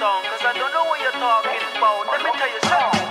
[0.00, 2.06] song, cause I don't know what you're talking about.
[2.12, 3.08] Let me tell you something.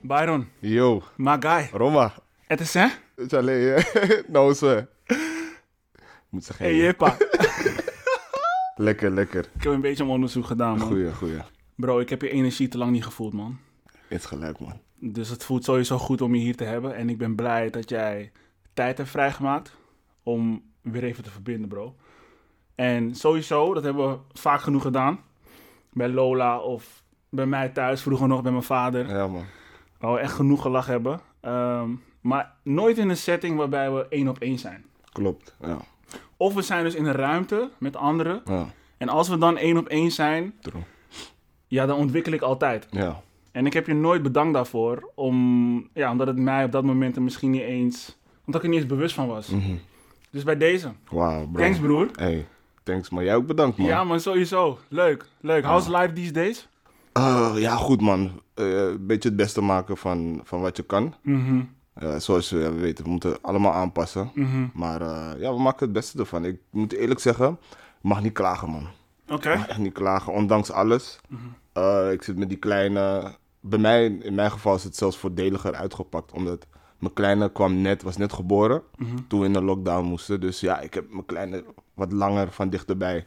[0.00, 1.68] Byron, Yo, my guy.
[1.72, 2.12] Roma.
[2.46, 2.86] Het is hè?
[3.16, 3.84] Het is alleen,
[4.26, 4.84] nou zo.
[6.28, 7.16] Moet zeggen, Hey Jeppa.
[8.88, 9.50] lekker, lekker.
[9.54, 10.86] ik heb een beetje een onderzoek gedaan, man.
[10.86, 11.40] Goeie, goeie.
[11.74, 13.58] Bro, ik heb je energie te lang niet gevoeld, man.
[14.08, 14.80] Is gelijk, man.
[15.00, 16.94] Dus het voelt sowieso goed om je hier te hebben.
[16.94, 18.32] En ik ben blij dat jij
[18.74, 19.76] tijd hebt vrijgemaakt
[20.22, 21.94] om weer even te verbinden, bro.
[22.74, 25.20] En sowieso, dat hebben we vaak genoeg gedaan.
[25.92, 29.08] Bij Lola of bij mij thuis, vroeger nog bij mijn vader.
[29.08, 29.44] Ja, man.
[29.98, 31.20] Waar we echt genoeg gelachen hebben.
[31.40, 34.84] Ehm, maar nooit in een setting waarbij we één op één zijn.
[35.12, 35.78] Klopt, ja.
[36.36, 38.42] Of we zijn dus in een ruimte met anderen.
[38.44, 40.82] Ja, En als we dan één op één zijn, true.
[41.66, 42.86] ja, dan ontwikkel ik altijd.
[42.90, 43.20] Ja,
[43.52, 45.10] En ik heb je nooit bedankt daarvoor.
[45.14, 48.16] Om, ja, omdat het mij op dat moment er misschien niet eens...
[48.44, 49.48] Omdat ik er niet eens bewust van was.
[49.48, 49.74] mhm.
[50.30, 50.92] Dus bij deze.
[51.10, 51.62] Wauw, bro.
[51.62, 52.08] Thanks, broer.
[52.12, 52.46] Hey,
[52.82, 53.10] thanks.
[53.10, 53.86] Maar jij ook bedankt, man.
[53.86, 54.78] Ja, man, sowieso.
[54.88, 55.24] Leuk.
[55.40, 55.64] Leuk.
[55.64, 56.68] How's life these days?
[57.12, 58.40] Eh, ja, goed, man.
[58.54, 61.14] Eh, Een beetje het beste maken van, van wat je kan.
[61.22, 61.60] Mhm.
[61.94, 64.30] Eh, zoals we weten, we moeten allemaal aanpassen.
[64.34, 64.66] Mhm.
[64.74, 66.44] Maar eh, ja, we maken het beste ervan.
[66.44, 67.58] Ik moet eerlijk zeggen,
[68.00, 68.86] mag niet klagen, man.
[69.28, 69.50] Oké.
[69.52, 71.20] Ik mag echt niet klagen, ondanks alles.
[72.12, 73.34] Ik zit met die kleine...
[73.60, 76.32] Bij mij, in mijn geval, is het zelfs voordeliger uitgepakt.
[76.32, 76.66] Omdat
[76.98, 78.82] mijn kleine kwam net, was net geboren
[79.28, 80.40] toen we in de lockdown moesten.
[80.40, 83.26] Dus ja, ik heb mijn kleine wat langer van dichterbij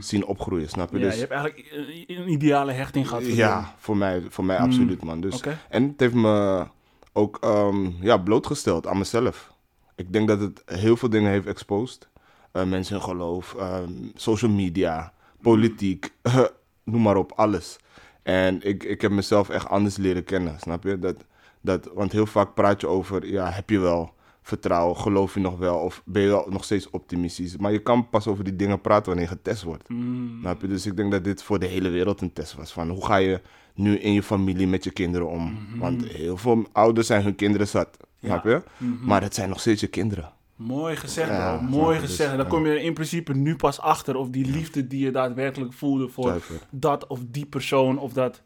[0.00, 0.98] zien opgroeien, snap je?
[0.98, 3.22] Ja, dus, je hebt eigenlijk een- een ideale hechting gehad.
[3.22, 5.20] voor ja, voor mij, voor mij absoluut, man.
[5.20, 5.34] Dus.
[5.68, 6.66] En het heeft me
[7.12, 9.54] ook ehm, ja, blootgesteld aan mezelf.
[9.94, 12.08] Ik denk dat het heel veel dingen heeft exposed.
[12.52, 16.12] Eh, mensen hun geloof, ehm, social media, politiek,
[16.84, 17.78] noem maar op, alles.
[18.26, 20.98] En ik, ik heb mezelf echt anders leren kennen, snap je?
[20.98, 21.24] Dat,
[21.60, 25.58] dat, want heel vaak praat je over, ja, heb je wel vertrouwen, geloof je nog
[25.58, 27.56] wel, of ben je wel nog steeds optimistisch?
[27.56, 29.88] Maar je kan pas over die dingen praten wanneer je getest wordt.
[29.88, 30.38] Mm.
[30.40, 30.68] Snap je?
[30.68, 32.72] Dus ik denk dat dit voor de hele wereld een test was.
[32.72, 33.40] Van hoe ga je
[33.74, 35.42] nu in je familie met je kinderen om?
[35.42, 35.78] Mhm.
[35.78, 37.96] Want heel veel ouders zijn hun kinderen zat.
[38.22, 38.62] Snap je?
[38.76, 39.06] Mhm.
[39.06, 40.32] Maar het zijn nog steeds je kinderen.
[40.56, 41.66] Mooi gezegd, Ja, bro.
[41.66, 42.30] Mooi dus, gezegd.
[42.30, 42.44] Dan ja.
[42.44, 46.28] kom je in principe nu pas achter of die liefde die je daadwerkelijk voelde voor
[46.28, 46.60] Zuiver.
[46.70, 48.42] dat of die persoon of dat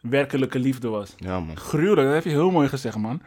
[0.00, 1.14] werkelijke liefde was.
[1.16, 1.56] Ja, man.
[1.56, 3.20] Gruwelijk, dat heb je heel mooi gezegd, man.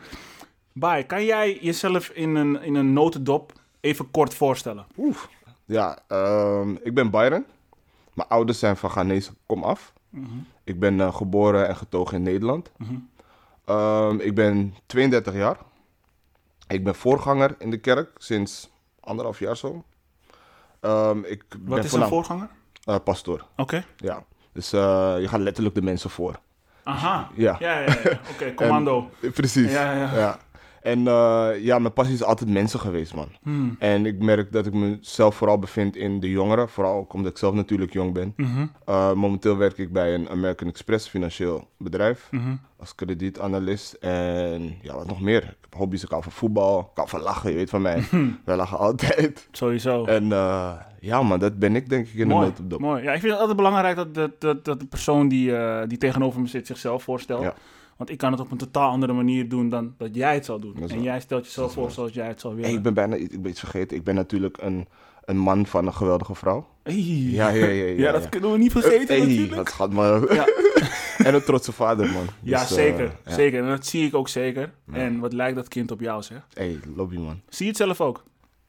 [0.74, 4.86] Bye, kan jij jezelf in een, in een notendop even kort voorstellen?
[4.98, 5.30] Oef.
[5.66, 7.46] Ja, ehm, ik ben Byron.
[8.14, 9.94] Mijn ouders zijn van Ghanese kom af.
[10.64, 12.72] Ik ben eh, geboren en getogen in Nederland.
[13.66, 15.58] Ehm, ik ben 32 jaar.
[16.72, 19.84] Ik ben voorganger in de kerk sinds anderhalf jaar zo.
[20.80, 22.50] Ehm, ik Wat ben is een voorganger?
[22.84, 23.46] eh, pastoor.
[23.58, 23.84] Oké.
[23.98, 24.24] Ja.
[24.54, 26.40] Dus eh, je gaat letterlijk de mensen voor.
[26.84, 27.30] Aha.
[27.36, 27.56] Ja.
[27.60, 28.20] Ja, ja, ja.
[28.34, 29.10] Oké, commando.
[29.22, 29.72] En- precies.
[29.72, 30.38] Ja, ja.
[30.82, 33.28] En eh, ja, mijn passie is altijd mensen geweest, man.
[33.42, 33.76] Hmm.
[33.80, 36.70] En ik merk dat ik mezelf vooral bevind in de jongeren.
[36.70, 38.36] Vooral ook omdat ik zelf natuurlijk jong ben.
[38.86, 42.28] Eh, momenteel werk ik bij een American Express financieel bedrijf.
[42.32, 42.56] Mhm.
[42.80, 43.94] Als kredietanalist.
[43.94, 45.44] En ja, wat nog meer.
[45.44, 46.04] Ik heb hobby's.
[46.04, 46.80] Ik hou van voetbal.
[46.80, 47.50] Ik hou van lachen.
[47.50, 48.04] Je weet van mij.
[48.46, 49.48] Wij lachen altijd.
[49.52, 50.06] Sowieso.
[50.06, 52.80] En eh, ja, man, dat ben ik denk ik in de mooi, notendop.
[52.80, 53.04] mooi.
[53.04, 55.54] Ja, ik vind het altijd belangrijk dat, dat, dat, dat de persoon die,
[55.88, 57.42] die tegenover me zit zichzelf voorstelt.
[57.42, 57.54] Ja.
[58.02, 60.62] Want ik kan het op een totaal andere manier doen dan dat jij het zou
[60.62, 60.76] doen.
[60.90, 62.78] En jij stelt jezelf voor zoals jij het zou Hey, willen.
[62.78, 63.98] ik ben bijna iets, ik ben iets vergeten.
[63.98, 64.88] Ik ben natuurlijk een,
[65.26, 66.68] een man van een geweldige vrouw.
[66.84, 66.94] Hey.
[66.96, 68.30] Ja, ja, ja, ja, Ja, dat ja.
[68.30, 69.56] kunnen we niet vergeten hey, natuurlijk.
[69.56, 70.34] dat gaat maar.
[70.34, 70.46] Ja.
[71.26, 72.26] en een trotse vader, man.
[72.44, 73.12] Ja, Dus, eh, zeker.
[73.26, 73.62] Zeker.
[73.64, 74.72] En dat zie ik ook zeker.
[74.92, 76.48] En wat lijkt dat kind op jou, zeg.
[76.54, 77.42] Hey, lobby, man.
[77.50, 78.24] Zie je het zelf ook?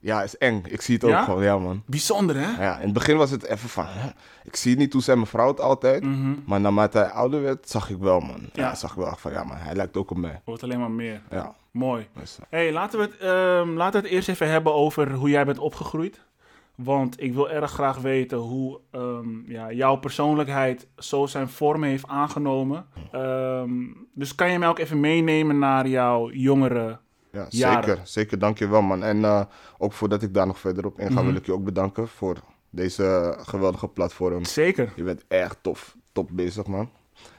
[0.04, 0.62] Ja, is eng.
[0.68, 1.24] Ik zie het ook Ja?
[1.24, 1.82] gewoon, ja, man.
[1.86, 2.62] Bijzonder, hè?
[2.64, 4.08] Ja, in het begin was het even van, hè?
[4.44, 6.02] ik zie niet, toen zei mijn vrouw het altijd.
[6.04, 6.34] Mhm.
[6.46, 8.40] Maar naarmate hij ouder werd, zag ik wel, man.
[8.52, 8.74] Ja, Ja.
[8.74, 10.40] zag ik wel echt van, ja, man, hij lijkt ook op mij.
[10.44, 11.20] Wordt alleen maar meer.
[11.30, 12.06] Ja, Mooi.
[12.20, 15.28] dus, eh, hey, laten, we het, ehm, laten we het eerst even hebben over hoe
[15.30, 16.20] jij bent opgegroeid.
[16.74, 22.06] Want ik wil erg graag weten hoe ehm, ja, jouw persoonlijkheid zo zijn vorm heeft
[22.08, 22.86] aangenomen.
[23.12, 23.70] Ehm,
[24.14, 26.98] dus kan je mij ook even meenemen naar jouw jongere...
[27.32, 27.84] ja Jaren.
[27.84, 28.00] zeker.
[28.04, 29.02] Zeker, dank je wel, man.
[29.04, 29.40] En eh,
[29.78, 31.24] ook voordat ik daar nog verder op inga, Mhm.
[31.24, 32.36] wil ik je ook bedanken voor
[32.70, 34.44] deze geweldige platform.
[34.44, 34.92] Zeker.
[34.96, 36.90] Je bent echt tof, top bezig, man.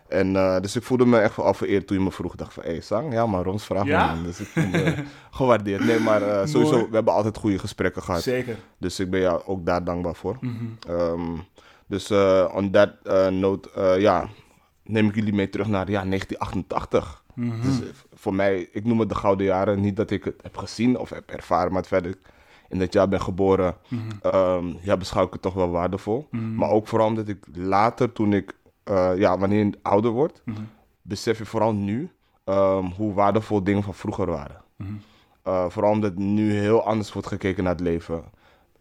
[0.07, 2.35] En eh, dus ik voelde me echt wel vereerd toen je me vroeg.
[2.35, 3.13] Dacht van, hé, hey, Sang?
[3.13, 4.13] Ja, maar Rons vraag Ja?
[4.13, 4.23] man.
[4.23, 4.95] Dus ik voel me
[5.31, 5.85] gewaardeerd.
[5.85, 6.87] Nee, maar eh, sowieso, Mooi.
[6.89, 8.21] we hebben altijd goede gesprekken gehad.
[8.21, 8.57] Zeker.
[8.77, 10.37] Dus ik ben jou ook daar dankbaar voor.
[10.39, 10.65] Mhm.
[10.87, 11.37] Ehm,
[11.87, 12.11] dus
[12.53, 12.89] on that
[13.31, 14.27] note, ja,
[14.83, 17.22] neem ik jullie mee terug naar ja, 1988.
[17.33, 17.61] Mhm.
[17.61, 19.81] Dus eh, voor mij, ik noem het de gouden jaren.
[19.81, 22.19] Niet dat ik het heb gezien of heb ervaren, maar het feit dat ik
[22.69, 24.01] in dat jaar ben geboren, Mhm.
[24.21, 26.27] ehm, ja, beschouw ik het toch wel waardevol.
[26.31, 26.55] Mhm.
[26.55, 30.61] Maar ook vooral omdat ik later, toen ik, eh, ja, wanneer je ouder wordt, Mhm.
[31.01, 32.09] besef je vooral nu
[32.45, 34.61] ehm, hoe waardevol dingen van vroeger waren.
[35.43, 38.15] Eh, vooral omdat nu heel anders wordt gekeken naar het leven.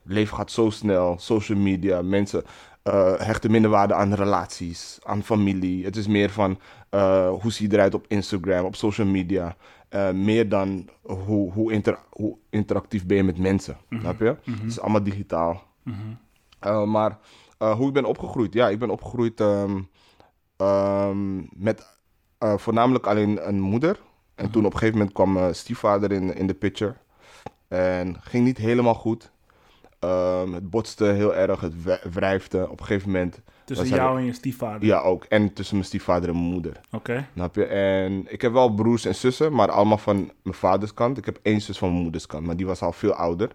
[0.02, 2.43] Het leven gaat zo snel, social media, mensen
[2.82, 5.84] eh, hechten minder waarde aan relaties, aan familie.
[5.84, 6.58] Het is meer van
[6.90, 9.56] eh, hoe zie je eruit op Instagram, op social media.
[9.88, 13.76] Eh, meer dan hoe, hoe, inter- hoe interactief ben je met mensen.
[14.00, 14.25] Snap je?
[14.25, 15.62] Het is allemaal digitaal.
[16.58, 17.19] Eh, maar
[17.58, 18.52] hoe ik ben opgegroeid?
[18.52, 19.81] Ja, ik ben opgegroeid ehm,
[20.56, 22.00] ehm, met
[22.56, 24.00] voornamelijk alleen een moeder.
[24.34, 26.94] En toen op een gegeven moment kwam mijn stiefvader in, in de picture.
[27.69, 29.31] En ging niet helemaal goed.
[30.02, 32.69] Ehm, het botste heel erg, het wri- wrijfde.
[32.70, 33.40] Op een gegeven moment...
[33.64, 34.84] Tussen jou en je stiefvader.
[34.84, 35.25] Ja, ook.
[35.25, 36.81] En tussen mijn stiefvader en mijn moeder.
[36.93, 37.26] Oké.
[37.52, 37.64] Je?
[37.64, 41.19] En ik heb wel broers en zussen, maar allemaal van mijn vaders kant.
[41.19, 43.50] Ik heb één zus van mijn moeders kant, maar die was al veel ouder.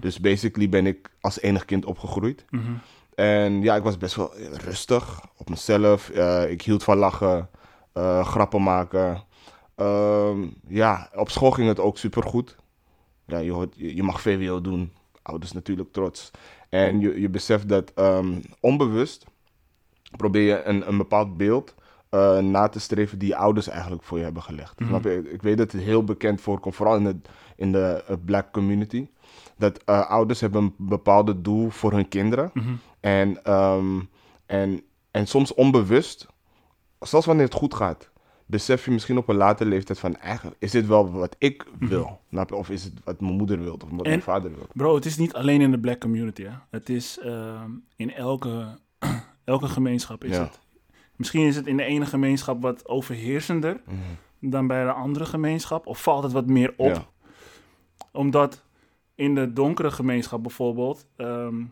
[0.00, 2.44] Dus basically ben ik als enig kind opgegroeid.
[2.50, 2.72] Mhm.
[3.14, 6.08] En ja, ik was best wel rustig op mezelf.
[6.10, 7.48] Eh, ik hield van lachen,
[7.92, 9.22] eh, grappen maken.
[9.74, 12.56] Ehm, ja, op school ging het ook supergoed.
[13.26, 14.92] Ja, je, hoort, je mag VWO doen.
[15.22, 16.30] Ouders natuurlijk trots.
[16.68, 19.24] En je, je beseft dat ehm, onbewust
[20.16, 21.74] probeer je een, een bepaald beeld
[22.08, 24.78] eh, na te streven die je ouders eigenlijk voor je hebben gelegd.
[24.78, 25.30] Je?
[25.30, 27.16] Ik weet dat het heel bekend voorkomt, vooral in de,
[27.56, 29.08] in de eh, black community.
[29.56, 32.52] Dat eh, ouders hebben een bepaalde doel voor hun kinderen.
[33.00, 34.00] En, ehm,
[34.46, 36.26] en, en soms onbewust,
[37.00, 38.10] zelfs wanneer het goed gaat,
[38.46, 42.20] besef je misschien op een latere leeftijd van eigenlijk, is dit wel wat ik wil?
[42.30, 42.54] Snap je?
[42.56, 44.66] Of is het wat mijn moeder wil of wat mijn vader wil?
[44.72, 46.42] Bro, het is niet alleen in de black community.
[46.42, 46.52] Hè?
[46.70, 48.78] Het is ehm, in elke,
[49.44, 50.42] elke gemeenschap is Ja.
[50.42, 50.60] het.
[51.16, 53.80] Misschien is het in de ene gemeenschap wat overheersender
[54.38, 55.86] dan bij de andere gemeenschap.
[55.86, 56.94] Of valt het wat meer op.
[56.94, 57.06] Ja.
[58.12, 58.62] Omdat
[59.14, 61.64] in de donkere gemeenschap bijvoorbeeld ehm,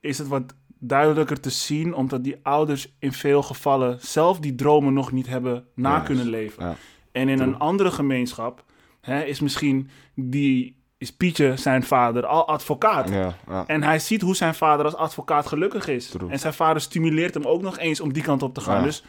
[0.00, 0.54] is het wat
[0.86, 1.94] duidelijker te zien.
[1.94, 6.64] Omdat die ouders in veel gevallen zelf die dromen nog niet hebben na kunnen leven.
[6.64, 6.76] Ja.
[7.12, 8.64] En in een andere gemeenschap
[9.00, 13.08] hè, is misschien die, is Pietje zijn vader al advocaat.
[13.08, 13.66] Ja, ja.
[13.66, 16.08] En hij ziet hoe zijn vader als advocaat gelukkig is.
[16.08, 16.30] True.
[16.30, 18.78] En zijn vader stimuleert hem ook nog eens om die kant op te gaan.
[18.78, 18.82] Ja.
[18.82, 19.04] Dus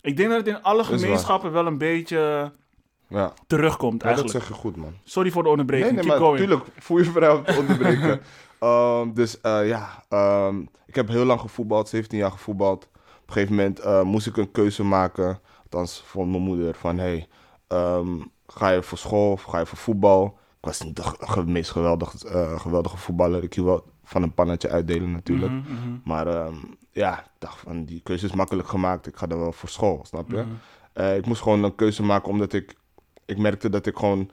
[0.00, 2.52] ik denk dat het in alle gemeenschappen wel een beetje
[3.08, 3.32] ja.
[3.46, 4.44] terugkomt Ja, dat eigenlijk.
[4.44, 4.94] zeg je goed, man.
[5.04, 5.90] Sorry voor de onderbreking.
[5.90, 6.38] Nee, nee, maar going.
[6.38, 8.20] tuurlijk, voel je vrij te onderbreken.
[8.60, 12.84] Ehm, dus eh, ja, ehm, ik heb heel lang gevoetbald, 17 jaar gevoetbald.
[12.84, 16.98] Op een gegeven moment eh, moest ik een keuze maken, althans voor mijn moeder, van
[16.98, 17.28] hey,
[17.66, 20.38] ehm, ga je voor school of ga je voor voetbal?
[20.60, 23.42] Ik was niet de meest geweldig, eh, geweldige voetballer.
[23.42, 25.52] Ik hield wel van een pannetje uitdelen natuurlijk.
[25.52, 25.98] Mhm, mhm.
[26.04, 26.50] Maar
[26.92, 29.06] ja, ik dacht van die keuze is makkelijk gemaakt.
[29.06, 30.44] Ik ga dan wel voor school, snap je?
[30.92, 32.74] Eh, ik moest gewoon een keuze maken omdat ik,
[33.24, 34.30] ik merkte dat ik gewoon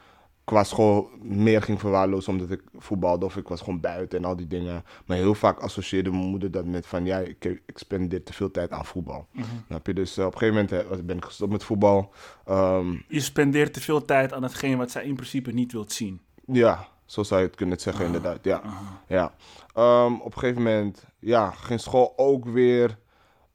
[0.48, 4.36] qua school meer ging verwaarlozen omdat ik voetbalde of ik was gewoon buiten en al
[4.36, 4.84] die dingen.
[5.06, 8.52] Maar heel vaak associeerde mijn moeder dat met van ja, ik, ik spendeer te veel
[8.52, 9.28] tijd aan voetbal.
[9.68, 9.94] Snap je?
[9.94, 12.14] Dus eh, op een gegeven moment eh, ben ik gestopt met voetbal.
[12.46, 16.22] Ehm, Je spendeert te veel tijd aan hetgeen wat zij in principe niet wilt zien.
[16.46, 18.40] Ja, zo zou je het kunnen zeggen, inderdaad.
[18.42, 18.62] Ja.
[19.08, 19.34] ja.
[19.74, 22.98] Ehm, op een gegeven moment ja, ging school ook weer.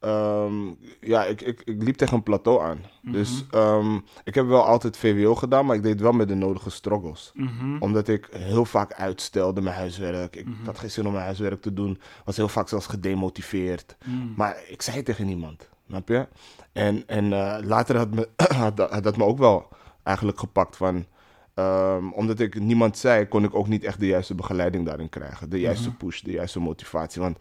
[0.03, 2.79] Ehm, ja, ik, ik, ik liep tegen een plateau aan.
[3.01, 6.69] Dus ehm, ik heb wel altijd VWO gedaan, maar ik deed wel met de nodige
[6.69, 7.31] struggles.
[7.33, 7.77] Mhm.
[7.79, 10.35] Omdat ik heel vaak uitstelde mijn huiswerk.
[10.35, 11.99] Ik had geen zin om mijn huiswerk te doen.
[12.25, 13.95] Was heel vaak zelfs gedemotiveerd.
[14.35, 15.69] Maar ik zei tegen niemand.
[15.87, 16.27] Snap je?
[16.71, 18.29] En, en eh, later had, me,
[18.93, 19.67] had dat me ook wel
[20.03, 21.05] eigenlijk gepakt van...
[21.53, 25.49] ehm, omdat ik niemand zei, kon ik ook niet echt de juiste begeleiding daarin krijgen.
[25.49, 27.21] De juiste push, de juiste motivatie.
[27.21, 27.37] Want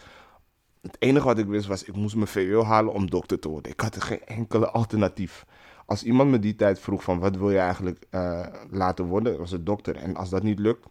[0.82, 3.72] het enige wat ik wist was, ik moest mijn VWO halen om dokter te worden.
[3.72, 5.44] Ik had geen enkele alternatief.
[5.86, 9.50] Als iemand me die tijd vroeg van, wat wil je eigenlijk eh, laten worden, was
[9.50, 9.96] het dokter.
[9.96, 10.86] En als dat niet lukt,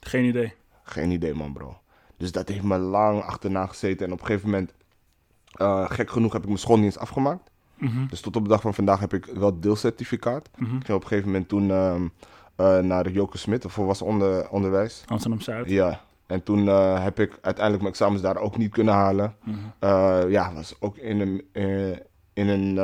[0.00, 0.52] Geen idee.
[0.82, 1.76] geen idee, man, bro.
[2.16, 4.06] Dus dat heeft me lang achterna gezeten.
[4.06, 4.72] En op een gegeven moment,
[5.52, 7.50] eh, gek genoeg, heb ik mijn school niet eens afgemaakt.
[7.74, 8.06] Mhm.
[8.06, 10.48] Dus tot op de dag van vandaag heb ik wel deelcertificaat.
[10.58, 12.08] Ik ging op een gegeven moment toen ehm,
[12.56, 15.02] eh, naar Joke Smit, voor was onder, onderwijs.
[15.06, 15.68] Amsterdam-Zuid.
[15.70, 16.00] Ja.
[16.26, 19.36] En toen eh, heb ik uiteindelijk mijn examens daar ook niet kunnen halen.
[19.78, 21.90] Eh, ja, was ook in een, eh,
[22.32, 22.74] in een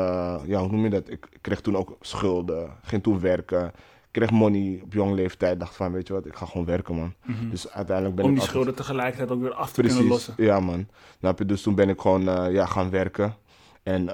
[0.47, 1.11] ja, hoe noem je dat?
[1.11, 3.73] Ik kreeg toen ook schulden, ging toen werken.
[4.11, 5.61] kreeg money op jonge leeftijd.
[5.61, 7.15] Dacht van, weet je wat, ik ga gewoon werken, man.
[7.51, 10.11] Dus uiteindelijk ben Om ik die altijd- schulden tegelijkertijd ook weer af te kunnen Precies,
[10.13, 10.35] lossen.
[10.45, 10.87] ja man.
[11.21, 11.45] Je?
[11.47, 13.35] Dus toen ben ik gewoon ja, gaan werken.
[13.83, 14.07] En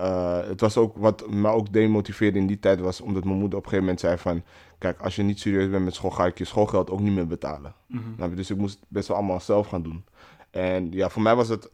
[0.49, 3.65] het was ook wat me ook demotiveerde in die tijd was omdat mijn moeder op
[3.65, 4.43] een gegeven moment zei van...
[4.79, 7.27] Kijk, als je niet serieus bent met school, ga ik je schoolgeld ook niet meer
[7.27, 7.75] betalen.
[8.19, 8.35] Je?
[8.35, 10.05] Dus ik moest best wel allemaal zelf gaan doen.
[10.51, 11.71] En ja, voor mij was het...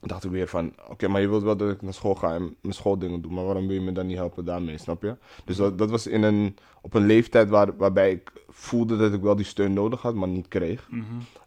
[0.00, 2.56] dacht ik weer van, oké, maar je wilt wel dat ik naar school ga en
[2.60, 3.32] mijn schooldingen doe.
[3.32, 5.16] Maar waarom wil je me dan niet helpen daarmee, snap je?
[5.44, 9.20] Dus dat, dat was in een, op een leeftijd waar, waarbij ik voelde dat ik
[9.20, 10.88] wel die steun nodig had, maar niet kreeg.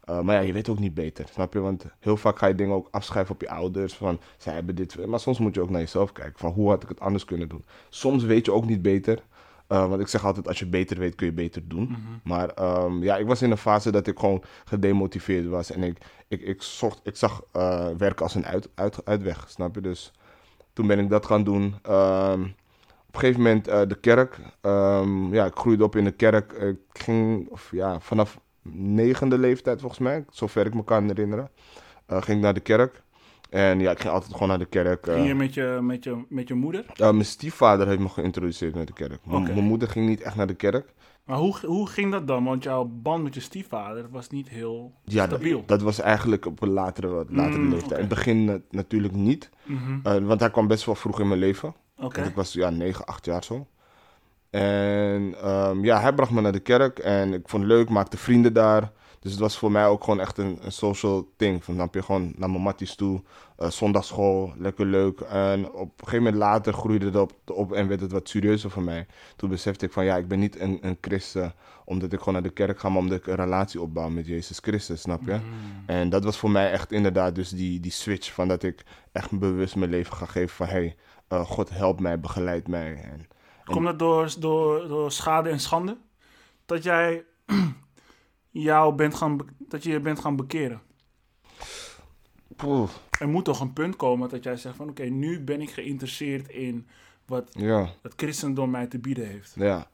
[0.09, 1.59] Uh, maar ja, je weet ook niet beter, snap je?
[1.59, 3.93] Want heel vaak ga je dingen ook afschrijven op je ouders.
[3.93, 5.05] Van, zij hebben dit.
[5.05, 6.39] Maar soms moet je ook naar jezelf kijken.
[6.39, 7.65] Van, hoe had ik het anders kunnen doen?
[7.89, 9.23] Soms weet je ook niet beter.
[9.73, 11.83] Eh, want ik zeg altijd, als je beter weet, kun je beter doen.
[11.83, 11.99] Mhm.
[12.23, 15.71] Maar ehm, ja, ik was in een fase dat ik gewoon gedemotiveerd was.
[15.71, 19.75] En ik, ik, ik, zocht, ik zag eh, werken als een uit, uit, uitweg, snap
[19.75, 19.81] je?
[19.81, 20.11] Dus
[20.73, 21.75] toen ben ik dat gaan doen.
[21.81, 22.41] Ehm,
[23.07, 24.39] op een gegeven moment eh, de kerk.
[24.61, 26.51] Ehm, ja, ik groeide op in de kerk.
[26.51, 28.39] Ik ging of, ja, vanaf
[28.71, 31.49] negende leeftijd volgens mij, zover ik me kan herinneren,
[32.07, 33.03] ging ik naar de kerk.
[33.53, 35.07] En ja, ik ging altijd gewoon naar de kerk.
[35.07, 35.13] eh.
[35.13, 36.85] Ging je met je, met je, met je moeder?
[36.89, 39.25] Uh, mijn stiefvader heeft me geïntroduceerd met de kerk.
[39.25, 40.93] Mijn moeder ging niet echt naar de kerk.
[41.25, 42.43] Maar hoe, hoe ging dat dan?
[42.43, 45.63] Want jouw band met je stiefvader was niet heel Ja, dat, stabiel.
[45.65, 47.91] dat was eigenlijk op een latere, latere Mm, leeftijd.
[47.91, 49.49] In het begin eh, natuurlijk niet.
[49.63, 49.99] Mhm.
[50.03, 51.73] Eh, want hij kwam best wel vroeg in mijn leven.
[51.95, 53.67] Want ik was ja, 9, 8 jaar zo.
[54.49, 58.17] En ehm, ja, hij bracht me naar de kerk en ik vond het leuk, maakte
[58.17, 58.91] vrienden daar.
[59.23, 61.63] Dus het was voor mij ook gewoon echt een, een social thing.
[61.63, 63.21] Van, dan heb je gewoon naar mijn matties toe,
[63.57, 65.19] eh, zondagschool, lekker leuk.
[65.19, 68.69] En op een gegeven moment later groeide het op, op en werd het wat serieuzer
[68.69, 69.05] voor mij.
[69.35, 71.53] Toen besefte ik van ja, ik ben niet een, een christen
[71.85, 74.59] omdat ik gewoon naar de kerk ga, maar omdat ik een relatie opbouw met Jezus
[74.61, 75.33] Christus, snap je?
[75.33, 75.41] Mm.
[75.85, 79.39] En dat was voor mij echt inderdaad dus die, die switch van dat ik echt
[79.39, 80.95] bewust mijn leven ga geven van hey,
[81.27, 82.95] eh, God helpt mij, begeleid mij.
[82.95, 83.27] En,
[83.63, 85.97] Komt dat door, door, door schade en schande?
[86.65, 87.23] Dat jij
[88.61, 90.81] jou bent gaan, dat je je bent gaan bekeren?
[92.55, 95.69] Poeh, Er moet toch een punt komen dat jij zegt van oké, nu ben ik
[95.71, 96.87] geïnteresseerd in
[97.25, 99.51] wat ja, het christendom mij te bieden heeft.
[99.55, 99.91] ja.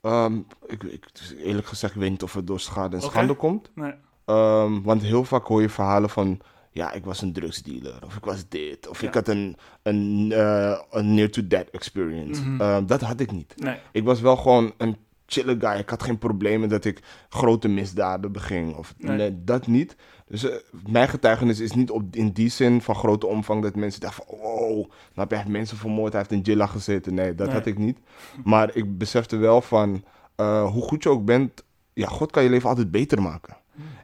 [0.00, 0.36] Ehm,
[0.66, 1.04] ik, ik,
[1.44, 3.70] eerlijk gezegd, ik weet niet of het door schade en schande komt.
[3.74, 3.92] Nee.
[4.24, 6.40] Ehm, want heel vaak hoor je verhalen van,
[6.70, 9.08] ja, ik was een drugsdealer, of ik was dit, of Ja.
[9.08, 12.42] ik had een, een, eh, een near-to-death experience.
[12.42, 12.60] Mhm.
[12.60, 13.54] Ehm, dat had ik niet.
[13.56, 13.78] Nee.
[13.92, 14.96] Ik was wel gewoon een
[15.32, 15.78] chille guy.
[15.78, 18.76] Ik had geen problemen dat ik grote misdaden beging.
[18.76, 19.16] Of, Nee.
[19.16, 19.44] nee.
[19.44, 19.96] dat niet.
[20.26, 20.56] Dus eh,
[20.86, 24.38] mijn getuigenis is niet op, in die zin van grote omvang dat mensen dachten van...
[24.38, 27.14] Wow, nou heb hij mensen vermoord, hij heeft in Jilla gezeten.
[27.14, 27.56] Nee, dat Nee.
[27.56, 27.98] had ik niet.
[28.44, 30.04] Maar ik besefte wel van
[30.36, 31.64] eh, hoe goed je ook bent...
[31.92, 33.56] Ja, God kan je leven altijd beter maken.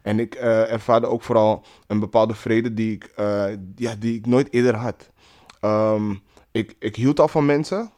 [0.03, 3.13] En ik eh, ervaarde ook vooral een bepaalde vrede die ik,
[3.77, 5.11] ja, die ik nooit eerder had.
[5.61, 6.15] Ehm,
[6.57, 7.91] ik, ik hield al van mensen.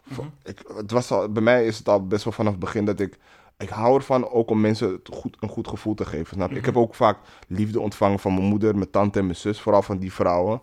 [0.44, 3.00] Ik, het was al, bij mij is het al best wel vanaf het begin dat
[3.00, 3.18] ik...
[3.58, 6.36] Ik hou ervan ook om mensen goed, een goed gevoel te geven.
[6.36, 6.50] Snap?
[6.50, 9.60] Ik heb ook vaak liefde ontvangen van mijn moeder, mijn tante en mijn zus.
[9.60, 10.60] Vooral van die vrouwen.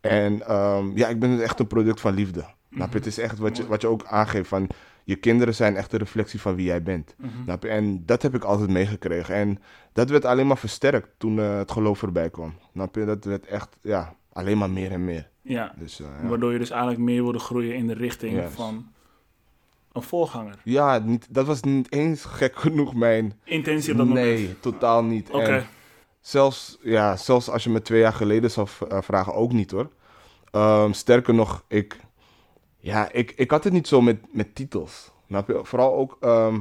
[0.00, 2.44] En ehm, ja, ik ben echt een product van liefde.
[2.68, 2.82] Je?
[2.90, 4.66] Het is echt wat je, wat je ook aangeeft van...
[5.04, 7.14] Je kinderen zijn echt een reflectie van wie jij bent.
[7.60, 9.34] En dat heb ik altijd meegekregen.
[9.34, 9.58] En
[9.92, 12.54] dat werd alleen maar versterkt toen eh, het geloof erbij kwam.
[12.72, 15.28] Dat werd echt, ja, alleen maar meer en meer.
[15.42, 15.74] Ja.
[15.76, 16.28] Dus, eh, ja.
[16.28, 18.92] Waardoor je dus eigenlijk meer wilde groeien in de richting van
[19.92, 20.54] een voorganger.
[20.64, 23.40] Ja, niet, dat was niet eens gek genoeg mijn...
[23.44, 24.26] Intentie op dat moment.
[24.26, 25.30] Nee, totaal niet.
[25.30, 25.66] Oké.
[26.20, 29.90] Zelfs, ja, zelfs als je me twee jaar geleden zou eh, vragen, ook niet hoor.
[30.50, 32.00] Ehm, sterker nog, ik,
[32.78, 35.12] ja, ik, ik had het niet zo met, met titels.
[35.46, 36.60] Vooral ook ehm,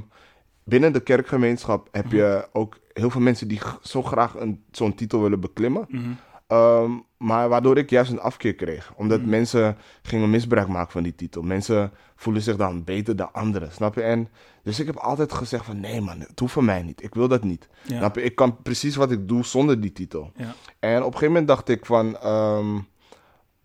[0.63, 5.21] binnen de kerkgemeenschap heb je ook heel veel mensen die zo graag een, zo'n titel
[5.21, 5.85] willen beklimmen.
[5.87, 6.11] Mhm.
[6.47, 8.93] Ehm, maar waardoor ik juist een afkeer kreeg.
[8.95, 11.41] Omdat mensen gingen misbruik maken van die titel.
[11.41, 14.01] Mensen voelen zich dan beter dan anderen, snap je?
[14.01, 14.27] En
[14.63, 17.03] dus ik heb altijd gezegd van nee man, het hoeft van mij niet.
[17.03, 17.67] Ik wil dat niet.
[17.81, 17.97] Ja.
[17.97, 18.23] Snap je?
[18.23, 20.31] Ik kan precies wat ik doe zonder die titel.
[20.35, 20.55] Ja.
[20.79, 22.17] En op een gegeven moment dacht ik van...
[22.17, 22.77] ehm,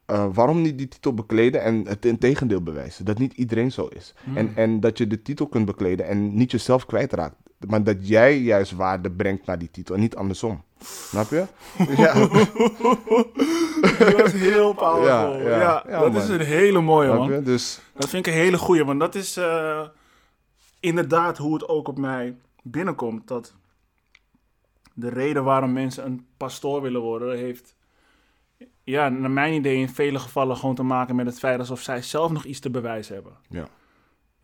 [0.09, 3.05] eh, waarom niet die titel bekleden en het integendeel bewijzen?
[3.05, 4.15] Dat niet iedereen zo is.
[4.35, 7.37] En, en dat je de titel kunt bekleden en niet jezelf kwijtraakt.
[7.67, 10.63] Maar dat jij juist waarde brengt naar die titel en niet andersom.
[10.83, 11.45] Snap je?
[11.97, 12.13] ja.
[14.07, 15.39] Die was heel powerful.
[15.39, 15.85] Ja, Ja, ja.
[15.89, 16.23] Ja, dat man.
[16.23, 17.43] is een hele mooie, man.
[17.45, 19.87] Dus Dat vind ik een hele goeie, want dat is eh,
[20.81, 23.29] inderdaad hoe het ook op mij binnenkomt.
[23.29, 23.55] Dat
[24.95, 27.75] de reden waarom mensen een pastoor willen worden, heeft,
[28.85, 32.03] ja, naar mijn idee in vele gevallen gewoon te maken met het feit alsof zij
[32.03, 33.33] zelf nog iets te bewijzen hebben.
[33.49, 33.69] ja.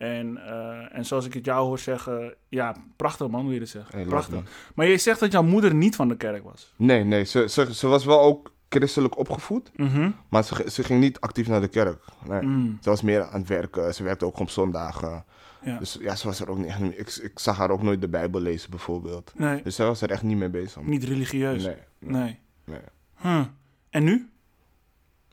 [0.05, 3.69] En, eh, en zoals ik het jou hoor zeggen, ja, prachtig man, hoe je dat
[3.69, 3.93] zegt.
[3.93, 4.41] Hey, prachtig.
[4.75, 6.73] Maar je zegt dat jouw moeder niet van de kerk was.
[6.77, 7.25] Nee, nee.
[7.25, 9.71] Ze, ze, ze was wel ook christelijk opgevoed.
[9.77, 10.11] Mhm.
[10.29, 12.05] Maar ze, ze ging niet actief naar de kerk.
[12.29, 12.41] Nee.
[12.43, 13.95] Mm, Ze was meer aan het werken.
[13.95, 15.25] Ze werkte ook op zondagen.
[15.63, 15.79] ja.
[15.79, 18.09] Dus ja, ze was er ook niet echt ik, ik zag haar ook nooit de
[18.09, 19.33] Bijbel lezen, bijvoorbeeld.
[19.37, 20.83] Nee, Dus zij was er echt niet mee bezig.
[20.83, 21.65] niet religieus.
[21.65, 21.77] Nee.
[21.99, 22.39] Nee.
[22.65, 22.81] nee.
[23.23, 23.45] Huh.
[23.91, 24.29] En nu?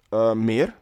[0.10, 0.74] Eh, meer?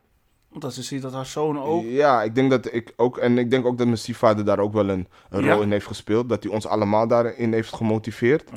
[0.50, 1.84] Want als je ziet dat haar zoon ook...
[1.84, 3.18] Ja, ik denk dat ik ook...
[3.18, 5.54] En ik denk ook dat mijn stiefvader daar ook wel een, een Ja?
[5.54, 6.30] rol in heeft gespeeld.
[6.30, 8.50] Dat hij ons allemaal daarin heeft gemotiveerd.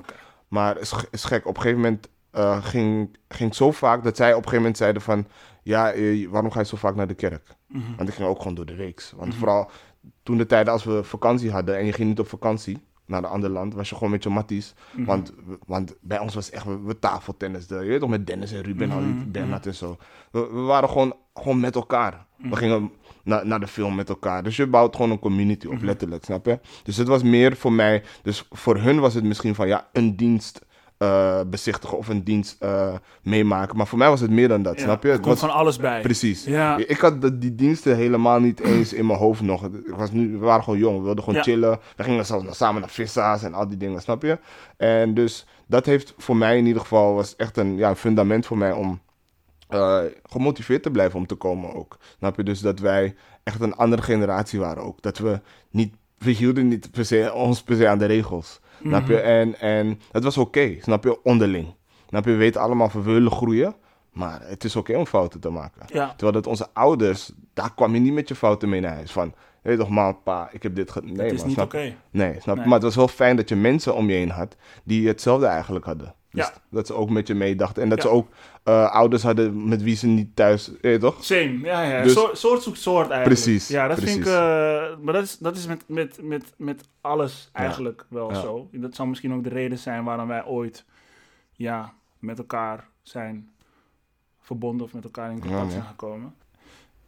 [0.48, 1.46] Maar is, is gek.
[1.46, 4.58] Op een gegeven moment eh, ging, ging het zo vaak dat zij op een gegeven
[4.60, 5.26] moment zeiden van...
[5.62, 7.54] Ja, eh, waarom ga je zo vaak naar de kerk?
[7.68, 7.96] Mhm.
[7.96, 9.10] Want ik ging ook gewoon door de week.
[9.16, 9.70] Want vooral
[10.22, 12.82] toen de tijden als we vakantie hadden en je ging niet op vakantie
[13.12, 14.74] naar een ander land, was je gewoon met je matties.
[14.92, 15.04] Mhm.
[15.06, 15.32] want,
[15.66, 16.82] want bij ons was echt, we,
[17.68, 17.84] we.
[17.84, 19.96] Je weet toch, met Dennis en Ruben, Mhm, al die Bernard en zo.
[20.30, 22.26] We, we waren gewoon, gewoon met elkaar.
[22.36, 22.50] Mhm.
[22.50, 22.90] We gingen
[23.24, 24.42] naar, naar de film met elkaar.
[24.42, 25.76] Dus je bouwt gewoon een community Mhm.
[25.76, 26.58] op, letterlijk, snap je?
[26.82, 30.16] Dus het was meer voor mij, dus voor hun was het misschien van, ja, een
[30.16, 30.64] dienst
[31.02, 33.76] eh, bezichtigen of een dienst eh, meemaken.
[33.76, 35.08] Maar voor mij was het meer dan dat, Ja, snap je?
[35.08, 36.00] Er Het komt was, van alles bij.
[36.00, 36.44] Precies.
[36.44, 36.76] Ja.
[36.76, 39.64] Ik had de- die diensten helemaal niet eens in mijn hoofd nog.
[39.64, 41.44] Ik was nu, we waren gewoon jong, we wilden gewoon Ja.
[41.44, 41.78] chillen.
[41.96, 44.38] We gingen zelfs nog samen naar vissa's en al die dingen, snap je?
[44.76, 48.46] En dus dat heeft voor mij in ieder geval was echt een, ja, een fundament
[48.46, 49.00] voor mij om
[49.68, 51.96] eh, gemotiveerd te blijven om te komen ook.
[52.18, 52.42] Snap je?
[52.42, 55.02] Dus dat wij echt een andere generatie waren ook.
[55.02, 55.40] Dat we
[55.70, 58.60] niet, we hielden niet per se, ons per se aan de regels.
[58.82, 59.12] Snap Mhm.
[59.12, 59.18] je?
[59.20, 61.22] En, en het was oké, snap je?
[61.22, 61.74] Onderling.
[62.08, 62.30] Snap je?
[62.30, 63.74] We weten allemaal van we willen groeien.
[64.12, 65.82] Maar het is oké om fouten te maken.
[65.92, 66.08] Ja.
[66.08, 69.12] Terwijl dat onze ouders, daar kwam je niet met je fouten mee naar huis.
[69.12, 71.00] Van, weet toch, ma, pa, ik heb dit ge...
[71.02, 71.94] Nee, Het is man, niet oké.
[72.10, 72.56] Nee, snap?
[72.56, 72.64] Nee.
[72.64, 75.84] Maar het was wel fijn dat je mensen om je heen had die hetzelfde eigenlijk
[75.84, 76.14] hadden.
[76.32, 76.52] Dus Ja.
[76.70, 77.82] dat ze ook met je meedachten.
[77.82, 78.08] En dat Ja.
[78.08, 78.28] ze ook
[78.62, 81.24] eh, ouders hadden met wie ze niet thuis, je toch?
[81.24, 82.02] Same, ja, ja.
[82.02, 83.42] Dus- soort, soort zoekt soort eigenlijk.
[83.42, 84.26] Precies, Ja, dat vind ik...
[84.26, 84.32] eh,
[85.00, 88.68] maar dat is, dat is met, met, met, met alles eigenlijk wel zo.
[88.72, 90.84] Dat zou misschien ook de reden zijn waarom wij ooit
[91.52, 93.50] ja, met elkaar zijn
[94.40, 96.34] verbonden of met elkaar in contact zijn gekomen.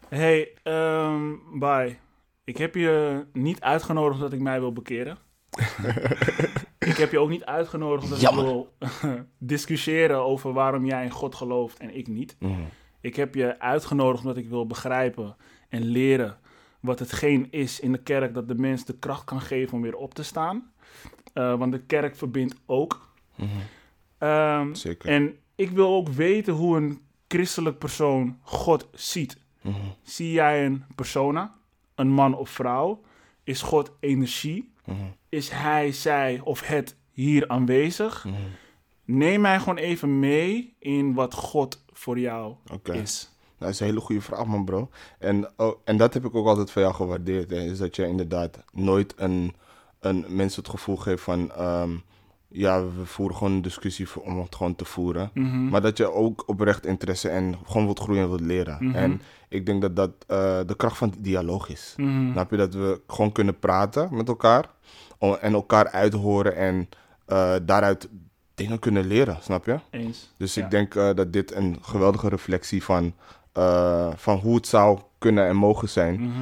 [0.09, 1.23] Hey, ehm
[1.59, 1.97] bye.
[2.45, 5.19] Ik heb je niet uitgenodigd dat ik mij wil bekeren.
[6.95, 8.45] ik heb je ook niet uitgenodigd dat Jammer.
[8.45, 8.73] ik wil
[9.39, 12.37] discussiëren over waarom jij in God gelooft en ik niet.
[12.39, 12.61] Mhm.
[13.01, 15.37] Ik heb je uitgenodigd omdat ik wil begrijpen
[15.69, 16.39] en leren
[16.81, 19.97] wat hetgeen is in de kerk dat de mens de kracht kan geven om weer
[19.97, 20.73] op te staan.
[21.33, 23.13] Eh, want de kerk verbindt ook.
[23.35, 23.49] Mhm.
[24.19, 25.09] Ehm, Zeker.
[25.09, 29.39] en ik wil ook weten hoe een christelijk persoon God ziet.
[29.61, 29.77] Mhm.
[30.03, 31.55] Zie jij een persona,
[31.95, 33.01] een man of vrouw?
[33.45, 34.73] Is God energie?
[34.85, 34.99] Mhm.
[35.29, 38.25] Is hij, zij of het hier aanwezig?
[38.25, 38.35] Mhm.
[39.05, 43.33] Neem mij gewoon even mee in wat God voor jou is.
[43.59, 44.91] Nou, dat is een hele goede vraag, man, bro.
[45.19, 47.51] En, oh, en dat heb ik ook altijd van jou gewaardeerd.
[47.51, 49.55] Hè, is dat je inderdaad nooit een,
[50.01, 51.53] een mensen het gevoel geeft van...
[51.53, 51.97] ehm,
[52.57, 55.31] ja, we voeren gewoon een discussie om het gewoon te voeren.
[55.35, 55.69] Mhm.
[55.69, 58.77] Maar dat je ook oprecht interesse en gewoon wilt groeien en wilt leren.
[58.81, 58.95] Mhm.
[58.95, 61.95] En ik denk dat dat eh, de kracht van dialoog is.
[61.97, 62.33] Mhm.
[62.33, 62.57] Snap je?
[62.57, 64.71] Dat we gewoon kunnen praten met elkaar.
[65.41, 66.89] en elkaar uithoren en
[67.27, 68.09] eh, daaruit
[68.55, 69.37] dingen kunnen leren.
[69.41, 69.79] Snap je?
[69.91, 70.33] Eens.
[70.37, 70.65] Dus Ja.
[70.65, 73.15] ik denk eh, dat dit een geweldige reflectie van,
[74.17, 76.33] van hoe het zou kunnen en mogen zijn.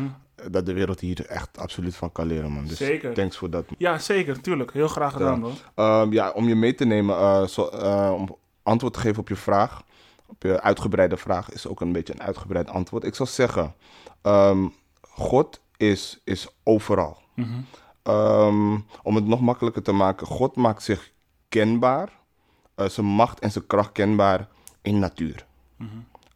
[0.43, 0.51] Mhm.
[0.53, 2.67] Dat de wereld hier echt absoluut van kan leren, man.
[2.67, 3.15] Dus Zeker.
[3.15, 3.65] thanks voor dat.
[3.79, 4.73] Ja, zeker, tuurlijk.
[4.73, 5.53] Heel graag gedaan, hoor.
[5.75, 9.29] Ehm, ja, om je mee te nemen, eh, zo- eh, om antwoord te geven op
[9.29, 9.83] je vraag,
[10.27, 13.05] op je uitgebreide vraag, is ook een beetje een uitgebreid antwoord.
[13.05, 13.75] Ik zou zeggen,
[14.23, 14.67] ehm,
[15.01, 17.19] God is, is overal.
[17.35, 17.49] Mhm.
[18.03, 21.11] Ehm, om het nog makkelijker te maken, God maakt zich
[21.49, 22.09] kenbaar,
[22.75, 24.49] eh, zijn macht en zijn kracht kenbaar
[24.83, 25.47] in natuur.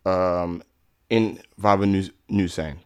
[0.02, 0.58] Ehm,
[1.06, 2.82] in waar we nu, nu zijn.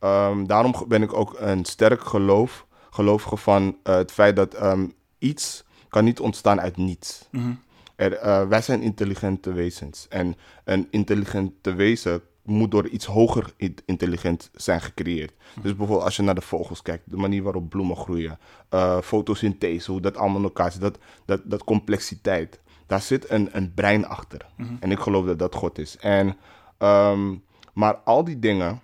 [0.00, 4.86] Ehm, daarom ben ik ook een sterk geloof, gelovige van eh, het feit dat ehm,
[5.18, 7.28] iets kan niet ontstaan uit niets.
[7.30, 7.52] Mhm.
[7.96, 10.06] Er, eh, wij zijn intelligente wezens.
[10.08, 15.32] En een intelligente wezen moet door iets hoger in- intelligent zijn gecreëerd.
[15.54, 19.90] Dus bijvoorbeeld als je naar de vogels kijkt, de manier waarop bloemen groeien, eh, fotosynthese,
[19.90, 22.60] hoe dat allemaal in elkaar zit, dat, dat, dat complexiteit.
[22.86, 24.46] Daar zit een, een brein achter.
[24.80, 25.96] En ik geloof dat dat God is.
[25.96, 26.36] En,
[26.78, 27.34] ehm,
[27.72, 28.80] maar al die dingen,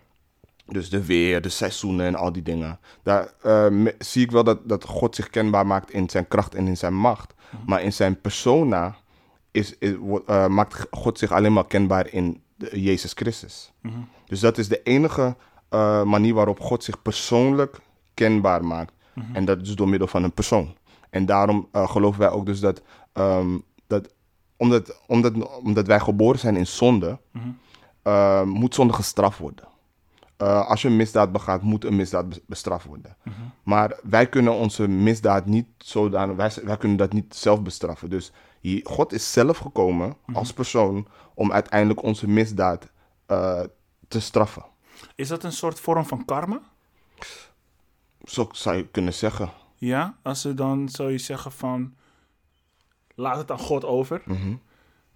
[0.66, 2.78] dus de weer, de seizoenen en al die dingen.
[3.02, 3.66] Daar eh,
[3.98, 6.94] zie ik wel dat, dat God zich kenbaar maakt in zijn kracht en in zijn
[6.94, 7.34] macht.
[7.66, 8.96] Maar in zijn persona
[9.50, 13.72] is, eh, maakt God zich alleen maar kenbaar in de- Jezus Christus.
[14.26, 15.36] Dus dat is de enige
[15.68, 17.78] eh, manier waarop God zich persoonlijk
[18.14, 18.92] kenbaar maakt.
[19.32, 20.74] En dat is door middel van een persoon.
[21.10, 24.14] En daarom geloven wij ook dus dat, ehm, dat
[24.56, 27.18] omdat, omdat, omdat wij geboren zijn in zonde,
[28.44, 29.64] moet zonde gestraft worden.
[30.36, 33.16] Eh, als je een misdaad begaat, moet een misdaad bes- bestraft worden.
[33.62, 38.10] Maar wij kunnen onze misdaad niet zodanig, wij, wij kunnen dat niet zelf bestraffen.
[38.10, 38.32] Dus
[38.82, 42.90] God is zelf gekomen als persoon om uiteindelijk onze misdaad
[43.26, 43.60] eh,
[44.08, 44.64] te straffen.
[45.14, 46.60] Is dat een soort vorm van karma?
[48.24, 49.50] Zo zou je kunnen zeggen.
[49.74, 51.94] Ja, als ze dan zou je zeggen van...
[53.14, 54.22] Laat het aan God over.
[54.24, 54.54] Mhm.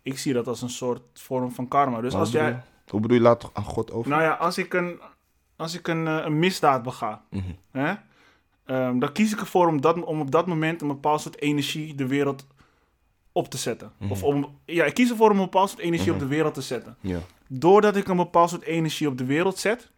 [0.03, 2.01] Ik zie dat als een soort vorm van karma.
[2.01, 2.65] Dus Wat als jij...
[2.91, 4.11] Hoe bedoel je, laat aan God over?
[4.11, 5.01] Nou ja, als ik een,
[5.57, 7.23] als ik een, eh, een misdaad bega...
[7.31, 7.43] Mhm.
[7.71, 7.95] Hè,
[8.65, 11.95] ehm, dan kies ik ervoor om, dat, om op dat moment een bepaald soort energie
[11.95, 12.47] de wereld
[13.33, 13.93] op te zetten.
[13.99, 14.11] Mhm.
[14.11, 16.63] Of om, ja, ik kies ervoor om een bepaald soort energie op de wereld te
[16.63, 16.97] zetten.
[17.01, 17.19] Ja.
[17.49, 19.91] Doordat ik een bepaald soort energie op de wereld zet,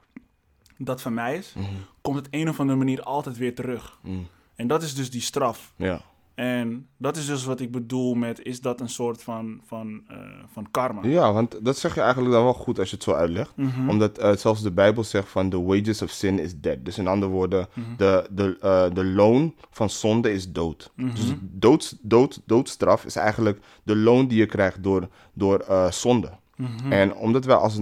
[0.76, 1.66] dat van mij is, Mhm.
[2.00, 3.98] komt het een of andere manier altijd weer terug.
[4.02, 4.16] Mhm.
[4.54, 5.72] En dat is dus die straf.
[5.76, 6.00] Ja.
[6.34, 10.16] En dat is dus wat ik bedoel met, is dat een soort van, van, eh,
[10.52, 11.00] van karma?
[11.06, 13.52] ja, want dat zeg je eigenlijk dan wel goed als je het zo uitlegt.
[13.56, 13.88] Mhm.
[13.88, 16.84] Omdat eh, zelfs de Bijbel zegt van the wages of sin is dead.
[16.84, 17.96] Dus in andere woorden, Mhm.
[17.96, 20.92] de, de, eh, de loon van zonde is dood.
[20.96, 21.14] Mhm.
[21.14, 26.30] Dus dood, dood, doodstraf is eigenlijk de loon die je krijgt door, door zonde.
[26.88, 27.80] En omdat wij als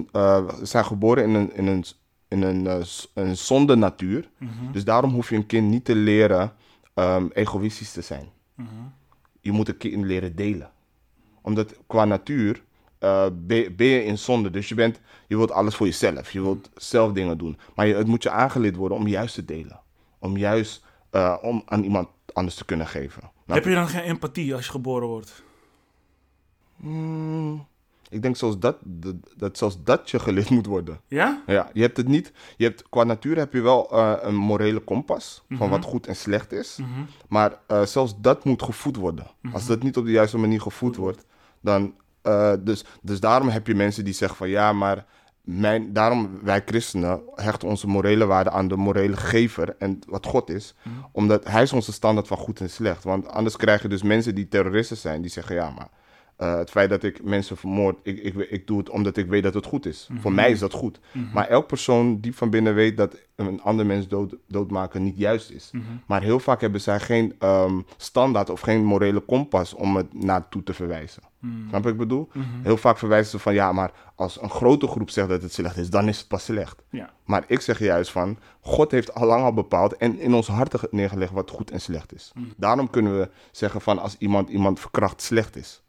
[0.63, 1.85] zijn geboren in een, in een,
[2.29, 2.83] in een,
[3.15, 4.31] een zonde natuur,
[4.73, 6.53] dus daarom hoef je een kind niet te leren
[6.95, 8.29] ehm, egoïstisch te zijn.
[8.62, 8.70] Mhm.
[9.40, 10.70] Je moet een kind leren delen.
[11.42, 12.62] Omdat qua natuur
[12.99, 14.51] eh, ben, ben je in zonde.
[14.51, 16.31] Dus je, bent, je wilt alles voor jezelf.
[16.33, 17.59] Je wilt zelf dingen doen.
[17.75, 19.81] Maar je, het moet je aangeleerd worden om juist te delen.
[20.18, 23.23] Om juist eh, om aan iemand anders te kunnen geven.
[23.23, 25.42] Nou, Heb je dan geen empathie als je geboren wordt?
[26.77, 27.66] mm,
[28.11, 31.01] ik denk zelfs dat, dat, dat zelfs dat je geleerd moet worden.
[31.09, 31.42] Ja?
[31.46, 32.33] Ja, je hebt het niet.
[32.57, 35.68] Je hebt, qua natuur heb je wel eh, een morele kompas van Mhm.
[35.70, 36.77] wat goed en slecht is.
[36.81, 36.88] Mhm.
[37.29, 39.27] Maar eh, zelfs dat moet gevoed worden.
[39.53, 41.27] Als dat niet op de juiste manier gevoed wordt,
[41.61, 41.94] dan.
[42.23, 45.07] eh, dus, dus daarom heb je mensen die zeggen van ja, maar.
[45.44, 50.51] Mijn, daarom, wij christenen hechten onze morele waarde aan de morele gever en wat God
[50.51, 50.75] is.
[51.12, 53.05] Omdat hij is onze standaard van goed en slecht.
[53.05, 55.88] Want anders krijg je dus mensen die terroristen zijn, die zeggen ja, maar
[56.40, 59.42] eh, het feit dat ik mensen vermoord, ik, ik, ik doe het omdat ik weet
[59.42, 60.09] dat het goed is.
[60.20, 61.00] Voor mij is dat goed.
[61.33, 65.50] Maar elk persoon diep van binnen weet dat een ander mens dood, doodmaken niet juist
[65.50, 65.70] is.
[66.07, 70.62] Maar heel vaak hebben zij geen ehm, standaard of geen morele kompas om het naartoe
[70.62, 71.22] te verwijzen.
[71.68, 72.29] Snap ik bedoel?
[72.62, 75.76] Heel vaak verwijzen ze van ja, maar als een grote groep zegt dat het slecht
[75.76, 76.83] is, dan is het pas slecht.
[76.90, 77.11] Ja.
[77.24, 80.81] Maar ik zeg juist van, God heeft al lang al bepaald en in ons harten
[80.90, 82.33] neergelegd wat goed en slecht is.
[82.57, 85.83] Daarom kunnen we zeggen van als iemand iemand verkracht slecht is.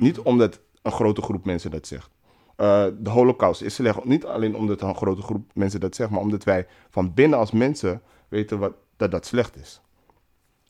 [0.00, 2.10] Niet omdat een grote groep mensen dat zegt.
[2.56, 6.20] Eh, de holocaust is slecht, niet alleen omdat een grote groep mensen dat zegt, maar
[6.20, 9.80] omdat wij van binnen als mensen weten wat, dat dat slecht is.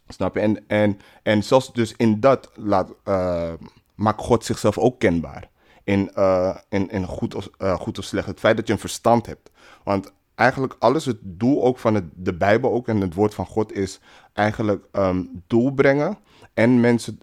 [0.08, 0.40] Snap je?
[0.40, 3.52] En, en, en zelfs dus in dat laat, eh,
[3.94, 5.50] maakt God zichzelf ook kenbaar.
[5.84, 8.26] In, eh, in, in goed, of, goed of slecht.
[8.26, 9.50] Het feit dat je een verstand hebt.
[9.84, 13.46] Want eigenlijk alles, het doel ook van het, de Bijbel ook en het woord van
[13.46, 14.00] God is
[14.32, 16.18] eigenlijk ehm, doel brengen
[16.54, 17.18] en mensen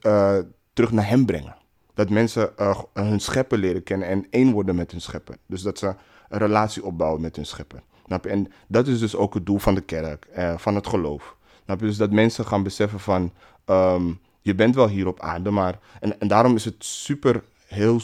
[0.74, 1.57] terug naar hem brengen.
[1.98, 5.38] Dat mensen eh, hun schepper leren kennen en één worden met hun schepper.
[5.46, 5.96] Dus dat ze
[6.30, 7.82] een relatie opbouwen met hun schepper.
[8.22, 11.36] En dat is dus ook het doel van de kerk, eh, van het geloof.
[11.78, 13.32] Dus dat mensen gaan beseffen van,
[13.66, 15.80] ehm, je bent wel hier op aarde, maar...
[16.00, 18.00] En, en daarom is het super, heel,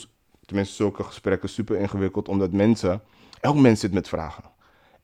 [0.45, 3.01] tenminste zulke gesprekken, super ingewikkeld, omdat mensen,
[3.39, 4.43] elk mens zit met vragen.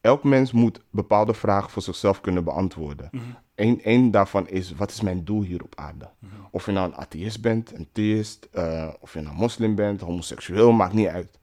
[0.02, 3.10] Elk mens moet bepaalde vragen voor zichzelf kunnen beantwoorden.
[3.60, 6.10] Eén één daarvan is, wat is mijn doel hier op aarde?
[6.52, 10.72] Of je nou een atheïst bent, een theïst, eh, of je nou moslim bent, homoseksueel,
[10.72, 11.40] maakt niet uit.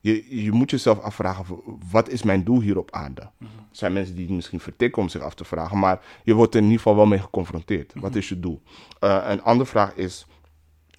[0.00, 1.60] Je, je moet jezelf afvragen,
[1.90, 3.20] wat is mijn doel hier op aarde?
[3.20, 6.54] Er zijn mensen die het misschien vertikken om zich af te vragen, maar je wordt
[6.54, 7.92] er in ieder geval wel mee geconfronteerd.
[7.94, 8.62] Wat is je doel?
[8.98, 10.26] Eh, een andere vraag is,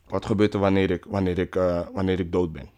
[0.07, 2.69] wat gebeurt er wanneer ik, wanneer ik, eh, wanneer ik dood ben?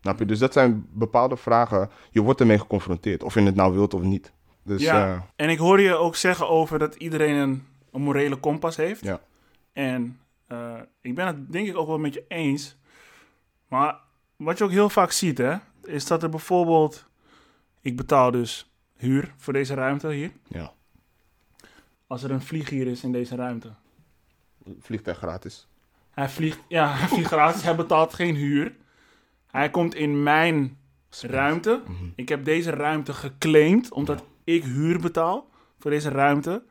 [0.00, 0.24] Snap je?
[0.24, 4.02] Dus dat zijn bepaalde vragen, je wordt ermee geconfronteerd, of je het nou wilt of
[4.02, 4.32] niet.
[4.68, 5.14] Dus ja.
[5.14, 9.04] eh, En ik hoorde je ook zeggen over dat iedereen een, een morele kompas heeft.
[9.04, 9.20] ja.
[9.72, 12.76] En eh, ik ben het denk ik ook wel met je eens.
[13.68, 13.96] Maar
[14.36, 17.06] wat je ook heel vaak ziet, hè, is dat er bijvoorbeeld...
[17.80, 20.30] Ik betaal dus huur voor deze ruimte hier.
[20.48, 20.72] ja.
[22.06, 23.72] Als er een vlieg hier is in deze ruimte.
[24.80, 25.68] Vliegtuig gratis.
[26.10, 27.62] Hij vliegt, ja, hij vliegt gratis.
[27.62, 28.74] Hij betaalt geen huur.
[29.46, 30.78] Hij komt in mijn
[31.20, 31.82] ruimte.
[31.86, 32.04] Mhm.
[32.14, 36.62] Ik heb deze ruimte geclaimd omdat ik huur betaal voor deze ruimte.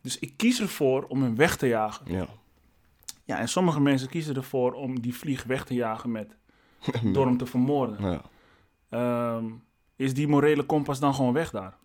[0.00, 2.12] Dus ik kies ervoor om hem weg te jagen.
[2.12, 2.26] Ja.
[3.24, 6.36] Ja, en sommige mensen kiezen ervoor om die vlieg weg te jagen met,
[7.14, 8.10] door hem te vermoorden.
[8.10, 8.22] ja.
[8.88, 9.44] Ehm,
[9.96, 11.76] is die morele kompas dan gewoon weg daar?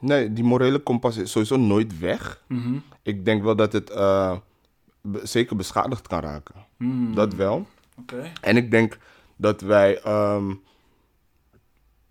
[0.00, 2.44] Nee, die morele kompas is sowieso nooit weg.
[2.48, 2.76] Mhm.
[3.02, 4.36] Ik denk wel dat het eh,
[5.00, 6.54] be- zeker beschadigd kan raken.
[6.76, 7.66] Hmm, Dat wel.
[7.98, 8.32] Oké.
[8.40, 8.98] En ik denk
[9.36, 10.00] dat wij.
[10.02, 10.54] ehm,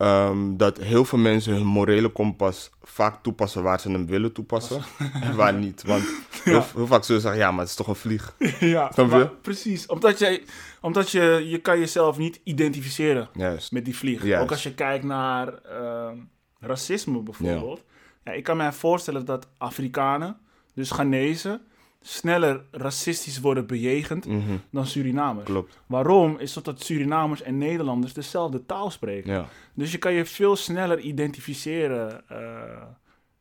[0.03, 4.81] ehm, dat heel veel mensen hun morele kompas vaak toepassen waar ze hem willen toepassen.
[5.21, 5.83] en waar niet.
[5.83, 6.03] Want
[6.43, 6.65] heel, Ja.
[6.75, 8.35] heel vaak zullen ze zeggen: ja, maar het is toch een vlieg.
[8.59, 9.85] ja, maar precies.
[9.85, 10.43] Omdat, jij,
[10.81, 13.71] omdat je, je kan jezelf niet identificeren Juist.
[13.71, 14.23] met die vlieg.
[14.23, 14.43] Juist.
[14.43, 16.17] Ook als je kijkt naar ehm,
[16.59, 17.83] racisme bijvoorbeeld.
[18.23, 18.31] Ja.
[18.31, 20.37] ik kan mij voorstellen dat Afrikanen,
[20.73, 21.61] dus Ghanese,
[22.05, 25.45] sneller racistisch worden bejegend Mhm, dan Surinamers.
[25.45, 25.79] Klopt.
[25.85, 26.37] Waarom?
[26.39, 29.31] Is dat, dat Surinamers en Nederlanders dezelfde taal spreken.
[29.33, 32.37] Ja, Dus je kan je veel sneller identificeren eh,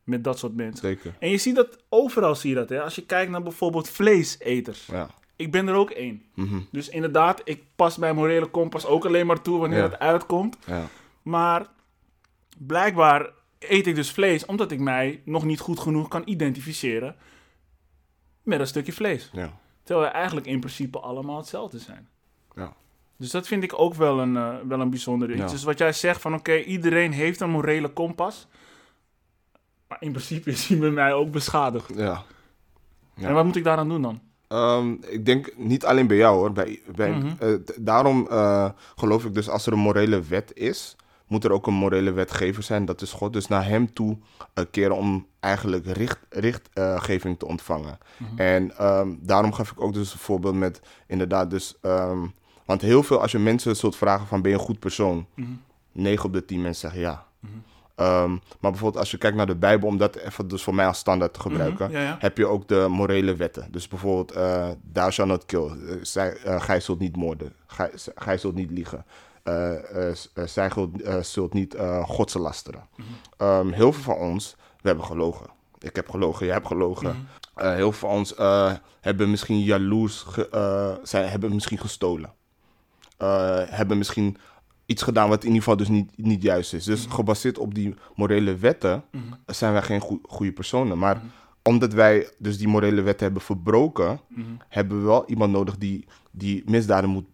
[0.05, 0.89] met dat soort mensen.
[0.89, 1.15] zeker.
[1.19, 2.69] En je ziet dat, overal zie je dat.
[2.69, 2.83] Hè?
[2.83, 4.87] Als je kijkt naar bijvoorbeeld vleeseters.
[4.87, 5.09] Ja.
[5.37, 6.23] Ik ben er ook één.
[6.35, 9.85] Mhm, Dus inderdaad, ik pas mijn morele kompas ook alleen maar toe wanneer Ja.
[9.85, 10.57] het uitkomt.
[10.67, 10.87] ja.
[11.23, 11.67] Maar
[12.59, 17.17] blijkbaar eet ik dus vlees omdat ik mij nog niet goed genoeg kan identificeren
[18.43, 19.31] met een stukje vlees.
[19.33, 19.59] Ja.
[19.83, 22.09] Terwijl we eigenlijk in principe allemaal hetzelfde zijn.
[22.57, 22.73] Ja.
[23.17, 25.41] Dus dat vind ik ook wel een, eh, wel een bijzonder iets.
[25.41, 25.47] Ja.
[25.47, 28.47] Dus wat jij zegt van oké, iedereen heeft een morele kompas.
[29.89, 31.93] Maar in principe is hij bij mij ook beschadigd.
[31.97, 32.23] ja.
[33.15, 33.29] Ja.
[33.29, 34.21] En wat moet ik daaraan doen dan?
[34.49, 36.53] Ehm, ik denk niet alleen bij jou hoor.
[36.53, 37.27] Bij, bij, Mhm.
[37.39, 41.67] eh, daarom eh, geloof ik dus als er een morele wet is, moet er ook
[41.67, 42.85] een morele wetgever zijn.
[42.85, 43.33] Dat is God.
[43.33, 44.19] Dus naar hem toe
[44.71, 47.99] keren om eigenlijk richt, richtgeving te ontvangen.
[48.37, 51.77] En ehm, daarom gaf ik ook dus een voorbeeld met inderdaad dus...
[51.81, 52.19] ehm,
[52.65, 55.27] want heel veel, als je mensen zult vragen van ben je een goed persoon?
[55.35, 55.51] Mhm.
[55.93, 57.27] 9 op de 10 mensen zeggen ja.
[57.95, 60.87] Ehm, maar bijvoorbeeld als je kijkt naar de Bijbel, om dat even dus voor mij
[60.87, 62.17] als standaard te gebruiken, Mhm, ja, ja.
[62.19, 63.69] heb je ook de morele wetten.
[63.71, 65.67] Dus bijvoorbeeld, eh thou shalt not kill.
[65.67, 67.53] Eh, zij, eh, gij zult niet moorden.
[68.15, 69.05] Gij, zult niet liegen.
[69.43, 69.73] Eh,
[70.09, 72.87] eh, eh, zij zult, eh, zult niet eh godselasteren.
[73.37, 75.47] Ehm, heel veel van ons, we hebben gelogen.
[75.79, 77.07] Ik heb gelogen, jij hebt gelogen.
[77.55, 82.33] Eh, heel veel van ons eh, hebben misschien jaloers, ge, eh, zijn, hebben misschien gestolen.
[83.69, 84.37] Hebben misschien
[84.87, 86.85] iets gedaan wat in ieder geval dus niet, niet juist is.
[86.85, 89.05] Dus gebaseerd op die morele wetten
[89.47, 90.99] zijn wij geen goe- goede personen.
[90.99, 91.23] Maar
[91.63, 94.21] omdat wij dus die morele wetten hebben verbroken,
[94.69, 97.27] hebben we wel iemand nodig die die misdaden moet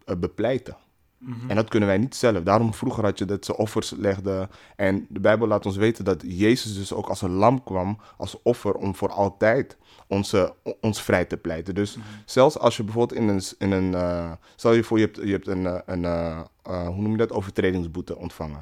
[1.47, 2.43] En dat kunnen wij niet zelf.
[2.43, 4.49] Daarom vroeger had je dat ze offers legden.
[4.75, 8.41] En de Bijbel laat ons weten dat Jezus dus ook als een lam kwam, als
[8.43, 9.77] offer, om voor altijd
[10.07, 11.75] onze, ons vrij te pleiten.
[11.75, 15.17] Dus zelfs als je bijvoorbeeld in een, in een eh, stel je voor je hebt,
[15.17, 16.41] je hebt een, eh, een eh,
[16.87, 18.61] hoe noem je dat, overtredingsboete ontvangen.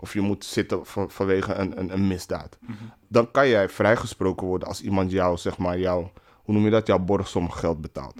[0.00, 2.58] Of je moet zitten van- vanwege een, een, een misdaad.
[3.08, 6.06] Dan kan jij vrijgesproken worden als iemand jou, zeg maar, jou,
[6.44, 8.14] hoe noem je dat, jouw borgsom geld betaalt.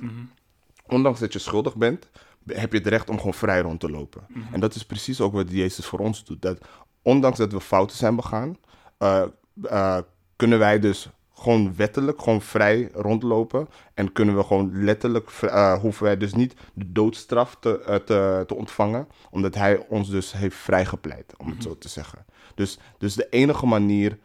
[0.87, 2.09] Ondanks dat je schuldig bent,
[2.47, 4.27] heb je het recht om gewoon vrij rond te lopen.
[4.53, 6.43] En dat is precies ook wat Jezus voor ons doet.
[6.43, 6.59] Dat
[7.03, 8.57] ondanks dat we fouten zijn begaan,
[8.99, 9.23] eh,
[9.63, 9.99] eh,
[10.37, 13.69] kunnen wij dus gewoon wettelijk gewoon vrij rondlopen.
[13.95, 18.55] En kunnen we gewoon letterlijk, eh, hoeven wij dus niet de doodstraf te, te, te
[18.55, 19.09] ontvangen.
[19.31, 22.25] Omdat hij ons dus heeft vrijgepleit, om het zo te zeggen.
[22.55, 24.19] Dus, dus de enige manier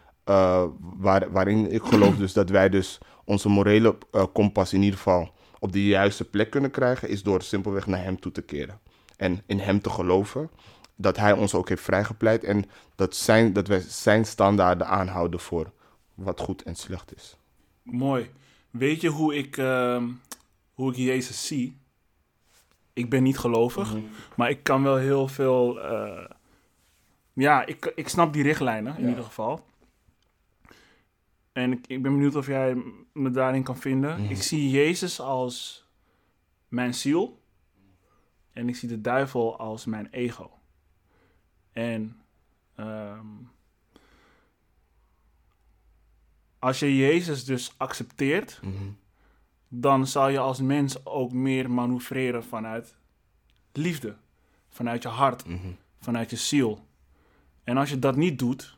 [0.98, 3.98] waar, waarin ik geloof dus dat wij dus onze morele
[4.34, 8.20] kompas in ieder geval op de juiste plek kunnen krijgen, is door simpelweg naar hem
[8.20, 8.80] toe te keren.
[9.18, 10.50] En in hem te geloven
[10.96, 15.72] dat hij ons ook heeft vrijgepleit en dat, zijn, dat wij zijn standaarden aanhouden voor
[16.14, 17.38] wat goed en slecht is.
[17.84, 18.30] Mooi.
[18.70, 20.08] Weet je hoe ik, ehm,
[20.74, 21.78] hoe ik Jezus zie?
[22.94, 23.96] Ik ben niet gelovig,
[24.36, 25.82] maar ik kan wel heel veel.
[25.82, 26.26] eh,
[27.34, 29.10] ja, ik, ik snap die richtlijnen in Ja.
[29.10, 29.66] ieder geval.
[31.52, 32.84] En ik, ik ben benieuwd of jij
[33.14, 34.30] me daarin kan vinden.
[34.30, 35.86] Ik zie Jezus als
[36.68, 37.40] mijn ziel.
[38.52, 40.52] En ik zie de duivel als mijn ego.
[41.72, 42.22] En
[42.76, 43.28] ehm,
[46.60, 48.60] als je Jezus dus accepteert,
[49.68, 52.96] dan zal je als mens ook meer manoeuvreren vanuit
[53.72, 54.16] liefde,
[54.70, 55.46] vanuit je hart,
[56.00, 56.88] vanuit je ziel.
[57.64, 58.78] En als je dat niet doet,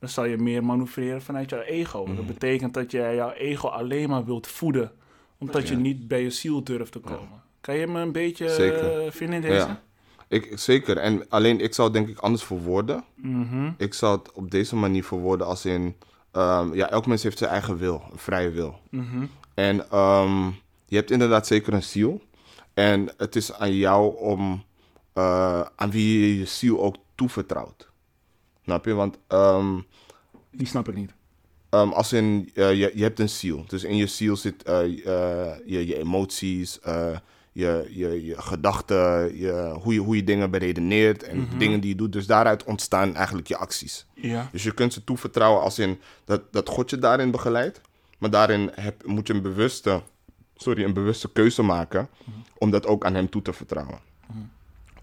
[0.00, 2.14] dan zal je meer manoeuvreren vanuit jouw ego.
[2.14, 4.92] Dat betekent dat jij jouw ego alleen maar wilt voeden,
[5.38, 7.42] omdat je niet bij je ziel durft te komen.
[7.60, 9.04] Kan je me een beetje Zeker.
[9.04, 9.54] eh, vinden in deze?
[9.66, 9.82] Ja,
[10.28, 10.96] ik, zeker.
[10.96, 13.04] En alleen ik zou het denk ik anders verwoorden.
[13.14, 13.70] Mhm.
[13.76, 15.96] Ik zou het op deze manier verwoorden als in...
[16.32, 18.78] ehm, ja, elk mens heeft zijn eigen wil, een vrije wil.
[18.90, 19.24] Mhm.
[19.54, 20.46] En ehm,
[20.86, 22.20] je hebt inderdaad zeker een ziel.
[22.74, 24.64] En het is aan jou om
[25.12, 27.89] eh, aan wie je je ziel ook toevertrouwt.
[28.70, 28.94] Snap je?
[28.94, 29.80] Want ehm,
[30.50, 31.12] Die snap ik niet.
[31.70, 33.64] Ehm, als in, eh, je, je hebt een ziel.
[33.66, 36.78] Dus in je ziel zit eh, eh, je, je emoties,
[37.52, 41.96] je, je, je gedachten, je, hoe, je, hoe je dingen beredeneert en dingen die je
[41.96, 42.12] doet.
[42.12, 44.06] Dus daaruit ontstaan eigenlijk je acties.
[44.14, 44.48] Ja.
[44.52, 47.80] Dus je kunt ze toevertrouwen als in dat, dat God je daarin begeleidt.
[48.18, 50.02] Maar daarin heb, moet je een bewuste,
[50.56, 52.08] sorry, een bewuste keuze maken
[52.58, 53.98] om dat ook aan hem toe te vertrouwen.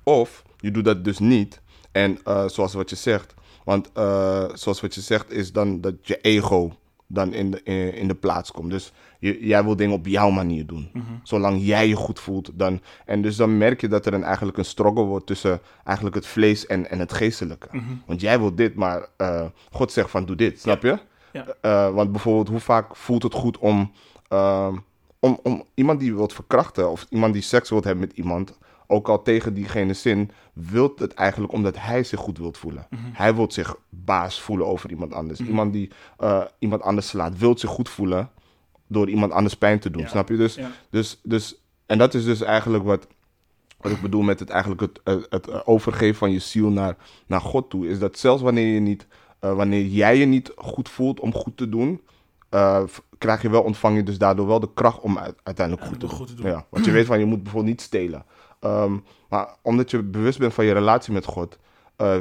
[0.03, 1.61] Of je doet dat dus niet.
[1.91, 3.33] En zoals wat je zegt,
[3.67, 6.71] want eh, zoals wat je zegt is dan dat je ego
[7.07, 8.69] dan in de, in, in de plaats komt.
[8.69, 10.91] Dus je, jij wil dingen op jouw manier doen.
[11.23, 12.51] Zolang jij je goed voelt.
[12.53, 16.15] Dan, en dus dan merk je dat er een, eigenlijk een struggle wordt tussen eigenlijk
[16.15, 17.67] het vlees en, en het geestelijke.
[18.05, 20.99] Want jij wil dit, maar eh, God zegt van doe dit, snap je?
[21.31, 21.45] Ja.
[21.61, 23.91] Eh, want bijvoorbeeld, hoe vaak voelt het goed om,
[24.27, 24.75] ehm,
[25.19, 29.09] om, om iemand die wilt verkrachten of iemand die seks wilt hebben met iemand, ook
[29.09, 32.87] al tegen diegene zin, wilt het eigenlijk omdat hij zich goed wilt voelen.
[32.95, 35.39] Hij wilt zich baas voelen over iemand anders.
[35.39, 38.29] Iemand die eh, iemand anders slaat, wilt zich goed voelen
[38.87, 40.07] door iemand anders pijn te doen, Ja.
[40.07, 40.35] snap je?
[40.37, 40.71] Dus, Ja.
[40.89, 43.07] dus, dus, en dat is dus eigenlijk wat,
[43.81, 46.95] wat ik bedoel met het, eigenlijk het, het, overgeven van je ziel naar,
[47.27, 47.87] naar God toe.
[47.87, 49.07] Is dat zelfs wanneer je niet
[49.39, 52.01] eh, wanneer jij je niet goed voelt om goed te doen,
[52.49, 52.83] eh,
[53.17, 56.05] krijg je wel, ontvang je dus daardoor wel de kracht om uit- uiteindelijk goed te,
[56.07, 56.51] Uiteindelijk goed te doen.
[56.51, 58.25] Ja, want je weet van, je moet bijvoorbeeld niet stelen.
[58.59, 58.97] Ehm,
[59.29, 61.57] maar omdat je bewust bent van je relatie met God,
[61.95, 62.15] eh,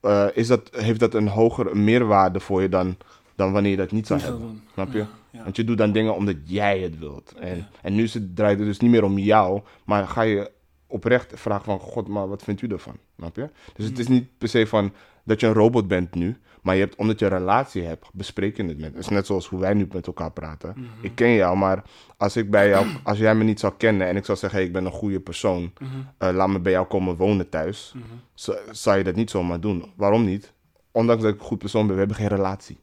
[0.00, 2.96] eh, is dat, heeft dat een hogere meerwaarde voor je dan,
[3.34, 4.40] dan wanneer je dat niet zou hebben.
[4.40, 4.62] doen.
[4.72, 4.98] Snap je?
[4.98, 5.42] Ja, ja.
[5.42, 7.32] Want je doet dan dingen omdat jij het wilt.
[7.38, 7.68] En, Ja.
[7.82, 10.50] en nu is het, draait het dus niet meer om jou, maar ga je
[10.86, 12.96] oprecht vragen van God, maar wat vindt u ervan?
[13.16, 13.48] Snap je?
[13.74, 14.02] Dus het Hmm.
[14.02, 14.92] is niet per se van
[15.26, 18.56] dat je een robot bent nu, maar je hebt, omdat je een relatie hebt, bespreek
[18.56, 18.86] je het met.
[18.94, 20.72] Het is net zoals hoe wij nu met elkaar praten.
[20.76, 20.84] Mhm.
[21.00, 21.82] Ik ken jou, maar
[22.16, 24.66] als ik bij jou, als jij me niet zou kennen en ik zou zeggen, hey,
[24.68, 25.90] ik ben een goede persoon, Mhm.
[26.18, 28.04] eh, laat me bij jou komen wonen thuis, Mhm.
[28.34, 29.92] zou- zou je dat niet zomaar doen.
[29.96, 30.52] Waarom niet?
[30.90, 32.78] Ondanks dat ik een goed persoon ben, we hebben geen relatie.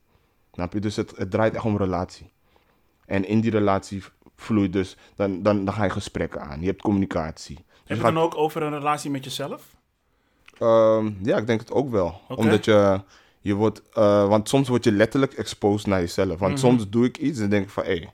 [0.52, 0.80] Snap je?
[0.80, 2.32] Dus het, het draait echt om relatie.
[3.06, 4.04] En in die relatie
[4.36, 6.60] vloeit dus, dan, dan, dan ga je gesprekken aan.
[6.62, 7.56] Je hebt communicatie.
[7.56, 9.76] Heb Dus je gaat- het dan ook over een relatie met jezelf?
[10.60, 12.22] Ehm, ja, ik denk het ook wel.
[12.30, 13.02] Omdat je,
[13.40, 16.40] je wordt, eh, want soms word je letterlijk exposed naar jezelf.
[16.40, 16.62] Want Mhm.
[16.62, 18.06] soms doe ik iets en denk ik van, hé,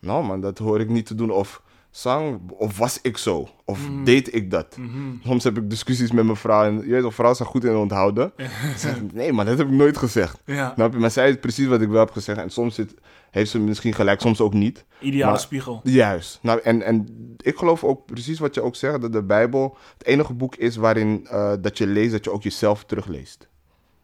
[0.00, 1.30] nou man, dat hoor ik niet te doen.
[1.30, 3.48] Of zang, of was ik zo?
[3.64, 4.04] Of Mhm.
[4.04, 4.76] deed ik dat?
[4.76, 4.98] Mhm.
[5.24, 7.76] Soms heb ik discussies met mijn vrouw en je weet toch, vrouwen zijn goed in
[7.76, 8.32] onthouden.
[8.36, 10.40] Ze zegt, nee man, dat heb ik nooit gezegd.
[10.44, 10.88] Ja, je?
[10.88, 12.38] Maar zij weet precies wat ik wel heb gezegd.
[12.38, 12.94] En soms zit,
[13.30, 14.84] heeft ze misschien gelijk, soms ook niet.
[15.00, 15.80] ideale Maar- spiegel.
[15.84, 16.38] Juist.
[16.42, 20.06] Nou, en, en ik geloof ook precies wat je ook zegt, dat de Bijbel het
[20.06, 23.48] enige boek is waarin eh, dat je leest, dat je ook jezelf terugleest.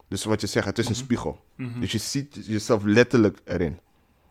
[0.07, 1.39] Dus wat je zegt, het is een spiegel.
[1.55, 1.79] Mhm.
[1.79, 3.79] Dus je ziet jezelf letterlijk erin.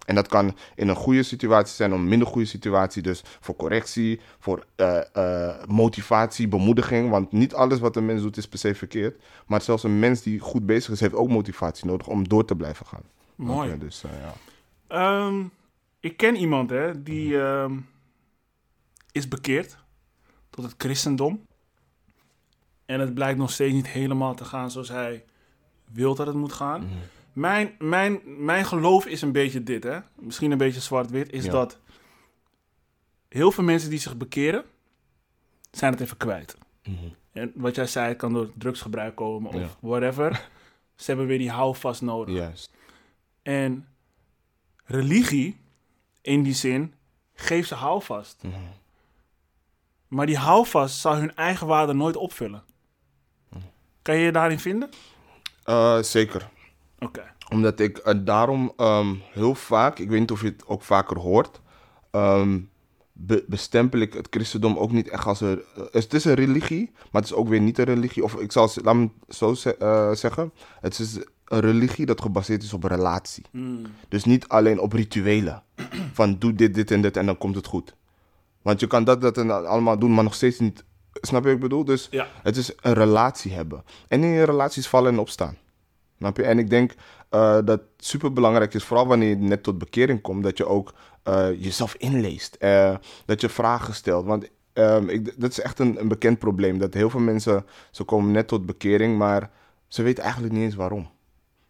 [0.07, 3.03] En dat kan in een goede situatie zijn, of een minder goede situatie.
[3.03, 7.11] Dus voor correctie, voor eh, eh, motivatie, bemoediging.
[7.11, 9.23] Want niet alles wat een mens doet is per se verkeerd.
[9.47, 12.57] Maar zelfs een mens die goed bezig is, heeft ook motivatie nodig om door te
[12.57, 13.03] blijven gaan.
[13.35, 13.79] Mooi.
[13.79, 14.35] Dus, ja.
[14.95, 15.45] Ehm,
[16.01, 17.79] ik ken iemand hè, die ehm,
[19.13, 19.77] is bekeerd
[20.51, 21.47] tot het christendom.
[22.87, 25.25] En het blijkt nog steeds niet helemaal te gaan zoals hij
[25.93, 26.81] wil dat het moet gaan.
[26.85, 26.93] Mhm.
[27.33, 29.99] Mijn, mijn, mijn geloof is een beetje dit, hè?
[30.15, 31.51] misschien een beetje zwart-wit, is Ja.
[31.51, 31.79] dat
[33.29, 34.65] heel veel mensen die zich bekeren,
[35.71, 36.57] zijn het even kwijt.
[36.85, 36.97] Mhm.
[37.33, 39.69] En wat jij zei, het kan door drugsgebruik komen of Ja.
[39.81, 40.49] whatever.
[40.95, 42.35] Ze hebben weer die houvast nodig.
[42.35, 42.71] Juist.
[43.43, 43.89] En
[44.85, 45.61] religie,
[46.20, 46.94] in die zin,
[47.35, 48.42] geeft ze houvast.
[48.42, 48.55] Mhm.
[50.09, 52.62] Maar die houvast zal hun eigen waarde nooit opvullen.
[54.03, 54.88] Kan je je daarin vinden?
[55.64, 56.49] Eh, zeker.
[56.99, 57.33] Oké.
[57.51, 61.18] Omdat ik eh, daarom ehm, heel vaak, ik weet niet of je het ook vaker
[61.18, 61.61] hoort,
[62.11, 62.61] ehm,
[63.12, 65.62] be- bestempel ik het christendom ook niet echt als een...
[65.77, 68.25] eh, het is een religie, maar het is ook weer niet een religie.
[68.25, 70.53] Of ik zal het, laat me het zo ze- eh, zeggen.
[70.81, 73.45] Het is een religie dat gebaseerd is op relatie.
[73.51, 73.83] Hmm.
[74.09, 75.63] Dus niet alleen op rituelen.
[76.13, 77.95] Van doe dit, dit en dit en dan komt het goed.
[78.63, 80.85] Want je kan dat, dat en dat allemaal doen, maar nog steeds niet...
[81.13, 81.85] Snap je wat ik bedoel?
[81.85, 82.27] Dus Ja.
[82.43, 83.85] het is een relatie hebben.
[84.09, 85.57] En in je relaties vallen en opstaan.
[86.19, 86.43] Snap je?
[86.43, 86.95] En ik denk
[87.29, 90.67] eh, dat het super belangrijk is, vooral wanneer je net tot bekering komt, dat je
[90.67, 92.55] ook eh, jezelf inleest.
[92.55, 94.25] Eh, dat je vragen stelt.
[94.27, 96.79] Want ehm, ik, dat is echt een, een bekend probleem.
[96.79, 99.51] Dat heel veel mensen, ze komen net tot bekering, maar
[99.89, 101.09] ze weten eigenlijk niet eens waarom.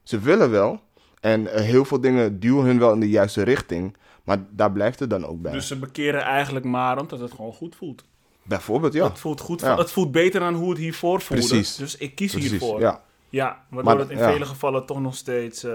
[0.05, 0.81] Ze willen wel.
[1.21, 3.97] En eh, heel veel dingen duwen hun wel in de juiste richting.
[4.25, 5.53] Maar daar blijft het dan ook bij.
[5.53, 8.05] Dus ze bekeren eigenlijk maar omdat het gewoon goed voelt.
[8.43, 9.09] Bijvoorbeeld, ja.
[9.09, 9.61] Het voelt goed.
[9.61, 9.77] Ja.
[9.77, 11.47] Het voelt beter dan hoe het hiervoor voelde.
[11.47, 11.77] Precies.
[11.77, 12.81] Dus ik kies Precies, hiervoor.
[12.81, 14.33] Ja, Ja, waardoor Maar- het in ja.
[14.33, 15.64] vele gevallen toch nog steeds...
[15.64, 15.73] eh,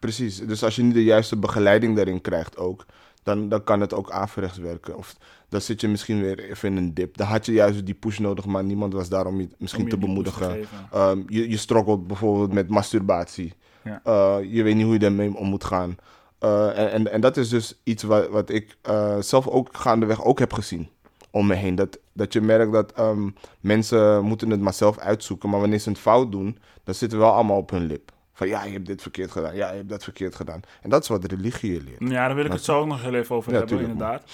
[0.00, 0.38] precies.
[0.38, 2.84] Dus als je niet de juiste begeleiding daarin krijgt ook,
[3.22, 4.96] dan, dan kan het ook averechts werken.
[4.96, 5.16] Of
[5.48, 7.16] dan zit je misschien weer even in een dip.
[7.16, 9.88] Dan had je juist die push nodig, maar niemand was daar om je misschien om
[9.88, 10.64] je te bemoedigen.
[10.92, 13.52] Ehm, je, je struggelt bijvoorbeeld met masturbatie.
[13.84, 14.00] Ja.
[14.04, 15.96] Eh, je weet niet hoe je daarmee om moet gaan.
[16.38, 20.24] Eh, en, en, en dat is dus iets wat, wat ik eh, zelf ook gaandeweg
[20.24, 20.88] ook heb gezien
[21.30, 21.74] om me heen.
[21.74, 23.28] Dat, dat je merkt dat ehm,
[23.60, 25.50] mensen moeten het maar zelf uitzoeken.
[25.50, 28.12] Maar wanneer ze het fout doen, dan zitten we wel allemaal op hun lip.
[28.32, 29.54] Van ja, je hebt dit verkeerd gedaan.
[29.54, 30.60] Ja, je hebt dat verkeerd gedaan.
[30.82, 32.12] En dat is wat religie je leert.
[32.12, 34.30] Ja, daar wil ik het zo ook nog heel even over Ja, hebben, tuurlijk, inderdaad.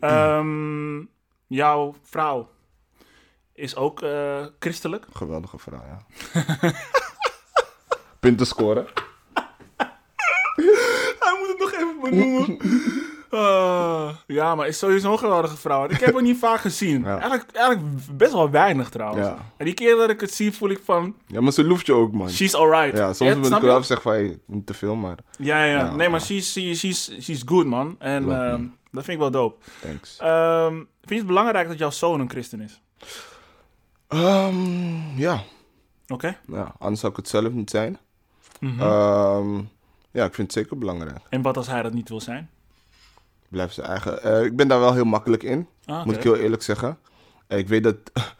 [0.00, 1.04] Ehm,
[1.46, 2.48] jouw vrouw
[3.52, 4.04] is ook
[4.58, 5.06] christelijk.
[5.12, 6.04] Geweldige vrouw, ja.
[8.22, 8.86] Punten scoren.
[11.24, 12.58] Hij moet het nog even benoemen.
[13.30, 15.84] Ah, ja, maar is sowieso een geweldige vrouw.
[15.88, 17.02] Ik heb haar niet vaak gezien.
[17.02, 17.18] Ja.
[17.18, 19.26] Eigenlijk, eigenlijk best wel weinig trouwens.
[19.26, 19.36] Ja.
[19.56, 21.14] En die keer dat ik het zie, voel ik van...
[21.26, 22.30] Ja, maar ze loeft je ook, man.
[22.30, 22.96] She's alright.
[22.98, 25.94] Ja, soms moet ik wel zeggen van, hey, niet te veel, maar Ja, ja, Ja.
[25.94, 27.96] Nee, maar she's, she's, she's, she's good, man.
[27.98, 29.64] En ehm, dat vind ik wel dope.
[29.80, 30.16] thanks.
[30.18, 32.80] Ehm, vind je het belangrijk dat jouw zoon een christen is?
[34.08, 35.42] Ehm, ja.
[36.08, 36.38] Oké.
[36.46, 37.98] ja, anders zou ik het zelf niet zijn.
[38.62, 38.80] Mhm.
[38.80, 39.54] Ehm,
[40.10, 41.18] ja, ik vind het zeker belangrijk.
[41.28, 42.50] En wat als hij dat niet wil zijn?
[43.48, 44.22] Blijf zijn eigen.
[44.22, 46.98] eh, ik ben daar wel heel makkelijk in, Ah, moet ik heel eerlijk zeggen.
[47.48, 47.96] Ik weet dat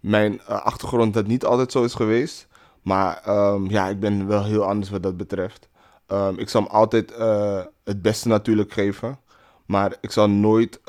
[0.00, 2.46] mijn eh, achtergrond dat niet altijd zo is geweest.
[2.82, 5.68] Maar ehm, ja, ik ben wel heel anders wat dat betreft.
[6.06, 9.18] Ehm, ik zal hem altijd eh, het beste natuurlijk geven.
[9.66, 10.80] Maar ik zal nooit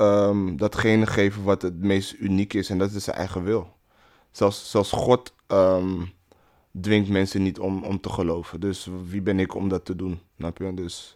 [0.56, 2.70] datgene geven wat het meest uniek is.
[2.70, 3.76] En dat is zijn eigen wil.
[4.32, 5.34] Zelfs, zelfs God
[6.82, 8.59] dwingt mensen niet om, om te geloven.
[8.59, 10.20] Dus wie ben ik om dat te doen?
[10.38, 10.74] Snap je?
[10.74, 11.15] Dus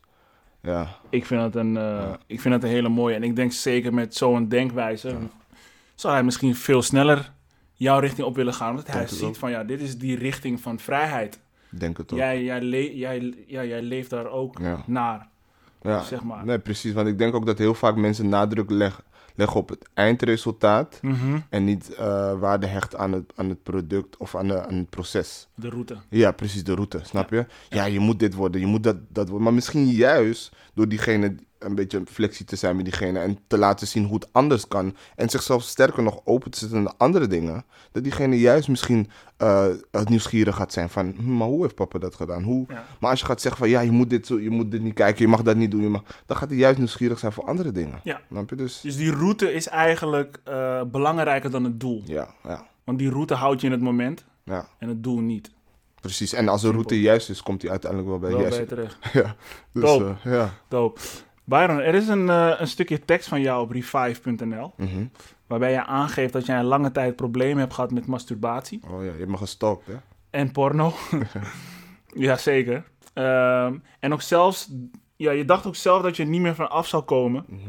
[0.61, 0.87] ja.
[1.09, 3.15] Ik vind dat een, eh, ik vind dat een hele mooie.
[3.15, 5.15] En ik denk zeker met zo'n denkwijze
[5.95, 7.31] zal hij misschien veel sneller
[7.73, 8.69] jouw richting op willen gaan.
[8.69, 9.35] Omdat hij Denk ziet ook.
[9.35, 11.39] van ja, dit is die richting van vrijheid.
[11.69, 12.17] Denk het ook.
[12.17, 15.27] Jij, jij, le- jij, ja, jij leeft daar ook naar,
[15.81, 16.01] ja.
[16.03, 16.45] zeg maar.
[16.45, 16.93] Nee, precies.
[16.93, 18.69] Want ik denk ook dat heel vaak mensen nadruk
[19.35, 20.99] leg- op het eindresultaat.
[21.01, 21.39] Mhm.
[21.49, 24.89] En niet eh, waarde hecht aan het, aan het product of aan, de, aan het
[24.89, 25.47] proces.
[25.55, 25.97] De route.
[26.09, 27.45] Ja, precies, de route, snap je?
[27.69, 29.43] Ja, je moet dit worden, je moet dat, dat worden.
[29.43, 31.35] Maar misschien juist door diegene
[31.65, 34.67] een beetje een flexie te zijn met diegene en te laten zien hoe het anders
[34.67, 34.95] kan.
[35.15, 37.65] En zichzelf sterker nog open te zetten naar andere dingen.
[37.91, 39.65] Dat diegene juist misschien eh,
[40.03, 42.43] nieuwsgierig gaat zijn van, hm, maar hoe heeft papa dat gedaan?
[42.43, 42.65] Hoe?
[42.69, 42.85] Ja.
[42.99, 44.93] Maar als je gaat zeggen van, ja, je moet dit, zo, je moet dit niet
[44.93, 45.81] kijken, je mag dat niet doen.
[45.81, 47.99] Je mag, dan gaat hij juist nieuwsgierig zijn voor andere dingen.
[48.03, 48.21] Ja.
[48.47, 48.55] Je?
[48.55, 52.01] Dus, Dus die route is eigenlijk eh, belangrijker dan het doel.
[52.05, 55.51] ja, ja, Want die route houdt je in het moment ja, en het doel niet.
[56.01, 56.33] precies.
[56.33, 58.57] En als de route juist is, komt hij uiteindelijk wel bij Wel juist.
[58.57, 58.97] bij terecht.
[59.13, 59.35] Ja,
[59.73, 60.15] dus Dope.
[60.23, 60.53] eh, ja.
[60.67, 60.99] Dope.
[61.43, 64.73] Byron, er is een, eh, een stukje tekst van jou op revive.nl.
[64.77, 65.05] Mhm.
[65.47, 69.11] Waarbij je aangeeft dat jij een lange tijd problemen hebt gehad met masturbatie Oh ja,
[69.11, 69.93] je hebt me gestalkt, hè?
[70.29, 70.93] en porno.
[72.07, 72.83] Jazeker.
[73.13, 74.69] Ehm en ook zelfs,
[75.15, 77.45] ja, je dacht ook zelf dat je er niet meer van af zou komen.
[77.47, 77.59] Mhm.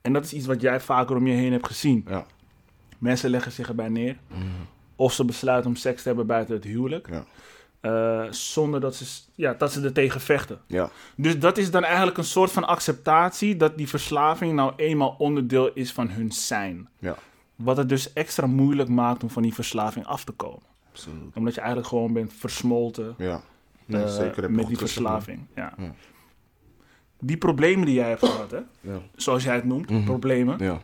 [0.00, 2.04] En dat is iets wat jij vaker om je heen hebt gezien.
[2.08, 2.26] Ja.
[2.98, 4.16] Mensen leggen zich erbij neer.
[4.28, 4.40] Mhm.
[4.96, 7.08] Of ze besluiten om seks te hebben buiten het huwelijk.
[7.10, 7.24] Ja.
[7.82, 10.60] Eh, zonder dat ze, ja, dat ze er tegen vechten.
[10.66, 15.14] Ja, Dus dat is dan eigenlijk een soort van acceptatie dat die verslaving nou eenmaal
[15.18, 16.88] onderdeel is van hun zijn.
[16.98, 17.16] ja,
[17.56, 20.62] Wat het dus extra moeilijk maakt om van die verslaving af te komen.
[20.90, 21.34] absoluut.
[21.34, 23.42] Omdat je eigenlijk gewoon bent versmolten Ja,
[23.86, 24.50] nee, eh, zeker.
[24.52, 25.46] met die verslaving.
[25.54, 25.72] Ja.
[25.78, 25.94] Ja.
[27.20, 28.60] Die problemen die jij hebt gehad, hè?
[28.80, 28.98] Ja.
[29.16, 30.04] zoals jij het noemt, Mhm.
[30.04, 30.58] problemen.
[30.64, 30.80] ja.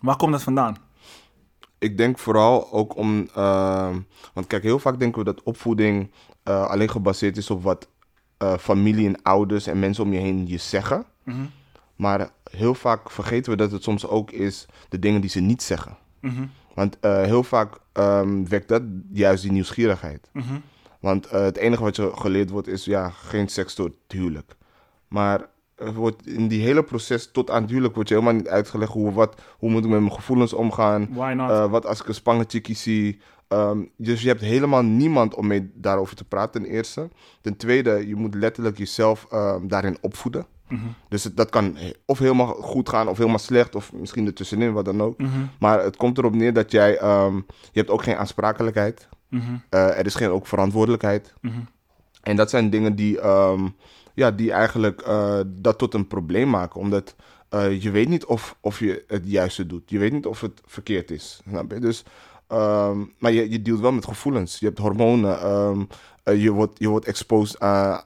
[0.00, 0.76] Waar komt dat vandaan?
[1.82, 3.28] Ik denk vooral ook om...
[3.34, 4.00] ehm,
[4.32, 6.10] want kijk, heel vaak denken we dat opvoeding
[6.42, 7.88] eh, alleen gebaseerd is op wat
[8.36, 11.04] eh, familie en ouders en mensen om je heen je zeggen.
[11.22, 11.44] Mhm.
[11.96, 15.62] Maar heel vaak vergeten we dat het soms ook is de dingen die ze niet
[15.62, 15.96] zeggen.
[16.20, 16.44] Mhm.
[16.74, 20.28] Want eh, heel vaak ehm, wekt dat juist die nieuwsgierigheid.
[20.32, 20.58] Mhm.
[21.00, 24.56] Want eh, het enige wat je geleerd wordt is ja, geen seks tot het huwelijk.
[25.08, 25.48] Maar
[25.94, 29.12] wordt in die hele proces tot aan het huwelijk wordt je helemaal niet uitgelegd hoe,
[29.12, 31.08] wat, hoe moet ik met mijn gevoelens omgaan.
[31.10, 31.50] Why not?
[31.50, 33.20] Eh, wat als ik een spannende zie.
[33.48, 37.08] Ehm, dus je hebt helemaal niemand om mee daarover te praten, ten eerste.
[37.40, 40.46] Ten tweede, je moet letterlijk jezelf ehm, daarin opvoeden.
[40.68, 40.80] Mhm.
[41.08, 41.76] Dus het- dat kan
[42.06, 45.18] of helemaal goed gaan of helemaal slecht of misschien ertussenin, wat dan ook.
[45.18, 45.30] Mhm.
[45.58, 49.08] Maar het komt erop neer dat jij, ehm, je hebt ook geen aansprakelijkheid.
[49.68, 51.34] Eh, er is geen ook verantwoordelijkheid.
[51.40, 51.58] Mhm.
[52.22, 53.18] En dat zijn dingen die,
[54.14, 56.80] ja, die eigenlijk eh, dat tot een probleem maken.
[56.80, 57.14] Omdat
[57.48, 59.90] eh, je weet niet of, of je het juiste doet.
[59.90, 61.40] Je weet niet of het verkeerd is.
[61.48, 61.78] Snap je?
[61.78, 62.04] Dus,
[62.46, 64.58] ehm, maar je, je dealt wel met gevoelens.
[64.58, 65.40] Je hebt hormonen.
[65.40, 65.82] ehm,
[66.22, 68.02] eh, je, wordt, je wordt exposed, aan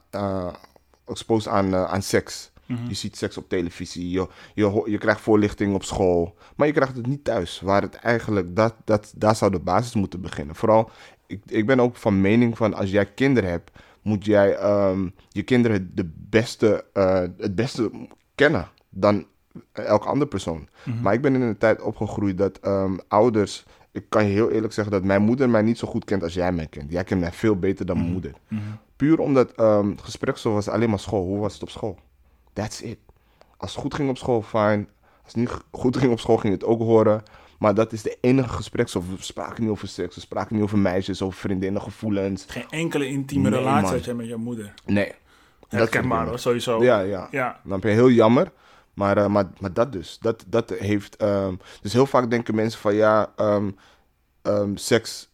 [1.04, 2.50] exposed aan, aan seks.
[2.66, 2.88] Mhm.
[2.88, 4.10] Je ziet seks op televisie.
[4.10, 6.36] Je, je, je krijgt voorlichting op school.
[6.56, 7.60] Maar je krijgt het niet thuis.
[7.60, 10.54] Waar het eigenlijk, dat, dat, daar zou de basis moeten beginnen.
[10.54, 10.90] Vooral,
[11.26, 13.70] ik, ik ben ook van mening van als jij kinderen hebt,
[14.06, 17.90] moet jij ehm, je kinderen de beste, eh, het beste
[18.34, 19.26] kennen dan
[19.72, 20.68] elke andere persoon.
[20.84, 21.00] Mhm.
[21.02, 23.64] Maar ik ben in een tijd opgegroeid dat ehm, ouders.
[23.92, 26.34] Ik kan je heel eerlijk zeggen dat mijn moeder mij niet zo goed kent als
[26.34, 26.92] jij mij kent.
[26.92, 28.32] Jij kent mij veel beter dan mijn moeder.
[28.48, 28.60] Mhm.
[28.96, 31.24] Puur omdat ehm het gesprek zo was alleen maar school.
[31.24, 31.98] Hoe was het op school?
[32.52, 32.98] That's it.
[33.56, 34.86] Als het goed ging op school, fine.
[35.22, 37.22] Als het niet goed ging op school, ging het ook horen.
[37.58, 38.90] Maar dat is de enige gesprek.
[38.92, 42.44] We spraken niet over seks, we spraken niet over meisjes, over vriendinnen, gevoelens.
[42.48, 43.92] Geen enkele intieme Nee, relatie man.
[43.92, 44.74] had jij met je moeder.
[44.84, 45.12] Nee.
[45.68, 46.82] Vind hoor, ik sowieso.
[46.82, 47.28] Ja, ja.
[47.30, 47.60] Ja.
[47.64, 48.52] Dan ben je heel jammer.
[48.94, 50.18] Maar, eh, maar, maar dat dus.
[50.20, 51.16] Dat, dat heeft.
[51.16, 53.70] ehm, dus heel vaak denken mensen van ja, ehm,
[54.42, 55.30] ehm, seks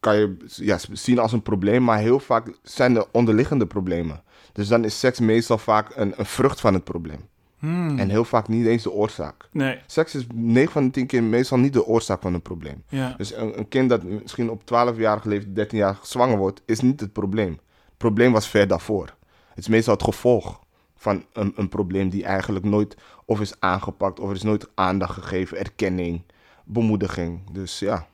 [0.00, 1.84] kan je ja, zien als een probleem.
[1.84, 4.22] Maar heel vaak zijn er onderliggende problemen.
[4.52, 7.28] Dus dan is seks meestal vaak een, een vrucht van het probleem.
[7.62, 7.98] Hmm.
[7.98, 9.48] En heel vaak niet eens de oorzaak.
[9.52, 12.84] Nee, Seks is 9 van de 10 keer meestal niet de oorzaak van een probleem.
[12.88, 13.14] ja.
[13.16, 17.00] Dus een, een kind dat misschien op 12-jarige leeftijd, 13 jaar zwanger wordt, is niet
[17.00, 17.50] het probleem.
[17.84, 19.14] Het probleem was ver daarvoor.
[19.48, 20.60] Het is meestal het gevolg
[20.96, 25.14] van een, een probleem die eigenlijk nooit of is aangepakt of er is nooit aandacht
[25.14, 26.22] gegeven, erkenning,
[26.64, 27.50] bemoediging.
[27.52, 28.06] Dus ja,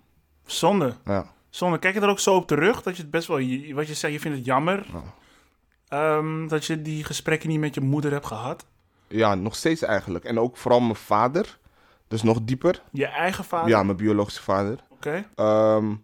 [0.46, 0.94] Zonde.
[1.04, 1.32] ja.
[1.50, 1.78] Zonde.
[1.78, 2.82] Kijk je er ook zo op terug?
[2.82, 3.36] Dat je het best wel,
[3.74, 4.86] wat je zei, je vindt het jammer.
[4.92, 5.02] Ja.
[5.88, 8.66] ehm, dat je die gesprekken niet met je moeder hebt gehad.
[9.08, 10.24] Ja, nog steeds eigenlijk.
[10.24, 11.58] En ook vooral mijn vader,
[12.08, 12.82] dus nog dieper.
[12.92, 13.68] Je eigen vader.
[13.68, 14.78] Ja, mijn biologische vader.
[14.90, 15.24] Oké.
[15.34, 15.94] Ehm,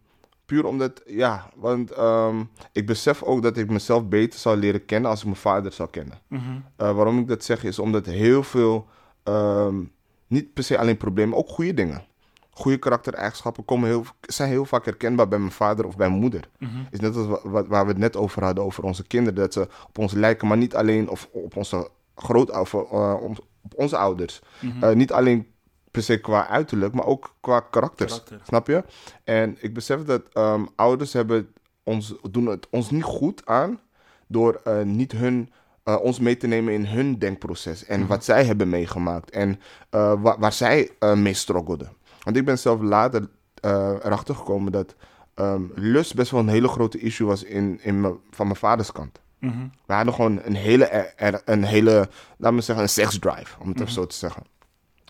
[0.46, 2.42] Puur omdat, ja, want ehm,
[2.72, 5.90] ik besef ook dat ik mezelf beter zou leren kennen als ik mijn vader zou
[5.90, 6.18] kennen.
[6.28, 6.42] Mhm.
[6.76, 8.86] Eh, waarom ik dat zeg is omdat heel veel,
[9.22, 9.82] ehm,
[10.26, 12.04] niet per se alleen problemen, ook goede dingen.
[12.50, 16.48] Goede karaktereigenschappen komen heel, zijn heel vaak herkenbaar bij mijn vader of bij mijn moeder.
[16.58, 16.78] Mhm.
[16.90, 19.38] Is net als wa- wat, waar we het net over hadden, over onze kinderen.
[19.38, 23.14] Dat ze op ons lijken, maar niet alleen of op onze grootouders, uh,
[23.62, 24.40] op onze ouders.
[24.60, 24.84] Mhm.
[24.84, 25.46] Eh, niet alleen
[25.90, 28.10] per se qua uiterlijk, maar ook qua karakters.
[28.12, 28.40] Karakter.
[28.46, 28.84] Snap je?
[29.24, 31.48] En ik besef dat ehm, ouders hebben
[31.82, 33.80] ons, doen het ons niet goed aan
[34.26, 35.52] door eh, niet hun,
[35.82, 37.84] eh, ons mee te nemen in hun denkproces.
[37.84, 39.30] En wat zij hebben meegemaakt.
[39.30, 39.60] En
[39.90, 41.92] eh, wa- waar zij eh, mee struggelden.
[42.22, 43.28] Want ik ben zelf later
[43.60, 43.70] eh,
[44.02, 44.94] erachter gekomen dat
[45.34, 49.20] ehm, lust best wel een hele grote issue was in, in van mijn vaders kant.
[49.44, 49.66] Mhm.
[49.86, 53.80] We hadden gewoon een hele, er- een hele, laat me zeggen, een seksdrive, om het
[53.80, 54.42] even zo te zeggen.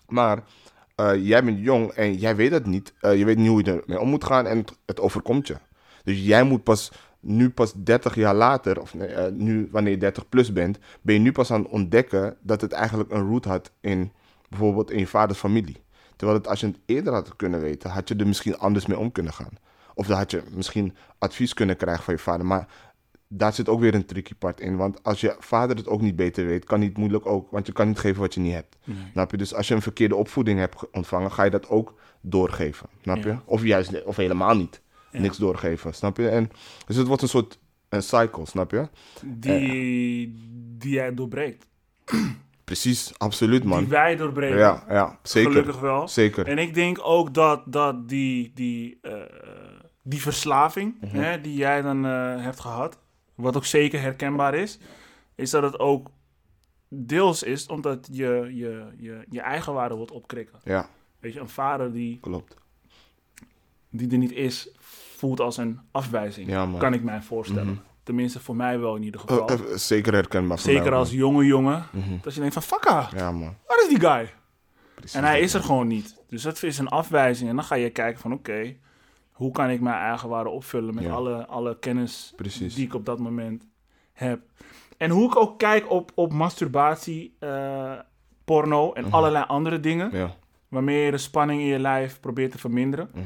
[0.07, 0.43] Maar
[0.95, 2.93] eh, jij bent jong en jij weet dat niet.
[2.99, 5.55] Eh, je weet niet hoe je ermee om moet gaan en het, het overkomt je.
[6.03, 9.97] Dus jij moet pas, nu pas 30 jaar later, of nee, eh, nu wanneer je
[9.99, 13.45] 30 plus bent, ben je nu pas aan het ontdekken dat het eigenlijk een root
[13.45, 14.11] had in
[14.49, 15.83] bijvoorbeeld in je vaders familie.
[16.15, 18.97] Terwijl het, als je het eerder had kunnen weten, had je er misschien anders mee
[18.97, 19.57] om kunnen gaan.
[19.93, 22.45] Of dan had je misschien advies kunnen krijgen van je vader.
[22.45, 22.67] Maar
[23.37, 24.75] daar zit ook weer een tricky part in.
[24.77, 27.51] Want als je vader het ook niet beter weet, kan hij het moeilijk ook.
[27.51, 28.75] Want je kan niet geven wat je niet hebt.
[28.83, 28.97] Nee.
[29.11, 29.37] Snap je?
[29.37, 32.89] Dus als je een verkeerde opvoeding hebt ge- ontvangen, ga je dat ook doorgeven.
[33.01, 33.29] Snap je?
[33.29, 33.41] Ja.
[33.45, 34.81] Of juist of helemaal niet.
[35.11, 35.19] Ja.
[35.19, 35.93] Niks doorgeven.
[35.93, 36.29] Snap je?
[36.29, 36.49] En,
[36.85, 37.59] dus het wordt een soort
[37.89, 38.87] een cycle, snap je?
[39.23, 40.35] Die,
[40.77, 41.67] die jij doorbreekt.
[42.63, 43.79] Precies, absoluut man.
[43.79, 44.57] Die wij doorbreken.
[44.57, 45.51] Ja, ja, zeker.
[45.51, 46.07] Gelukkig wel.
[46.07, 46.47] Zeker.
[46.47, 49.13] En ik denk ook dat, dat die, die, eh,
[50.03, 51.15] die verslaving Mhm.
[51.15, 52.11] hè, die jij dan eh,
[52.43, 52.99] hebt gehad,
[53.35, 54.79] wat ook zeker herkenbaar is,
[55.35, 56.09] is dat het ook
[56.87, 60.59] deels is omdat je je, je, je eigen waarde wilt opkrikken.
[60.63, 62.55] Ja, Weet je, een vader die, klopt.
[63.89, 64.69] die er niet is,
[65.15, 66.49] voelt als een afwijzing.
[66.49, 67.65] Ja, kan ik mij voorstellen.
[67.73, 67.79] Mhm.
[68.03, 69.47] Tenminste, voor mij wel in ieder geval.
[69.47, 70.57] Eh, eh, zeker herkenbaar.
[70.59, 71.85] voor mij Zeker als jonge jongen.
[71.91, 72.17] Mhm.
[72.21, 73.55] Dat je denkt van, fuck haar, Ja, man.
[73.67, 74.33] waar is die guy?
[74.95, 76.15] Precies En hij is er gewoon niet.
[76.27, 77.49] Dus dat is een afwijzing.
[77.49, 78.75] En dan ga je kijken van oké,
[79.35, 81.13] hoe kan ik mijn eigen waarde opvullen met Ja.
[81.13, 82.75] alle, alle kennis Precies.
[82.75, 83.67] die ik op dat moment
[84.13, 84.41] heb.
[84.97, 87.93] En hoe ik ook kijk op, op masturbatie, eh,
[88.45, 89.13] porno en Mhm.
[89.13, 90.09] allerlei andere dingen.
[90.17, 90.35] Ja.
[90.67, 93.09] Waarmee je de spanning in je lijf probeert te verminderen.
[93.13, 93.23] Mhm.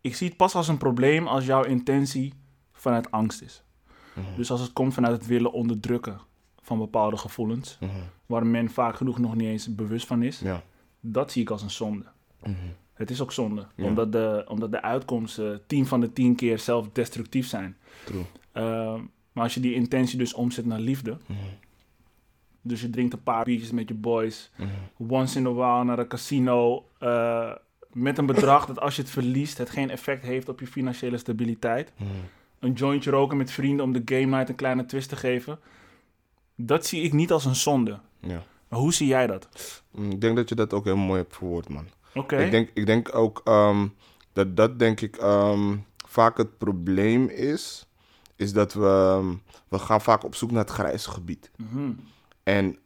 [0.00, 2.32] Ik zie het pas als een probleem als jouw intentie
[2.72, 3.62] vanuit angst is.
[4.14, 4.26] Mhm.
[4.36, 6.20] Dus als het komt vanuit het willen onderdrukken
[6.60, 7.78] van bepaalde gevoelens.
[8.26, 10.38] Waar men vaak genoeg nog niet eens bewust van is.
[10.40, 10.62] Ja.
[11.00, 12.04] Dat zie ik als een zonde.
[13.02, 13.84] Het is ook zonde, Ja.
[13.84, 17.76] omdat, de, omdat de uitkomsten 10 van de 10 keer zelfdestructief zijn.
[18.04, 18.22] True.
[18.54, 19.00] Uh,
[19.32, 21.16] maar als je die intentie dus omzet naar liefde,
[22.62, 24.50] dus je drinkt een paar biertjes met je boys,
[25.08, 27.52] once in a while naar een casino, uh,
[27.92, 31.18] met een bedrag dat als je het verliest, het geen effect heeft op je financiële
[31.18, 31.92] stabiliteit.
[32.58, 35.58] Een jointje roken met vrienden om de game night een kleine twist te geven.
[36.56, 37.98] Dat zie ik niet als een zonde.
[38.20, 38.42] Ja.
[38.68, 39.48] Maar hoe zie jij dat?
[39.90, 41.86] Mm, Ik denk dat je dat ook heel mooi hebt verwoord, man.
[42.14, 42.36] Oké.
[42.36, 43.86] Ik, denk, ik denk ook ehm,
[44.32, 47.86] dat dat denk ik ehm, vaak het probleem is.
[48.36, 49.34] Is dat we, ehm,
[49.68, 51.50] we gaan vaak op zoek naar het grijze gebied.
[51.56, 51.92] Mhm.
[52.42, 52.78] En,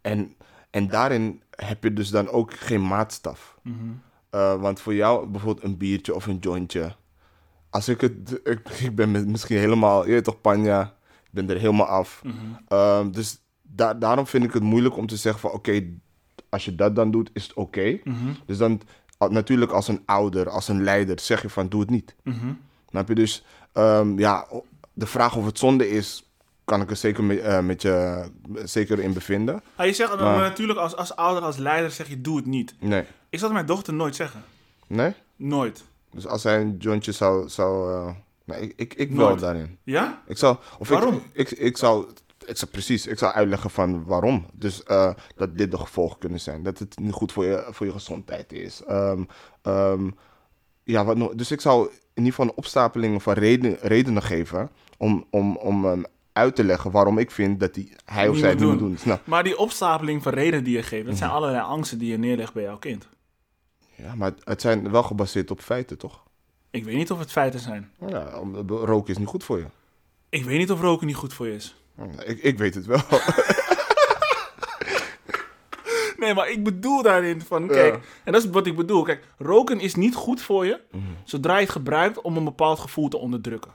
[0.00, 0.34] en,
[0.70, 3.58] en daarin heb je dus dan ook geen maatstaf.
[3.62, 3.74] Mhm.
[4.30, 6.96] Eh, want voor jou bijvoorbeeld een biertje of een jointje.
[7.70, 10.82] Als ik het, ik, ik ben misschien helemaal, je weet toch, panja,
[11.24, 12.22] ik ben er helemaal af.
[12.24, 13.10] Mhm.
[13.10, 15.92] Dus da- daarom vind ik het moeilijk om te zeggen van oké,
[16.48, 17.98] als je dat dan doet, is het oké.
[18.04, 18.16] Mhm.
[18.46, 18.80] Dus dan
[19.28, 22.14] natuurlijk als een ouder, als een leider, zeg je van doe het niet.
[22.22, 22.52] Mhm.
[22.90, 23.14] Snap je?
[23.14, 24.46] Dus ehm, ja,
[24.92, 26.30] de vraag of het zonde is,
[26.64, 28.24] kan ik er zeker, mee, eh, met je,
[28.64, 29.62] zeker in bevinden.
[29.76, 32.74] Ah, je zegt Maar- natuurlijk als, als ouder, als leider zeg je doe het niet.
[32.80, 33.04] Nee.
[33.30, 34.42] Ik zal het mijn dochter nooit zeggen.
[34.86, 35.12] Nee?
[35.36, 35.84] Nooit.
[36.10, 37.48] Dus als hij een jointje zou...
[37.48, 39.40] zou eh, nee, ik, ik, ik wel Nooit.
[39.40, 39.78] daarin.
[39.82, 40.22] Ja?
[40.26, 41.22] Ik zou, of Waarom?
[41.32, 42.06] Ik, ik, ik, zou,
[42.46, 42.70] ik zou...
[42.70, 44.46] Precies, ik zou uitleggen van waarom.
[44.52, 46.62] Dus eh, dat dit de gevolgen kunnen zijn.
[46.62, 48.82] Dat het niet goed voor je, voor je gezondheid is.
[48.84, 49.22] Ehm,
[49.62, 50.10] ehm,
[50.82, 54.70] ja, wat nog, dus ik zou in ieder geval een opstapeling van reden, redenen geven...
[54.98, 58.60] om, om, om uit te leggen waarom ik vind dat die, hij of zij het
[58.60, 58.98] moet doen.
[58.98, 59.26] Snap?
[59.26, 61.38] Maar die opstapeling van redenen die je geeft, dat zijn Mhm.
[61.38, 63.08] allerlei angsten die je neerlegt bij jouw kind.
[63.94, 66.22] Ja, maar het, zijn wel gebaseerd op feiten, toch?
[66.70, 67.90] Ik weet niet of het feiten zijn.
[68.06, 69.64] Ja, roken is niet goed voor je.
[70.28, 71.76] Ik weet niet of roken niet goed voor je is.
[72.26, 73.00] Ik, ik weet het wel.
[76.18, 78.00] Nee, maar ik bedoel daarin van, kijk, Ja.
[78.24, 79.02] en dat is wat ik bedoel.
[79.02, 81.02] Kijk, roken is niet goed voor je, Mhm.
[81.24, 83.70] zodra je het gebruikt om een bepaald gevoel te onderdrukken.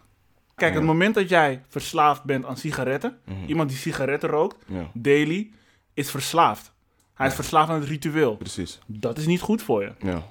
[0.55, 3.45] Kijk, het moment dat jij verslaafd bent aan sigaretten, Mhm.
[3.45, 5.51] iemand die sigaretten rookt, Ja, daily,
[5.93, 6.73] is verslaafd.
[7.13, 8.35] Hij is verslaafd aan het ritueel.
[8.37, 8.79] precies.
[8.85, 9.91] Dat is niet goed voor je.
[9.99, 10.23] Ja.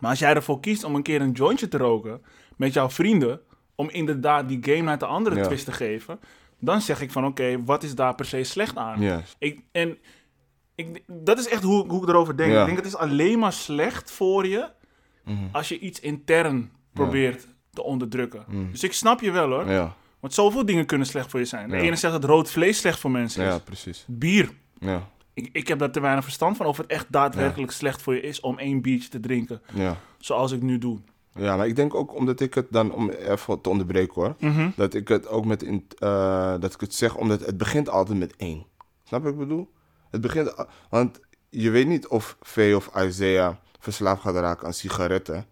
[0.00, 2.22] Maar als jij ervoor kiest om een keer een jointje te roken
[2.56, 3.40] met jouw vrienden,
[3.74, 6.20] om inderdaad die game naar de andere twist te geven,
[6.66, 9.22] dan zeg ik van oké, wat is daar per se slecht aan?
[9.38, 9.98] Ik, en
[10.74, 12.52] ik, dat is echt hoe, hoe ik erover denk.
[12.52, 12.60] Ja.
[12.60, 14.74] Ik denk het is alleen maar slecht voor je
[15.24, 15.44] Mhm.
[15.52, 18.44] als je iets intern probeert te onderdrukken.
[18.48, 18.70] Mhm.
[18.70, 19.70] Dus ik snap je wel hoor.
[19.70, 19.94] Ja.
[20.20, 21.68] Want zoveel dingen kunnen slecht voor je zijn.
[21.70, 23.52] De ene zegt dat rood vlees slecht voor mensen is.
[23.52, 24.04] ja, precies.
[24.08, 24.50] Bier.
[24.78, 25.08] Ja.
[25.34, 28.20] Ik, ik heb daar te weinig verstand van of het echt daadwerkelijk slecht voor je
[28.20, 29.62] is om één biertje te drinken.
[29.74, 29.96] Ja.
[30.18, 30.98] Zoals ik nu doe.
[31.36, 34.70] Ja, maar ik denk ook omdat ik het dan, om even te onderbreken hoor, Mhm.
[34.76, 38.18] dat ik het ook met, in, eh, dat ik het zeg omdat het begint altijd
[38.18, 38.66] met één.
[39.04, 39.72] Snap je wat ik bedoel?
[40.10, 40.54] Het begint,
[40.90, 45.46] want je weet niet of Vee of Isaiah verslaafd gaat raken aan sigaretten,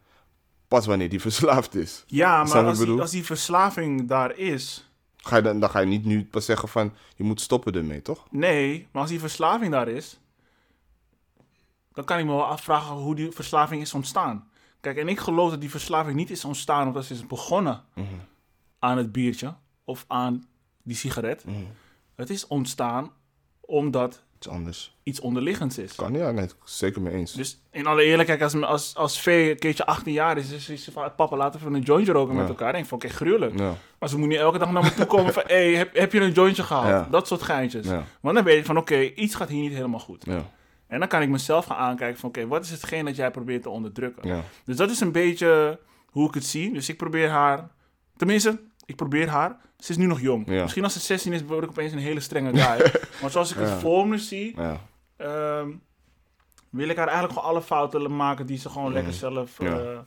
[0.68, 2.04] pas wanneer die verslaafd is.
[2.06, 4.88] Ja, maar als die, als die verslaving daar is...
[5.16, 8.02] Ga je dan, dan ga je niet nu pas zeggen van, je moet stoppen ermee,
[8.02, 8.26] toch?
[8.30, 10.20] Nee, maar als die verslaving daar is...
[11.92, 14.48] dan kan ik me wel afvragen hoe die verslaving is ontstaan.
[14.84, 18.06] Kijk, en ik geloof dat die verslaving niet is ontstaan omdat ze is begonnen Mhm.
[18.78, 19.54] aan het biertje
[19.84, 20.44] of aan
[20.82, 21.44] die sigaret.
[21.46, 21.56] Mhm.
[22.14, 23.10] Het is ontstaan
[23.60, 24.96] omdat Iets anders.
[25.02, 25.94] iets onderliggends is.
[25.94, 27.32] Kan ja, nee, zeker mee eens.
[27.32, 30.84] Dus in alle eerlijkheid, als, als, als Vee een keertje 18 jaar is, is is
[30.84, 32.72] ze van papa, laten we een jointje roken met elkaar.
[32.72, 33.58] Denk ik van, oké, gruwelijk.
[33.58, 35.94] Ja, Maar ze moet niet elke dag naar me toe komen van, hé, hey, heb,
[35.96, 36.86] heb je een jointje gehaald?
[36.86, 37.08] Ja.
[37.10, 37.86] Dat soort geintjes.
[38.20, 40.24] Want dan weet je van, oké, iets gaat hier niet helemaal goed.
[40.26, 40.50] ja,
[40.94, 43.62] En dan kan ik mezelf gaan aankijken van, oké, wat is hetgeen dat jij probeert
[43.62, 44.28] te onderdrukken?
[44.28, 44.40] ja.
[44.64, 46.72] Dus dat is een beetje hoe ik het zie.
[46.72, 47.68] Dus ik probeer haar,
[48.16, 49.56] tenminste, ik probeer haar.
[49.78, 50.50] Ze is nu nog jong.
[50.50, 50.62] Ja.
[50.62, 52.92] Misschien als ze 16 is, word ik opeens een hele strenge guy.
[53.20, 53.62] maar zoals ik Ja.
[53.62, 54.80] het voor me zie, ja.
[55.16, 55.68] ehm,
[56.70, 59.58] wil ik haar eigenlijk gewoon alle fouten maken die ze gewoon lekker zelf...
[59.58, 59.78] Ja.
[59.78, 59.98] eh,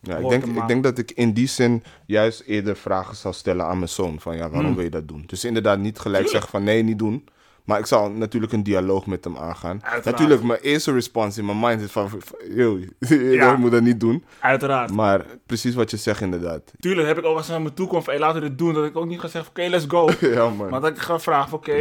[0.00, 3.66] Ja, ik denk, ik denk dat ik in die zin juist eerder vragen zal stellen
[3.66, 4.20] aan mijn zoon.
[4.20, 4.74] Van ja, waarom Hmm.
[4.74, 5.22] wil je dat doen?
[5.26, 7.28] Dus inderdaad niet gelijk zeggen van nee, niet doen.
[7.64, 9.80] Maar ik zal natuurlijk een dialoog met hem aangaan.
[9.82, 10.04] Uiteraard.
[10.04, 12.10] Natuurlijk, mijn eerste response in mijn mind is van...
[12.50, 13.50] Yo, Ja.
[13.50, 14.24] je moet dat niet doen.
[14.40, 14.90] Uiteraard.
[14.92, 16.72] Maar precies wat je zegt inderdaad.
[16.78, 18.58] Tuurlijk heb ik ook als ze naar me toe komt van, hey, laten we dit
[18.58, 20.10] doen, dat ik ook niet ga zeggen, oké, let's go.
[20.36, 20.70] ja, man.
[20.70, 21.72] Maar dat ik ga vragen, oké,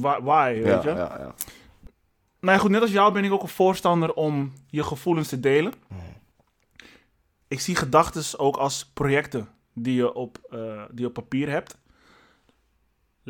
[0.00, 0.88] why, ja, weet je?
[0.88, 1.34] ja, ja.
[2.40, 5.40] Nou ja, goed, net als jou ben ik ook een voorstander om je gevoelens te
[5.40, 5.72] delen.
[7.48, 11.78] Ik zie gedachten ook als projecten die je, op, eh, die je op papier hebt.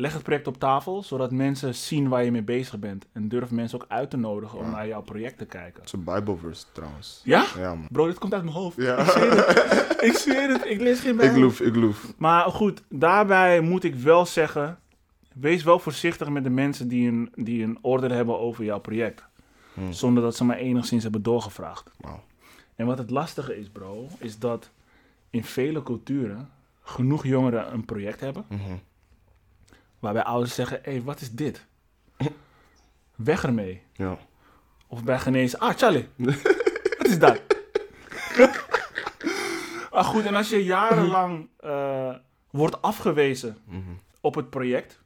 [0.01, 3.05] Leg het project op tafel, zodat mensen zien waar je mee bezig bent.
[3.11, 5.73] En durf mensen ook uit te nodigen om naar jouw project te kijken.
[5.73, 7.21] Het is een Bijbelverse trouwens.
[7.23, 7.45] Ja?
[7.57, 7.87] Ja, man.
[7.91, 8.77] Bro, dit komt uit mijn hoofd.
[8.77, 8.97] Ja.
[8.99, 9.97] Ik zweer het.
[10.09, 10.65] Ik zweer het.
[10.65, 11.39] Ik lees geen ik Bijbel.
[11.39, 12.13] loef, ik loef.
[12.17, 14.79] Maar goed, daarbij moet ik wel zeggen...
[15.33, 19.25] Wees wel voorzichtig met de mensen die een, die een oordeel hebben over jouw project.
[19.73, 19.93] Hmm.
[19.93, 21.91] Zonder dat ze maar enigszins hebben doorgevraagd.
[22.75, 24.69] En wat het lastige is, bro, is dat
[25.29, 26.49] in vele culturen
[26.83, 28.45] genoeg jongeren een project hebben.
[28.49, 28.73] Mhm.
[30.01, 31.65] Waarbij ouders zeggen, hé, hey, wat is dit?
[33.15, 33.81] Weg ermee.
[33.93, 34.17] Ja.
[34.87, 36.07] Of bij genezen, ah, Charlie,
[36.97, 37.41] wat is dat?
[39.91, 42.15] maar goed, en als je jarenlang eh,
[42.49, 43.79] wordt afgewezen Mhm.
[44.21, 44.99] op het project,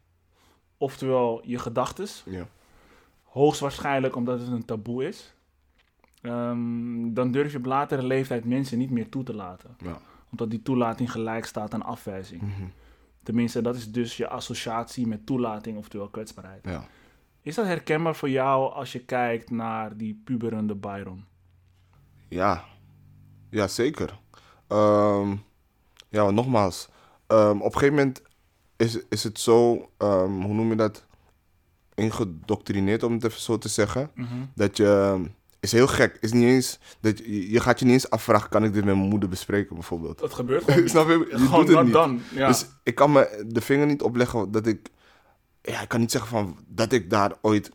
[0.77, 2.47] oftewel je gedachtes, Ja.
[3.23, 5.33] hoogstwaarschijnlijk omdat het een taboe is,
[6.21, 9.75] ehm, dan durf je op latere leeftijd mensen niet meer toe te laten.
[9.79, 9.97] Ja.
[10.31, 12.41] Omdat die toelating gelijk staat aan afwijzing.
[12.41, 12.63] Mhm.
[13.26, 16.63] Tenminste, dat is dus je associatie met toelating, oftewel kwetsbaarheid.
[16.63, 16.88] Ja.
[17.41, 21.26] Is dat herkenbaar voor jou als je kijkt naar die puberende Byron?
[22.28, 22.63] Ja,
[23.49, 24.19] ja zeker.
[24.67, 25.36] Ehm,
[26.09, 26.89] ja, nogmaals,
[27.28, 28.21] ehm, op een gegeven moment
[28.76, 31.05] is, is het zo, ehm, hoe noem je dat,
[31.93, 34.11] ingedoctrineerd om het even zo te zeggen,
[34.55, 35.23] dat je,
[35.66, 38.63] is heel gek, is niet eens, dat je, je gaat je niet eens afvragen, kan
[38.63, 40.20] ik dit met mijn moeder bespreken bijvoorbeeld?
[40.20, 40.89] Dat gebeurt gewoon.
[40.89, 41.28] Snap je?
[41.30, 41.93] Je gewoon doet het niet.
[41.93, 42.18] done.
[42.32, 42.47] Ja.
[42.47, 44.89] Dus ik kan me de vinger niet opleggen dat ik,
[45.61, 47.72] ja, ik kan niet zeggen van dat ik daar ooit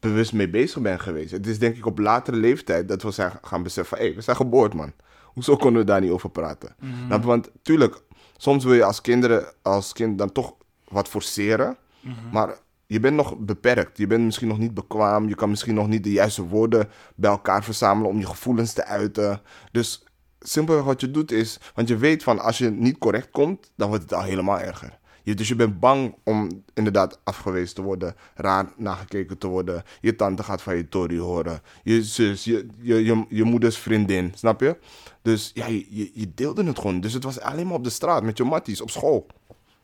[0.00, 1.30] bewust mee bezig ben geweest.
[1.30, 4.36] Het is denk ik op latere leeftijd dat we zijn gaan beseffen hé, we zijn
[4.36, 4.92] geboord, man.
[5.24, 6.74] Hoezo konden we daar niet over praten?
[6.80, 7.20] Mhm.
[7.20, 8.02] Want tuurlijk,
[8.36, 10.54] soms wil je als kinderen, als kind dan toch
[10.88, 12.14] wat forceren, Mhm.
[12.32, 12.58] maar
[12.92, 13.98] je bent nog beperkt.
[13.98, 15.28] Je bent misschien nog niet bekwaam.
[15.28, 18.84] Je kan misschien nog niet de juiste woorden bij elkaar verzamelen om je gevoelens te
[18.84, 19.40] uiten.
[19.72, 20.04] Dus
[20.40, 23.88] simpelweg wat je doet is, want je weet van als je niet correct komt, dan
[23.88, 24.98] wordt het al helemaal erger.
[25.22, 29.82] Je, dus je bent bang om inderdaad afgewezen te worden, raar nagekeken te worden.
[30.00, 31.62] Je tante gaat van je tory horen.
[31.82, 34.76] Je zus, je, je, je, moeders vriendin, snap je?
[35.22, 37.00] Dus ja, je, je deelde het gewoon.
[37.00, 39.26] Dus het was alleen maar op de straat met je matties, op school.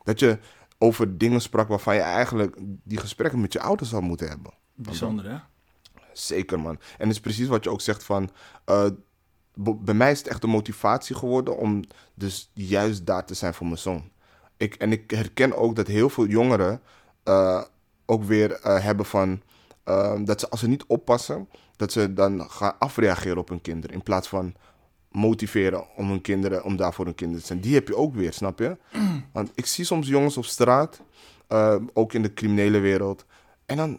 [0.04, 0.38] Dat je
[0.78, 4.52] over dingen sprak waarvan je eigenlijk die gesprekken met je ouders had moeten hebben.
[4.74, 5.36] Bijzonder, hè?
[6.12, 6.78] Zeker, man.
[6.98, 8.30] En het is precies wat je ook zegt van...
[8.64, 8.86] eh,
[9.54, 13.66] bij mij is het echt een motivatie geworden om dus juist daar te zijn voor
[13.66, 14.10] mijn zoon.
[14.56, 16.80] Ik, en ik herken ook dat heel veel jongeren
[17.22, 17.62] eh,
[18.06, 19.42] ook weer eh, hebben van...
[20.24, 23.96] dat ze als ze niet oppassen, dat ze dan gaan afreageren op hun kinderen.
[23.96, 24.54] In plaats van
[25.10, 27.60] motiveren om hun kinderen, om daarvoor hun kinderen te zijn.
[27.60, 28.76] Die heb je ook weer, snap je?
[29.32, 31.02] Want ik zie soms jongens op straat,
[31.46, 33.24] ehm, ook in de criminele wereld.
[33.66, 33.98] En dan,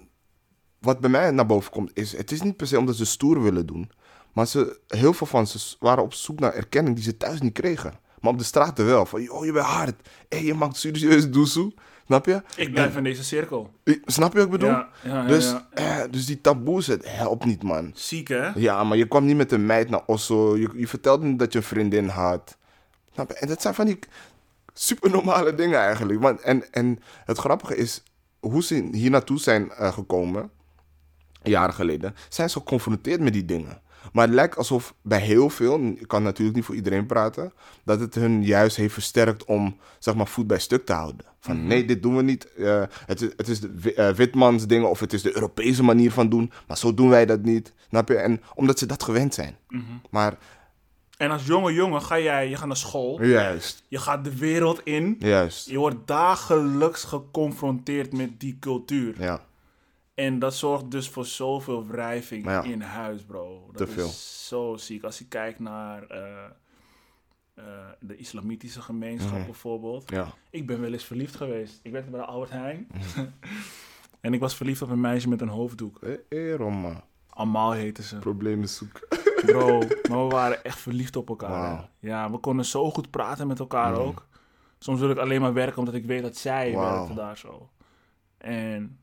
[0.80, 3.43] wat bij mij naar boven komt, is: het is niet per se omdat ze stoer
[3.43, 3.91] willen doen.
[4.34, 7.53] Maar ze, heel veel van ze waren op zoek naar erkenning die ze thuis niet
[7.53, 7.93] kregen.
[8.20, 9.05] Maar op de straten wel.
[9.05, 10.10] Van, oh, je bent hard.
[10.30, 11.74] Hé, je maakt serieus doezoe.
[12.10, 12.41] Snap je?
[12.55, 13.74] Ik blijf in deze cirkel.
[14.05, 14.70] Snap je wat ik bedoel?
[14.70, 17.91] Ja, ja, ja, dus, eh, dus die taboes, het helpt niet, man.
[17.95, 18.49] Ziek, hè?
[18.55, 20.57] Ja, maar je kwam niet met een meid naar Oslo.
[20.57, 22.57] Je, je vertelde niet dat je een vriendin had.
[23.14, 23.36] Snap je?
[23.36, 23.99] En dat zijn van die
[24.74, 26.20] super normale dingen eigenlijk.
[26.20, 28.03] Want, en, en het grappige is,
[28.39, 30.51] hoe ze hier naartoe zijn eh, gekomen,
[31.43, 33.82] jaren geleden, zijn ze geconfronteerd met die dingen.
[34.14, 37.53] Maar het lijkt alsof bij heel veel, ik kan natuurlijk niet voor iedereen praten,
[37.84, 41.26] dat het hun juist heeft versterkt om, zeg maar, voet bij stuk te houden.
[41.39, 42.53] Van nee, dit doen we niet.
[42.53, 46.12] eh, het, is, het is de eh, witmans dingen of het is de Europese manier
[46.12, 47.74] van doen, maar zo doen wij dat niet.
[47.89, 48.16] Snap je?
[48.16, 49.57] En omdat ze dat gewend zijn.
[50.10, 50.38] Maar
[51.18, 54.82] En als jonge jongen ga jij, je gaat naar school, juist, je gaat de wereld
[54.84, 55.16] in.
[55.20, 55.70] juist.
[55.70, 59.16] Je wordt dagelijks geconfronteerd met die cultuur.
[59.18, 59.41] Ja,
[60.26, 63.70] En dat zorgt dus voor zoveel wrijving ja, in huis, bro.
[63.72, 64.08] Dat te is veel.
[64.60, 65.04] zo ziek.
[65.04, 66.44] Als je kijkt naar eh,
[67.54, 67.64] eh,
[68.00, 69.46] de islamitische gemeenschap Mhm.
[69.46, 70.10] bijvoorbeeld.
[70.10, 70.28] ja.
[70.50, 71.80] Ik ben wel eens verliefd geweest.
[71.84, 72.88] Ik werkte bij de Albert Heijn.
[74.22, 76.00] en ik was verliefd op een meisje met een hoofddoek.
[76.02, 76.14] Eh,
[76.52, 77.04] eh, Roma.
[77.30, 78.18] Amal heette ze.
[78.18, 79.08] Problemen zoeken.
[79.46, 81.90] Bro, maar we waren echt verliefd op elkaar.
[82.00, 84.28] Ja, we konden zo goed praten met elkaar ook.
[84.80, 86.96] Soms wil ik alleen maar werken omdat ik weet dat zij Wauw.
[86.98, 87.70] werkte daar zo.
[88.38, 89.00] En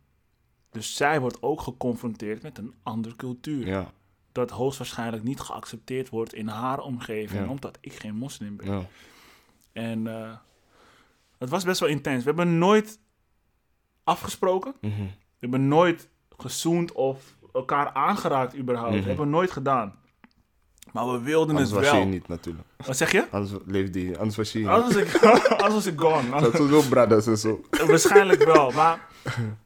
[0.77, 3.67] dus zij wordt ook geconfronteerd met een andere cultuur.
[3.67, 3.93] Ja,
[4.33, 7.51] Dat hoogstwaarschijnlijk niet geaccepteerd wordt in haar omgeving, Ja.
[7.51, 8.67] omdat ik geen moslim ben.
[8.71, 8.83] ja.
[9.73, 10.31] En eh,
[11.39, 12.19] het was best wel intens.
[12.25, 12.99] We hebben nooit
[14.05, 14.75] afgesproken.
[14.81, 14.93] Mhm.
[15.03, 15.07] We
[15.39, 16.09] hebben nooit
[16.39, 18.95] gezoend of elkaar aangeraakt überhaupt.
[18.95, 19.95] Dat hebben we nooit gedaan.
[20.93, 22.01] Maar we wilden Anders het was je wel.
[22.03, 22.65] hier niet natuurlijk.
[22.77, 23.27] Wat zeg je?
[23.31, 24.69] Anders leefde je, anders was je niet.
[24.69, 26.31] Anders was ik, anders was ik gone.
[26.41, 27.61] Dat zijn zo brothers en zo.
[27.71, 29.01] Waarschijnlijk wel, maar...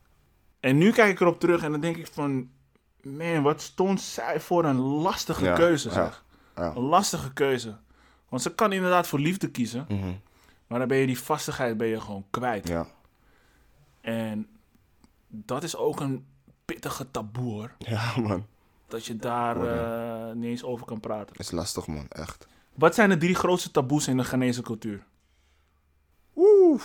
[0.61, 2.51] En nu kijk ik erop terug en dan denk ik van...
[3.03, 6.25] Man, wat stond zij voor een lastige Ja, keuze, zeg.
[6.57, 6.75] ja.
[6.77, 7.77] Een lastige keuze.
[8.29, 9.85] Want ze kan inderdaad voor liefde kiezen.
[9.89, 10.13] Mhm.
[10.67, 12.69] Maar dan ben je die vastigheid ben je gewoon kwijt.
[12.69, 12.87] Ja,
[14.01, 14.49] En
[15.29, 16.27] dat is ook een
[16.65, 17.75] pittige taboe, hoor.
[17.79, 18.47] ja man.
[18.89, 21.37] Dat je daar eh, niet eens over kan praten.
[21.37, 22.47] is lastig man, echt.
[22.75, 25.05] Wat zijn de drie grootste taboes in de Ghanese cultuur?
[26.37, 26.83] Oeh.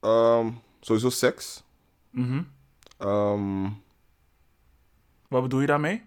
[0.00, 1.62] Ehm, sowieso seks.
[2.10, 2.42] Mhm.
[3.02, 3.68] Ehm,
[5.28, 6.02] Wat bedoel je daarmee?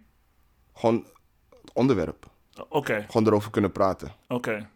[0.73, 1.05] gewoon
[1.61, 2.29] het onderwerp.
[2.69, 4.11] Oké, Gewoon erover kunnen praten.
[4.27, 4.69] oké.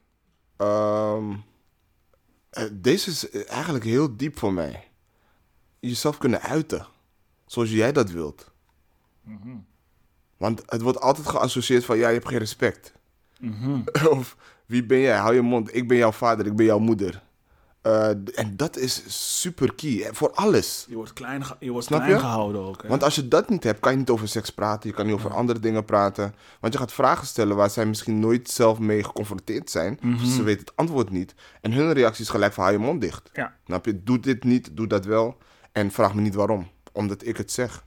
[0.58, 1.34] Ehm,
[2.50, 4.88] eh, deze is eigenlijk heel diep voor mij.
[5.80, 6.86] Jezelf kunnen uiten.
[7.46, 8.52] Zoals jij dat wilt.
[9.22, 9.56] Mhm.
[10.38, 12.94] Want het wordt altijd geassocieerd van, ja, je hebt geen respect.
[13.40, 13.82] Mhm.
[14.18, 15.18] of, wie ben jij?
[15.18, 15.76] Hou je mond.
[15.76, 17.24] Ik ben jouw vader, ik ben jouw moeder.
[17.82, 19.04] Eh, en dat is
[19.42, 20.10] super key.
[20.12, 20.86] Voor alles.
[20.90, 22.20] Je wordt klein, ge- je wordt Snap klein je?
[22.20, 22.82] gehouden ook.
[22.82, 22.88] Hè?
[22.88, 24.90] Want als je dat niet hebt, kan je niet over seks praten.
[24.90, 26.36] Je kan niet over andere dingen praten.
[26.60, 29.98] Want je gaat vragen stellen waar zij misschien nooit zelf mee geconfronteerd zijn.
[30.02, 30.18] Mhm.
[30.18, 31.34] Dus ze weten het antwoord niet.
[31.62, 33.30] En hun reactie is gelijk van, hou je mond dicht.
[33.34, 33.56] Ja.
[33.66, 34.04] Snap je?
[34.04, 35.38] Doe dit niet, doe dat wel.
[35.72, 36.68] En vraag me niet waarom.
[36.92, 37.86] Omdat ik het zeg.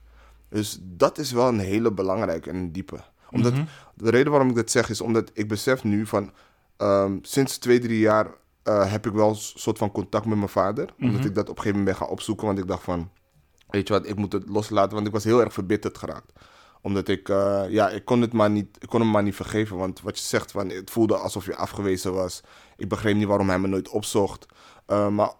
[0.48, 3.00] Dus dat is wel een hele belangrijke en een diepe.
[3.30, 3.64] Omdat, Mhm.
[3.94, 6.32] De reden waarom ik dat zeg is omdat ik besef nu van...
[6.76, 8.26] ehm, sinds twee, drie jaar
[8.62, 10.88] eh, heb ik wel een soort van contact met mijn vader.
[11.00, 11.26] Omdat Mhm.
[11.28, 12.46] ik dat op een gegeven moment ben gaan opzoeken.
[12.46, 13.10] Want ik dacht van...
[13.68, 14.94] Weet je wat, ik moet het loslaten.
[14.94, 16.32] Want ik was heel erg verbitterd geraakt.
[16.82, 17.28] Omdat ik...
[17.28, 19.76] eh, ja, ik kon, het maar niet, ik kon hem maar niet vergeven.
[19.76, 22.40] Want wat je zegt, van, het voelde alsof je afgewezen was.
[22.76, 24.46] Ik begreep niet waarom hij me nooit opzocht.
[24.86, 25.32] Eh, maar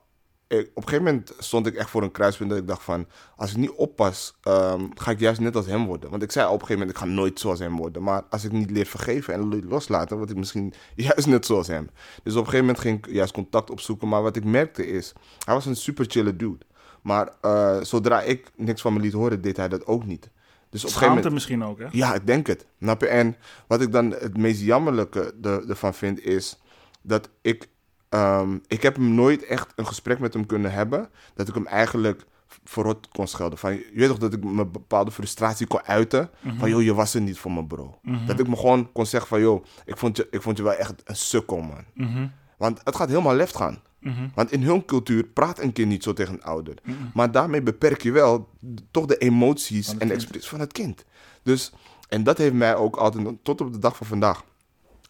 [0.52, 3.06] ik- op een gegeven moment stond ik echt voor een kruispunt dat ik dacht van...
[3.36, 6.10] Als ik niet oppas, ehm, ga ik juist net als hem worden.
[6.10, 8.02] Want ik zei op een gegeven moment, ik ga nooit zoals hem worden.
[8.02, 11.90] Maar als ik niet leer vergeven en loslaten, word ik misschien juist net zoals hem.
[12.22, 14.08] Dus op een gegeven moment ging ik juist contact opzoeken.
[14.08, 15.12] Maar wat ik merkte is,
[15.44, 16.64] hij was een super chille dude.
[17.02, 20.30] Maar eh, zodra ik niks van me liet horen, deed hij dat ook niet.
[20.70, 21.32] Dus op een gegeven Schaamte moment...
[21.34, 21.86] misschien ook, hè?
[21.98, 22.66] Ja, ik denk het.
[23.08, 23.36] En
[23.66, 26.60] wat ik dan het meest jammerlijke er- ervan vind is
[27.02, 27.68] dat ik...
[28.12, 31.08] ehm, ik heb hem nooit echt een gesprek met hem kunnen hebben.
[31.34, 32.24] Dat ik hem eigenlijk
[32.64, 33.58] verrot kon schelden.
[33.58, 36.30] Van, je weet toch dat ik mijn bepaalde frustratie kon uiten.
[36.58, 37.98] Van, joh, je was er niet voor me, bro.
[38.26, 40.72] Dat ik me gewoon kon zeggen van, joh, ik vond je, ik vond je wel
[40.72, 41.84] echt een sukkel, man.
[41.94, 42.26] Mhm.
[42.56, 43.80] Want het gaat helemaal left gaan.
[43.98, 44.28] Mhm.
[44.34, 46.74] Want in hun cultuur praat een kind niet zo tegen een ouder.
[47.14, 48.48] Maar daarmee beperk je wel
[48.90, 50.12] toch de emoties en de kind.
[50.12, 51.04] expressie van het kind.
[51.42, 51.72] Dus,
[52.08, 54.44] en dat heeft mij ook altijd, tot op de dag van vandaag,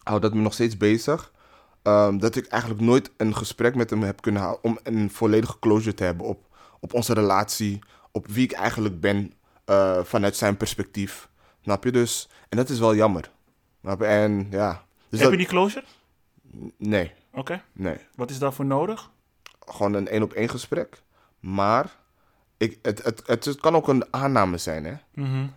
[0.03, 1.32] houdt dat me nog steeds bezig.
[1.83, 5.59] Ehm, dat ik eigenlijk nooit een gesprek met hem heb kunnen houden om een volledige
[5.59, 6.45] closure te hebben op,
[6.79, 7.79] op onze relatie,
[8.11, 9.33] op wie ik eigenlijk ben
[9.65, 11.29] eh, vanuit zijn perspectief.
[11.61, 12.29] Snap je dus?
[12.49, 13.31] En dat is wel jammer.
[13.81, 14.05] Snap je?
[14.05, 14.71] En ja.
[15.09, 15.85] Dus Heb dat, je die closure?
[16.77, 17.61] Nee, Oké.
[17.73, 17.97] nee.
[18.15, 19.09] Wat is daarvoor nodig?
[19.65, 21.01] Gewoon een één op één gesprek.
[21.39, 21.95] Maar
[22.57, 24.93] ik, het, het, het, het kan ook een aanname zijn, hè?
[25.13, 25.47] Mhm.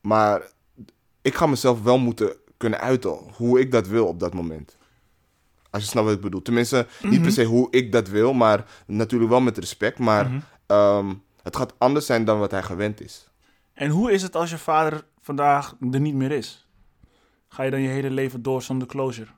[0.00, 0.42] Maar
[1.22, 4.76] ik ga mezelf wel moeten kunnen uiten hoe ik dat wil op dat moment.
[5.72, 6.42] Als je snapt wat ik bedoel.
[6.42, 9.98] Tenminste, niet per se hoe ik dat wil, maar natuurlijk wel met respect.
[9.98, 10.40] Maar Mhm.
[10.66, 13.28] ehm, het gaat anders zijn dan wat hij gewend is.
[13.72, 16.66] En hoe is het als je vader vandaag er niet meer is?
[17.48, 19.30] Ga je dan je hele leven door zonder closure?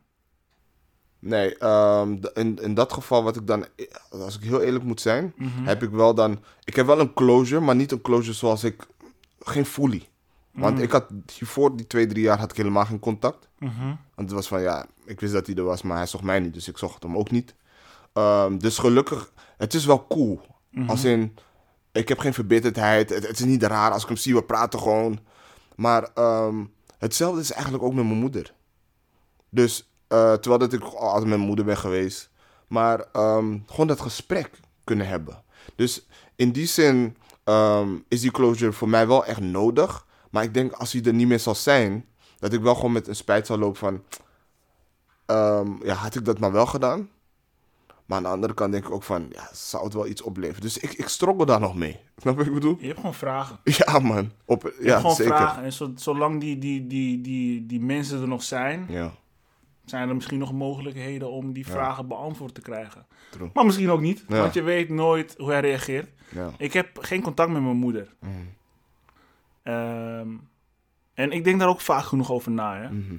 [1.19, 3.67] Nee, ehm, in, in dat geval wat ik dan,
[4.11, 5.65] als ik heel eerlijk moet zijn, Mhm.
[5.65, 8.87] heb ik wel dan, ik heb wel een closure, maar niet een closure zoals ik,
[9.41, 10.09] geen fully.
[10.55, 11.07] Want ik had
[11.39, 13.49] hiervoor die twee, drie jaar had ik helemaal geen contact.
[13.59, 13.87] Mhm.
[13.87, 16.41] Want het was van, ja, ik wist dat hij er was, maar hij zocht mij
[16.41, 17.55] niet, dus ik zocht hem ook niet.
[18.13, 20.41] Ehm, dus gelukkig, het is wel cool.
[20.87, 21.37] Als in,
[21.93, 24.79] ik heb geen verbitterdheid, het, het is niet raar als ik hem zie, we praten
[24.79, 25.19] gewoon.
[25.77, 26.65] Maar ehm,
[26.99, 28.55] hetzelfde is eigenlijk ook met mijn moeder.
[29.49, 32.31] Dus, eh, terwijl dat ik altijd met mijn moeder ben geweest.
[32.69, 34.51] Maar ehm, gewoon dat gesprek
[34.85, 35.43] kunnen hebben.
[35.77, 37.17] Dus in die zin
[38.09, 40.04] is die closure voor mij wel echt nodig.
[40.35, 42.05] Maar ik denk als hij er niet meer zal zijn,
[42.39, 44.03] dat ik wel gewoon met een spijt zal lopen van...
[45.27, 47.09] ehm, ja, had ik dat maar wel gedaan?
[48.07, 50.61] Maar aan de andere kant denk ik ook van, ja, zou het wel iets opleveren?
[50.63, 52.01] Dus ik, ik struggle daar nog mee.
[52.23, 52.77] Snap je wat ik bedoel?
[52.81, 53.59] Je hebt gewoon vragen.
[53.65, 54.33] Ja, man.
[54.45, 55.37] Op, Je hebt ja, gewoon zeker.
[55.37, 55.63] vragen.
[55.63, 59.13] En zo- zolang die, die, die, die, die mensen er nog zijn, Ja,
[59.85, 63.07] zijn er misschien nog mogelijkheden om die vragen beantwoord te krijgen.
[63.31, 63.51] True.
[63.55, 64.37] Maar misschien ook niet, Ja.
[64.41, 66.09] want je weet nooit hoe hij reageert.
[66.31, 66.51] ja.
[66.59, 68.15] Ik heb geen contact met mijn moeder.
[68.21, 68.53] Mm.
[69.65, 70.29] Ehm,
[71.15, 72.77] en ik denk daar ook vaak genoeg over na.
[72.81, 72.91] Hè?
[72.91, 73.17] Mhm.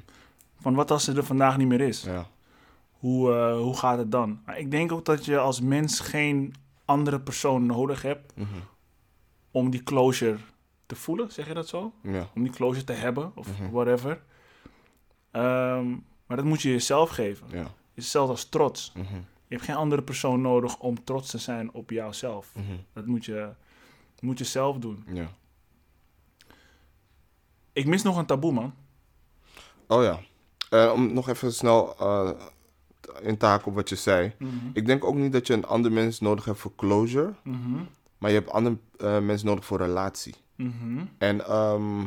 [0.59, 2.03] Van wat als ze er vandaag niet meer is?
[2.03, 2.27] ja.
[2.91, 4.41] Hoe, eh, hoe gaat het dan?
[4.45, 6.53] Maar ik denk ook dat je als mens geen
[6.85, 8.47] andere persoon nodig hebt Mhm.
[9.51, 10.37] om die closure
[10.85, 11.31] te voelen.
[11.31, 11.93] Zeg je dat zo?
[12.01, 12.27] ja.
[12.35, 13.71] Om die closure te hebben of Mhm.
[13.71, 14.21] whatever.
[15.31, 15.89] Ehm,
[16.25, 17.47] maar dat moet je jezelf geven.
[17.51, 17.65] ja.
[17.93, 18.91] Hetzelfde als trots.
[19.47, 22.51] Je hebt geen andere persoon nodig om trots te zijn op jouzelf.
[22.93, 23.49] Dat moet je,
[24.19, 25.03] moet je zelf doen.
[25.13, 25.27] ja.
[27.75, 28.73] Ik mis nog een taboe, man.
[29.87, 30.19] Oh ja.
[30.69, 32.29] Eh, om nog even snel eh,
[33.21, 34.33] in te haken op wat je zei.
[34.73, 37.33] Ik denk ook niet dat je een ander mens nodig hebt voor closure.
[37.43, 37.83] Mhm.
[38.17, 40.35] Maar je hebt andere eh, mensen nodig voor relatie.
[40.55, 41.05] Mhm.
[41.17, 41.99] En ehm,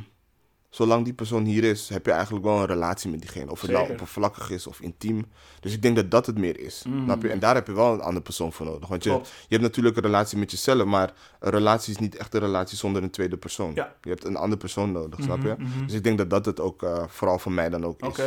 [0.79, 3.51] zolang die persoon hier is, heb je eigenlijk wel een relatie met diegene.
[3.51, 4.01] Of het nou Zeker.
[4.01, 5.25] oppervlakkig is of intiem.
[5.61, 6.79] Dus ik denk dat dat het meer is.
[6.79, 7.29] Snap je?
[7.29, 8.89] En daar heb je wel een andere persoon voor nodig.
[8.89, 9.29] Want je, Klopt.
[9.29, 12.77] je hebt natuurlijk een relatie met jezelf, maar een relatie is niet echt een relatie
[12.77, 13.75] zonder een tweede persoon.
[13.75, 13.95] Ja.
[14.03, 15.55] Je hebt een andere persoon nodig, snap je?
[15.59, 15.87] mhm.
[15.87, 18.25] Dus ik denk dat dat het ook eh, vooral voor mij dan ook is.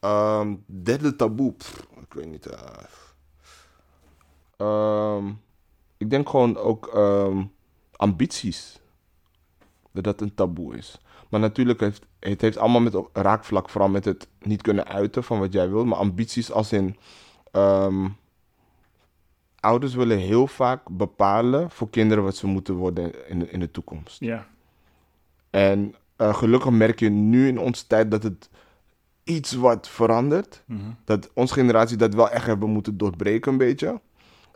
[0.00, 1.52] Ehm, derde taboe.
[1.52, 2.46] Pff, ik weet niet.
[2.46, 2.58] eh.
[4.56, 5.26] Ehm,
[5.96, 7.44] ik denk gewoon ook ehm,
[7.96, 8.80] ambities.
[9.92, 11.00] Dat dat een taboe is.
[11.34, 15.38] Maar natuurlijk heeft het heeft allemaal met raakvlak, vooral met het niet kunnen uiten van
[15.38, 15.84] wat jij wil.
[15.84, 16.96] Maar ambities als in.
[17.50, 18.08] ehm,
[19.60, 23.70] ouders willen heel vaak bepalen voor kinderen wat ze moeten worden in de, in de
[23.70, 24.20] toekomst.
[24.20, 24.46] Ja.
[25.50, 28.48] En eh, gelukkig merk je nu in onze tijd dat het
[29.24, 30.62] iets wat verandert.
[30.66, 30.80] Mhm.
[31.04, 34.00] Dat onze generatie dat wel echt hebben moeten doorbreken een beetje.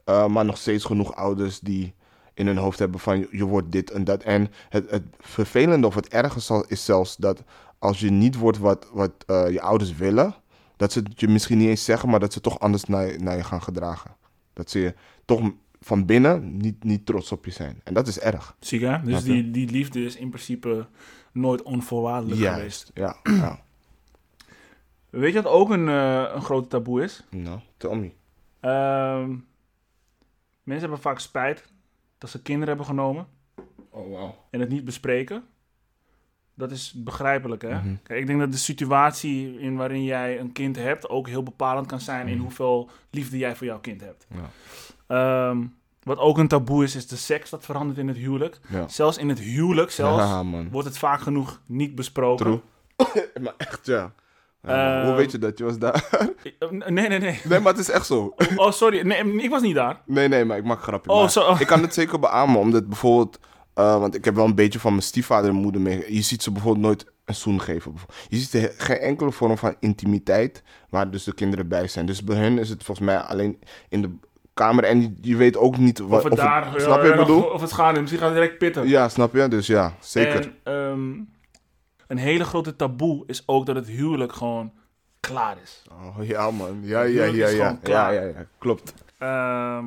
[0.05, 1.95] Eh, maar nog steeds genoeg ouders die
[2.39, 4.23] in hun hoofd hebben van je wordt dit en dat.
[4.23, 7.43] En het, het vervelende of het zal- is zelfs dat
[7.79, 10.35] als je niet wordt wat, wat eh, je ouders willen,
[10.77, 13.19] dat ze het je misschien niet eens zeggen, maar dat ze toch anders naar je,
[13.19, 14.17] naar je gaan gedragen.
[14.53, 17.81] Dat ze je toch van binnen niet, niet trots op je zijn.
[17.85, 18.57] En dat is erg.
[18.61, 19.01] Zie je?
[19.05, 19.43] Dus Snap je?
[19.43, 20.87] die, die liefde is in principe
[21.33, 22.91] nooit onvoorwaardelijk geweest.
[22.95, 23.61] Ja, ja.
[25.11, 27.25] Weet je wat ook een, eh, een grote taboe is?
[27.31, 28.11] Nou, tell me.
[28.61, 29.29] Ehm,
[30.63, 31.73] mensen hebben vaak spijt
[32.19, 33.27] dat ze kinderen hebben genomen
[33.91, 34.31] Oh, wow.
[34.51, 35.45] en het niet bespreken.
[36.55, 37.75] Dat is begrijpelijk, hè?
[37.75, 37.95] Mhm.
[38.03, 41.87] Kijk, ik denk dat de situatie in waarin jij een kind hebt ook heel bepalend
[41.87, 42.35] kan zijn Mhm.
[42.35, 44.27] in hoeveel liefde jij voor jouw kind hebt.
[44.35, 44.51] Ja.
[45.51, 45.65] Ehm,
[46.03, 48.61] wat ook een taboe is, is de seks dat verandert in het huwelijk.
[48.69, 48.89] Ja.
[48.89, 52.63] Zelfs in het huwelijk zelfs Ja, wordt het vaak genoeg niet besproken.
[52.97, 53.29] True.
[53.43, 54.13] maar echt, ja.
[54.63, 55.59] Ja, hoe weet je dat?
[55.59, 56.05] Je was daar.
[56.59, 57.41] Eh, Nee, nee, nee.
[57.45, 58.35] nee, maar het is echt zo.
[58.57, 59.07] Oh, sorry.
[59.07, 60.01] Nee, ik was niet daar.
[60.07, 61.11] Nee, nee, maar ik maak grapje.
[61.11, 61.57] Oh.
[61.61, 63.39] Ik kan het zeker beamen, omdat bijvoorbeeld...
[63.75, 66.15] eh, want ik heb wel een beetje van mijn stiefvader en moeder mee...
[66.15, 67.95] Je ziet ze bijvoorbeeld nooit een zoen geven.
[68.29, 70.63] Je ziet geen enkele vorm van intimiteit...
[70.91, 72.07] waar dus de kinderen bij zijn.
[72.07, 74.11] Dus bij hen is het volgens mij alleen in de
[74.55, 74.85] kamer...
[74.85, 76.25] en je, weet ook niet wat...
[76.25, 76.65] Of het daar...
[76.65, 77.43] snap je wat ik bedoel?
[77.43, 78.89] Of het gaat Misschien het direct pitten.
[78.89, 79.49] Ja, snap je?
[79.49, 80.53] Dus ja, zeker.
[80.65, 81.11] En ehm,
[82.09, 84.73] een hele grote taboe is ook dat het huwelijk gewoon
[85.21, 85.83] klaar is.
[85.91, 86.79] Oh, ja, man.
[86.83, 87.79] Ja, ja, ja, ja.
[87.83, 88.47] Ja, ja, ja.
[88.59, 88.95] Klopt.
[89.19, 89.87] Ehm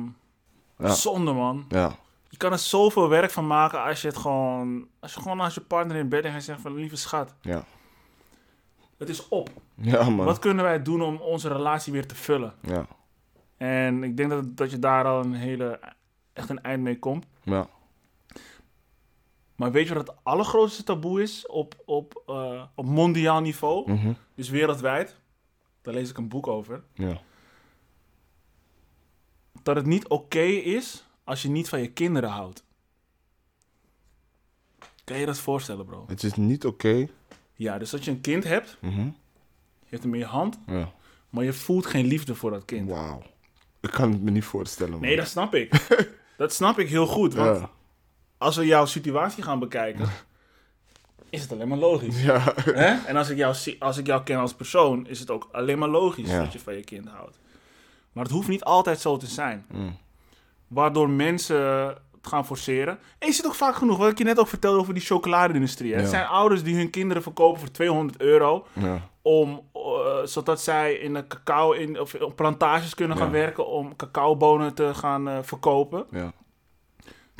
[0.78, 0.88] Ja.
[0.88, 1.64] Zonde, man.
[1.68, 1.96] Ja,
[2.28, 4.86] Je kan er zoveel werk van maken als je het gewoon...
[5.00, 6.74] Als je gewoon als je partner in bed en zegt van...
[6.74, 7.64] Lieve schat, Ja.
[8.98, 9.50] het is op.
[9.74, 10.26] Ja, man.
[10.26, 12.54] Wat kunnen wij doen om onze relatie weer te vullen?
[12.62, 12.86] Ja.
[13.56, 15.80] En ik denk dat, dat je daar al een hele...
[16.32, 17.26] Echt een eind mee komt.
[17.42, 17.66] Ja.
[19.62, 23.92] Maar weet je wat het allergrootste taboe is op, op, eh, op mondiaal niveau?
[23.92, 24.12] Mhm.
[24.34, 25.16] Dus wereldwijd.
[25.82, 26.82] Daar lees ik een boek over.
[26.94, 27.20] Ja.
[29.62, 32.64] Dat het niet oké is als je niet van je kinderen houdt.
[35.04, 36.04] Kan je dat voorstellen, bro?
[36.06, 37.08] Het is niet oké.
[37.54, 39.00] Ja, dus dat je een kind hebt, Mhm.
[39.80, 40.92] je hebt hem in je hand, Ja.
[41.30, 42.90] maar je voelt geen liefde voor dat kind.
[42.90, 43.22] Wauw.
[43.80, 45.00] Ik kan het me niet voorstellen, man.
[45.00, 45.86] Nee, dat snap ik.
[46.36, 47.34] dat snap ik heel goed.
[47.34, 47.70] Want Ja.
[48.42, 50.08] Als we jouw situatie gaan bekijken,
[51.30, 52.22] is het alleen maar logisch.
[52.22, 52.54] Ja.
[52.64, 53.06] Hè?
[53.06, 55.88] En als ik, jou, als ik jou ken als persoon, is het ook alleen maar
[55.88, 56.38] logisch Ja.
[56.42, 57.38] dat je van je kind houdt.
[58.12, 59.64] Maar het hoeft niet altijd zo te zijn.
[59.70, 59.96] Mm.
[60.68, 62.98] Waardoor mensen het gaan forceren.
[63.18, 65.90] En je ziet ook vaak genoeg, wat ik je net ook vertelde over die chocoladeindustrie.
[65.90, 65.96] hè.
[65.96, 66.10] Het Ja.
[66.10, 68.66] zijn ouders die hun kinderen verkopen voor 200 euro.
[68.72, 69.08] Ja.
[69.22, 69.80] Om, eh,
[70.24, 73.32] zodat zij in de cacao, in, of op plantages kunnen gaan Ja.
[73.32, 76.06] werken om cacaobonen te gaan eh, verkopen.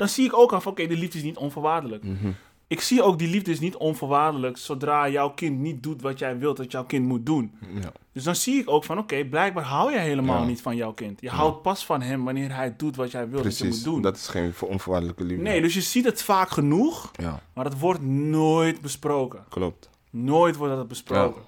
[0.03, 2.03] Dan zie ik ook af, oké, die liefde is niet onvoorwaardelijk.
[2.03, 2.31] Mhm.
[2.67, 6.37] Ik zie ook die liefde is niet onvoorwaardelijk zodra jouw kind niet doet wat jij
[6.37, 7.53] wilt dat jouw kind moet doen.
[7.81, 7.91] Ja.
[8.11, 10.45] Dus dan zie ik ook van, oké, blijkbaar hou jij helemaal Ja.
[10.47, 11.21] niet van jouw kind.
[11.21, 13.83] Je houdt pas van hem wanneer hij doet wat jij wilt dat je Precies.
[13.85, 14.01] moet doen.
[14.01, 15.43] Dat is geen voor- onvoorwaardelijke liefde.
[15.43, 19.43] Nee, dus je ziet het vaak genoeg, Ja, maar het wordt nooit besproken.
[19.49, 19.89] klopt.
[20.09, 21.41] Nooit wordt dat besproken.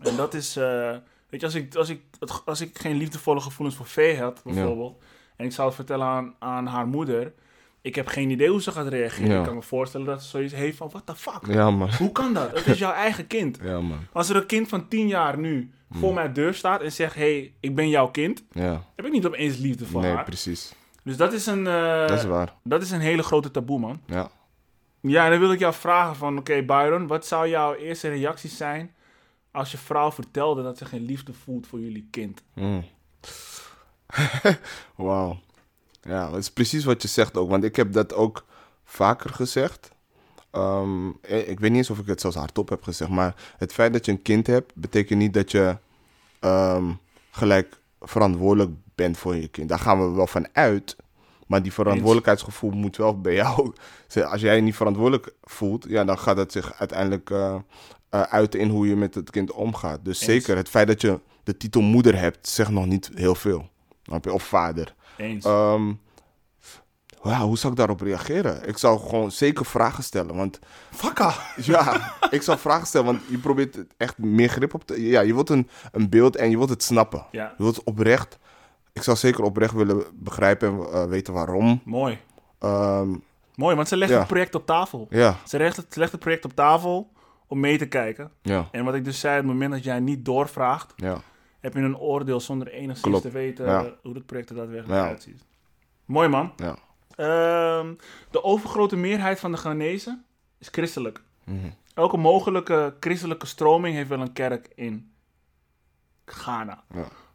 [0.00, 0.90] En dat is, eh,
[1.28, 2.00] weet je, als ik, als, ik,
[2.44, 5.02] als ik geen liefdevolle gevoelens voor Vee had, bijvoorbeeld,
[5.36, 7.32] en ik zou het vertellen aan, aan haar moeder,
[7.82, 9.30] ik heb geen idee hoe ze gaat reageren.
[9.30, 9.38] Ja.
[9.38, 11.46] Ik kan me voorstellen dat ze zoiets heeft van, what the fuck?
[11.46, 11.94] Ja, man.
[11.94, 12.50] Hoe kan dat?
[12.56, 13.58] Het is jouw eigen kind.
[13.62, 13.98] Ja, man.
[14.12, 17.52] Als er een kind van 10 jaar nu voor mijn deur staat en zegt, hey,
[17.60, 18.84] ik ben jouw kind, Ja.
[18.96, 20.24] heb ik niet opeens liefde voor Nee, haar.
[20.24, 20.74] precies.
[21.04, 22.54] Dus dat is, een, eh, Dat is waar.
[22.64, 24.00] dat is een hele grote taboe, man.
[24.06, 24.30] Ja.
[25.00, 28.50] Ja, en dan wil ik jou vragen van, oké Byron, wat zou jouw eerste reactie
[28.50, 28.94] zijn
[29.50, 32.42] als je vrouw vertelde dat ze geen liefde voelt voor jullie kind?
[32.54, 32.84] Mm.
[34.96, 35.40] Wauw.
[36.02, 37.50] Ja, dat is precies wat je zegt ook.
[37.50, 38.44] Want ik heb dat ook
[38.84, 39.90] vaker gezegd.
[40.50, 43.10] Ehm, eh, ik weet niet eens of ik het zelfs hardop heb gezegd.
[43.10, 45.76] Maar het feit dat je een kind hebt, betekent niet dat je
[46.40, 46.92] ehm,
[47.30, 49.68] gelijk verantwoordelijk bent voor je kind.
[49.68, 50.96] Daar gaan we wel van uit.
[51.46, 53.72] Maar die verantwoordelijkheidsgevoel moet wel bij jou.
[54.30, 57.54] Als jij je niet verantwoordelijk voelt, ja, dan gaat het zich uiteindelijk eh
[58.12, 60.04] eh, uiten in hoe je met het kind omgaat.
[60.04, 60.24] Dus Eens.
[60.24, 63.68] zeker, het feit dat je de titel moeder hebt, zegt nog niet heel veel.
[64.30, 64.94] Of vader.
[65.16, 65.44] Eens.
[65.44, 65.92] Ehm,
[67.24, 68.68] ja, hoe zou ik daarop reageren?
[68.68, 70.36] Ik zou gewoon zeker vragen stellen.
[70.36, 70.58] Want
[70.90, 71.34] Fakka!
[71.56, 75.02] ja, ik zou vragen stellen, want je probeert het echt meer grip op te...
[75.06, 77.26] Ja, je wilt een, een beeld en je wilt het snappen.
[77.30, 78.38] Ja, Je wilt het oprecht...
[78.92, 81.80] Ik zou zeker oprecht willen begrijpen en eh, weten waarom.
[81.84, 82.18] mooi.
[82.58, 83.14] Ehm,
[83.54, 84.18] Mooi, want ze legt Ja.
[84.18, 85.06] het project op tafel.
[85.10, 87.10] ja, Ze legt het, ze legt het project op tafel
[87.46, 88.30] om mee te kijken.
[88.42, 91.20] ja, En wat ik dus zei, op het moment dat jij niet doorvraagt, ja.
[91.62, 93.22] Heb je een oordeel zonder enigszins Klopt.
[93.22, 93.94] te weten Ja.
[94.02, 95.06] hoe het project er daadwerkelijk Ja.
[95.08, 95.44] uitziet.
[96.04, 96.52] Mooi man.
[96.56, 96.76] ja.
[97.16, 97.94] Ehm,
[98.30, 100.18] de overgrote meerheid van de Ghanese
[100.58, 101.22] is christelijk.
[101.44, 101.70] Mhm.
[101.94, 105.12] Elke mogelijke christelijke stroming heeft wel een kerk in
[106.24, 106.84] Ghana.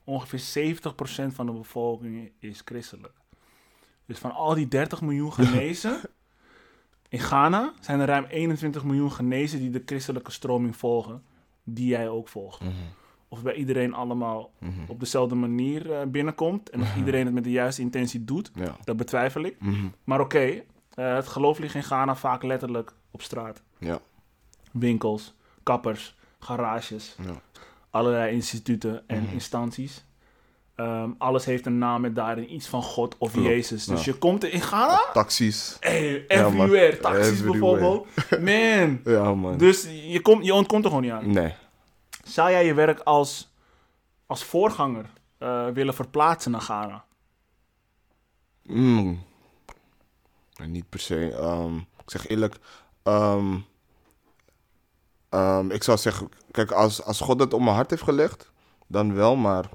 [0.04, 3.14] Ongeveer 70% van de bevolking is christelijk.
[4.06, 6.02] Dus van al die 30 miljoen Ghanezen
[7.10, 11.24] in Ghana zijn er ruim 21 miljoen Ghanezen die de christelijke stroming volgen,
[11.64, 12.60] die jij ook volgt.
[12.62, 12.72] Mhm.
[13.30, 14.72] Of bij iedereen allemaal Mhm.
[14.88, 18.76] op dezelfde manier eh, binnenkomt en of iedereen het met de juiste intentie doet, Ja.
[18.84, 19.56] dat betwijfel ik.
[19.60, 19.86] Mhm.
[20.04, 20.40] Maar oké,
[20.94, 23.62] eh, het geloof ligt in Ghana vaak letterlijk op straat.
[23.78, 24.00] Ja.
[24.72, 27.42] Winkels, kappers, garages, Ja.
[27.90, 29.34] allerlei instituten en Mhm.
[29.34, 30.06] instanties.
[30.76, 33.86] Ehm, alles heeft een naam met daarin iets van God of Klopt, Jezus.
[33.86, 34.12] Dus ja.
[34.12, 35.78] je komt in Ghana, Taxis.
[35.80, 37.52] hey, Ja, everywhere, taxis Everywhere.
[37.60, 38.08] bijvoorbeeld.
[38.42, 39.58] Man, Ja, man.
[39.58, 41.32] dus je, komt, je ontkomt er gewoon niet aan.
[41.32, 41.54] Nee.
[42.28, 43.54] Zou jij je werk als,
[44.26, 45.06] als voorganger
[45.38, 47.06] eh, willen verplaatsen naar Ghana?
[48.64, 49.20] Mm.
[50.58, 51.32] Nee, Niet per se.
[51.32, 52.58] Ehm, ik zeg eerlijk.
[53.04, 53.58] ehm,
[55.30, 58.52] ehm, ik zou zeggen, kijk, als, als God het op mijn hart heeft gelegd,
[58.88, 59.70] dan wel, maar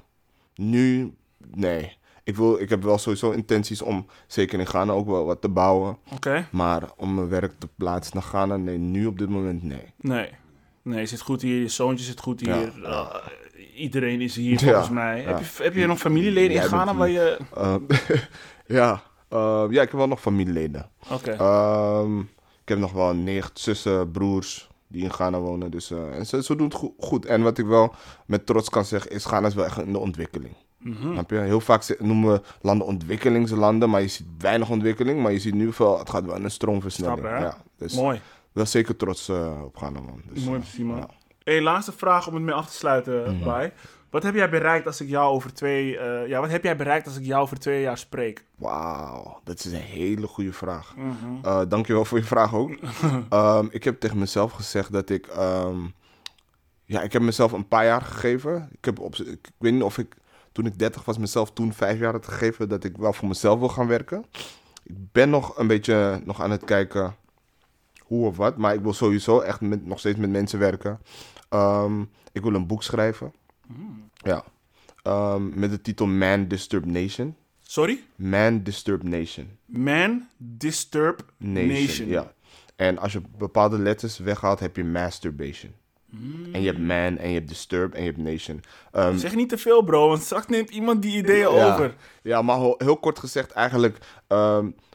[0.55, 1.97] nu, nee.
[2.23, 5.49] Ik, wil, ik heb wel sowieso intenties om, zeker in Ghana, ook wel wat te
[5.49, 5.97] bouwen.
[6.13, 6.47] Oké?
[6.51, 9.93] Maar om mijn werk te plaatsen naar Ghana, nee, nu op dit moment, nee.
[9.97, 10.31] Nee.
[10.83, 12.83] Nee, je zit goed hier, je zoontje zit goed hier.
[12.83, 13.15] eh,
[13.75, 15.21] iedereen is hier volgens mij.
[15.21, 17.37] Heb, je, heb je nog familieleden in Ghana waar je...
[17.55, 17.81] Ehm,
[18.79, 20.89] ja, ehm, ja, ik heb wel nog familieleden.
[21.11, 21.31] Oké.
[21.31, 22.19] Ehm,
[22.61, 25.71] ik heb nog wel negen zussen, broers die in Ghana wonen.
[25.71, 27.25] Dus, eh, en ze, ze doen het go- goed.
[27.25, 27.93] En wat ik wel
[28.25, 30.55] met trots kan zeggen is, Ghana is wel echt in de ontwikkeling.
[31.01, 31.37] Snap je?
[31.37, 35.21] Heel vaak noemen we landen ontwikkelingslanden, maar je ziet weinig ontwikkeling.
[35.21, 37.19] Maar je ziet nu veel, het gaat wel in een stroomversnelling.
[37.19, 37.37] Snap, hè?
[37.43, 38.19] ja, dus Mooi.
[38.53, 40.21] Wel zeker trots eh, op gaan, man.
[40.33, 40.97] Dus, Mooi eh, om te zien, man.
[40.97, 41.09] ja.
[41.43, 43.39] Hey, laatste vraag om het mee af te sluiten.
[43.43, 43.71] Bai.
[44.13, 45.97] Wat heb jij bereikt als ik jou over twee...
[45.97, 48.45] eh, ja, wat heb jij bereikt als ik jou over twee jaar spreek?
[48.55, 50.95] Wauw, dat is een hele goede vraag.
[50.95, 51.45] Mhm.
[51.45, 52.71] Eh, dankjewel voor je vraag ook.
[53.29, 55.27] Ehm, ik heb tegen mezelf gezegd dat ik...
[55.27, 55.79] ehm,
[56.85, 58.69] ja, ik heb mezelf een paar jaar gegeven.
[58.71, 60.15] Ik, heb op, ik weet niet of ik
[60.51, 62.69] toen ik 30 was mezelf toen vijf jaar had gegeven...
[62.69, 64.25] dat ik wel voor mezelf wil gaan werken.
[64.83, 67.15] Ik ben nog een beetje nog aan het kijken
[68.13, 68.57] hoe of wat.
[68.57, 70.99] Maar ik wil sowieso echt met, nog steeds met mensen werken.
[71.49, 72.01] Ehm,
[72.31, 73.33] ik wil een boek schrijven.
[74.13, 74.43] Ja.
[75.01, 77.35] Ehm, met de titel Man Disturbed Nation.
[77.61, 78.03] Sorry?
[78.15, 79.47] Man Disturbed Nation.
[79.65, 81.67] Man Disturb Nation.
[81.67, 82.07] Nation.
[82.07, 82.33] Ja.
[82.75, 85.71] En als je bepaalde letters weghaalt, heb je masturbation.
[86.51, 88.63] En je hebt man, en je hebt disturb, en je hebt nation.
[88.91, 91.73] Ehm, Zeg niet te veel, bro, want straks neemt iemand die ideeën ja.
[91.73, 91.95] over.
[92.21, 93.97] Ja, maar heel kort gezegd eigenlijk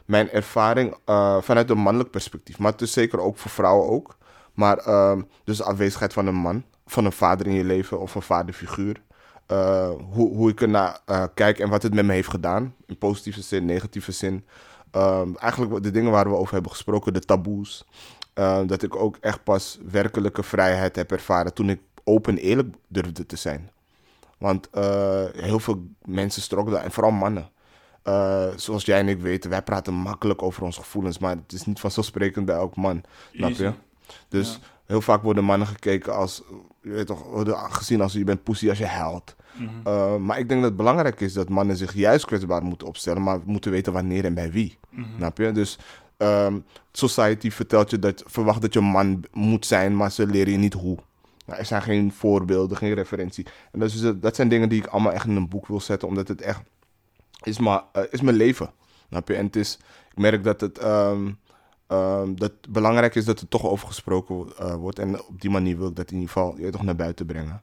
[0.09, 2.59] mijn ervaring eh, vanuit een mannelijk perspectief.
[2.59, 4.17] Maar het zeker ook voor vrouwen ook.
[4.53, 8.15] Maar ehm, dus de afwezigheid van een man, van een vader in je leven of
[8.15, 9.01] een vaderfiguur.
[9.45, 12.75] Eh, hoe, hoe ik ernaar eh kijk en wat het met me heeft gedaan.
[12.85, 14.45] In positieve zin, negatieve zin.
[14.91, 17.85] Ehm, eigenlijk de dingen waar we over hebben gesproken, de taboes.
[18.33, 22.75] Ehm, dat ik ook echt pas werkelijke vrijheid heb ervaren toen ik open en eerlijk
[22.87, 23.71] durfde te zijn.
[24.37, 24.67] Want
[25.33, 27.49] heel veel mensen struggelen, en vooral mannen.
[28.03, 31.65] Eh, zoals jij en ik weten, wij praten makkelijk over onze gevoelens, maar het is
[31.65, 33.01] niet vanzelfsprekend bij elk man.
[33.33, 33.71] Snap je?
[34.27, 36.41] Dus heel vaak worden mannen gekeken als,
[36.81, 39.35] je weet toch, worden gezien als je bent pussy als je huilt.
[39.53, 39.69] Mhm.
[39.83, 43.23] Eh, maar ik denk dat het belangrijk is dat mannen zich juist kwetsbaar moeten opstellen,
[43.23, 44.77] maar moeten weten wanneer en bij wie.
[44.89, 45.05] Mhm.
[45.17, 45.51] Snap je?
[45.51, 45.77] Dus
[46.17, 46.59] ehm,
[46.91, 50.57] society vertelt je dat, verwacht dat je een man moet zijn, maar ze leren je
[50.57, 50.97] niet hoe.
[51.45, 53.45] Nou, er zijn geen voorbeelden, geen referentie.
[53.71, 55.81] En dat, is, dus- dat zijn dingen die ik allemaal echt in een boek wil
[55.81, 56.61] zetten, omdat het echt
[57.41, 58.71] is, maar, eh, is mijn leven.
[59.09, 59.35] Snap je?
[59.35, 59.79] En het is,
[60.11, 61.31] ik merk dat het ehm,
[61.87, 64.99] ehm, dat het belangrijk is dat er toch over gesproken eh, wordt.
[64.99, 67.61] En op die manier wil ik dat in ieder geval je toch naar buiten brengen.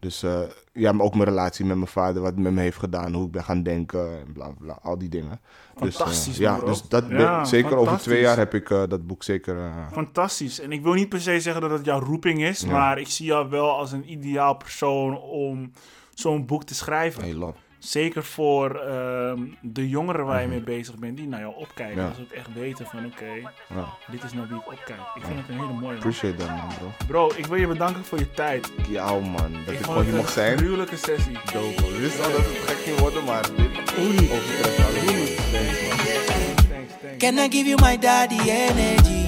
[0.00, 0.40] Dus eh,
[0.72, 3.26] ja, maar ook mijn relatie met mijn vader, wat het met me heeft gedaan, hoe
[3.26, 5.40] ik ben gaan denken en bla bla, al die dingen.
[5.80, 6.68] Dus, Fantastisch, ja, man, bro.
[6.68, 9.72] dus dat Ja, zeker over twee jaar heb ik dat boek zeker.
[9.92, 10.60] Fantastisch.
[10.60, 12.70] En ik wil niet per se zeggen dat het jouw roeping is, Ja.
[12.70, 15.72] maar ik zie jou wel als een ideaal persoon om
[16.14, 17.22] zo'n boek te schrijven.
[17.22, 17.54] heel lang.
[17.78, 21.94] Zeker voor ehm, de jongeren waar je mee bezig bent, die naar jou opkijken.
[21.96, 22.02] Mhm.
[22.02, 22.06] Ja.
[22.08, 23.84] Dat ze ook echt weten van, oké, Ja.
[24.10, 24.98] dit is naar wie ik opkijk.
[25.14, 25.94] Ik vind het een hele mooie.
[25.96, 26.92] Appreciate that man, bro.
[27.06, 28.72] Bro, ik wil je bedanken voor je tijd.
[28.88, 30.58] Jou man, dat ik, vond gewoon hier het mocht een zijn.
[30.58, 31.32] gruwelijke sessie.
[31.52, 31.68] Dope.
[31.94, 35.36] Ik wist al dat het gek ging worden, maar dit overtreft alles.
[35.50, 37.16] Thanks, thanks.
[37.18, 39.24] Can I give you my daddy energy?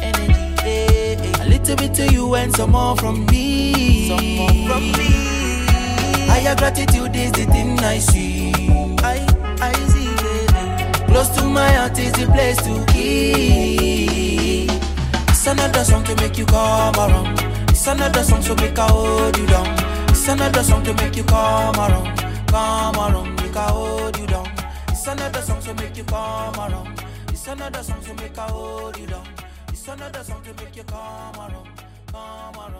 [0.00, 1.40] Energy, eh, eh.
[1.40, 3.72] A little bit to you and some more from me.
[4.06, 5.37] Some more from me.
[6.28, 8.52] Higher gratitude is the thing I see.
[9.02, 9.26] I,
[9.60, 10.08] I see.
[10.56, 11.06] eh.
[11.08, 14.70] Close to my heart is the place to keep.
[15.30, 17.40] It's another song to make you come around.
[17.70, 19.68] It's another song to make I hold you down.
[20.10, 22.18] It's another song to make you come around.
[22.48, 24.48] Come around, make I hold you down.
[24.88, 27.02] It's another song to make you come around.
[27.28, 29.26] It's another song to make I hold you down.
[29.68, 31.68] It's another song to make you come around.
[32.12, 32.77] Come around.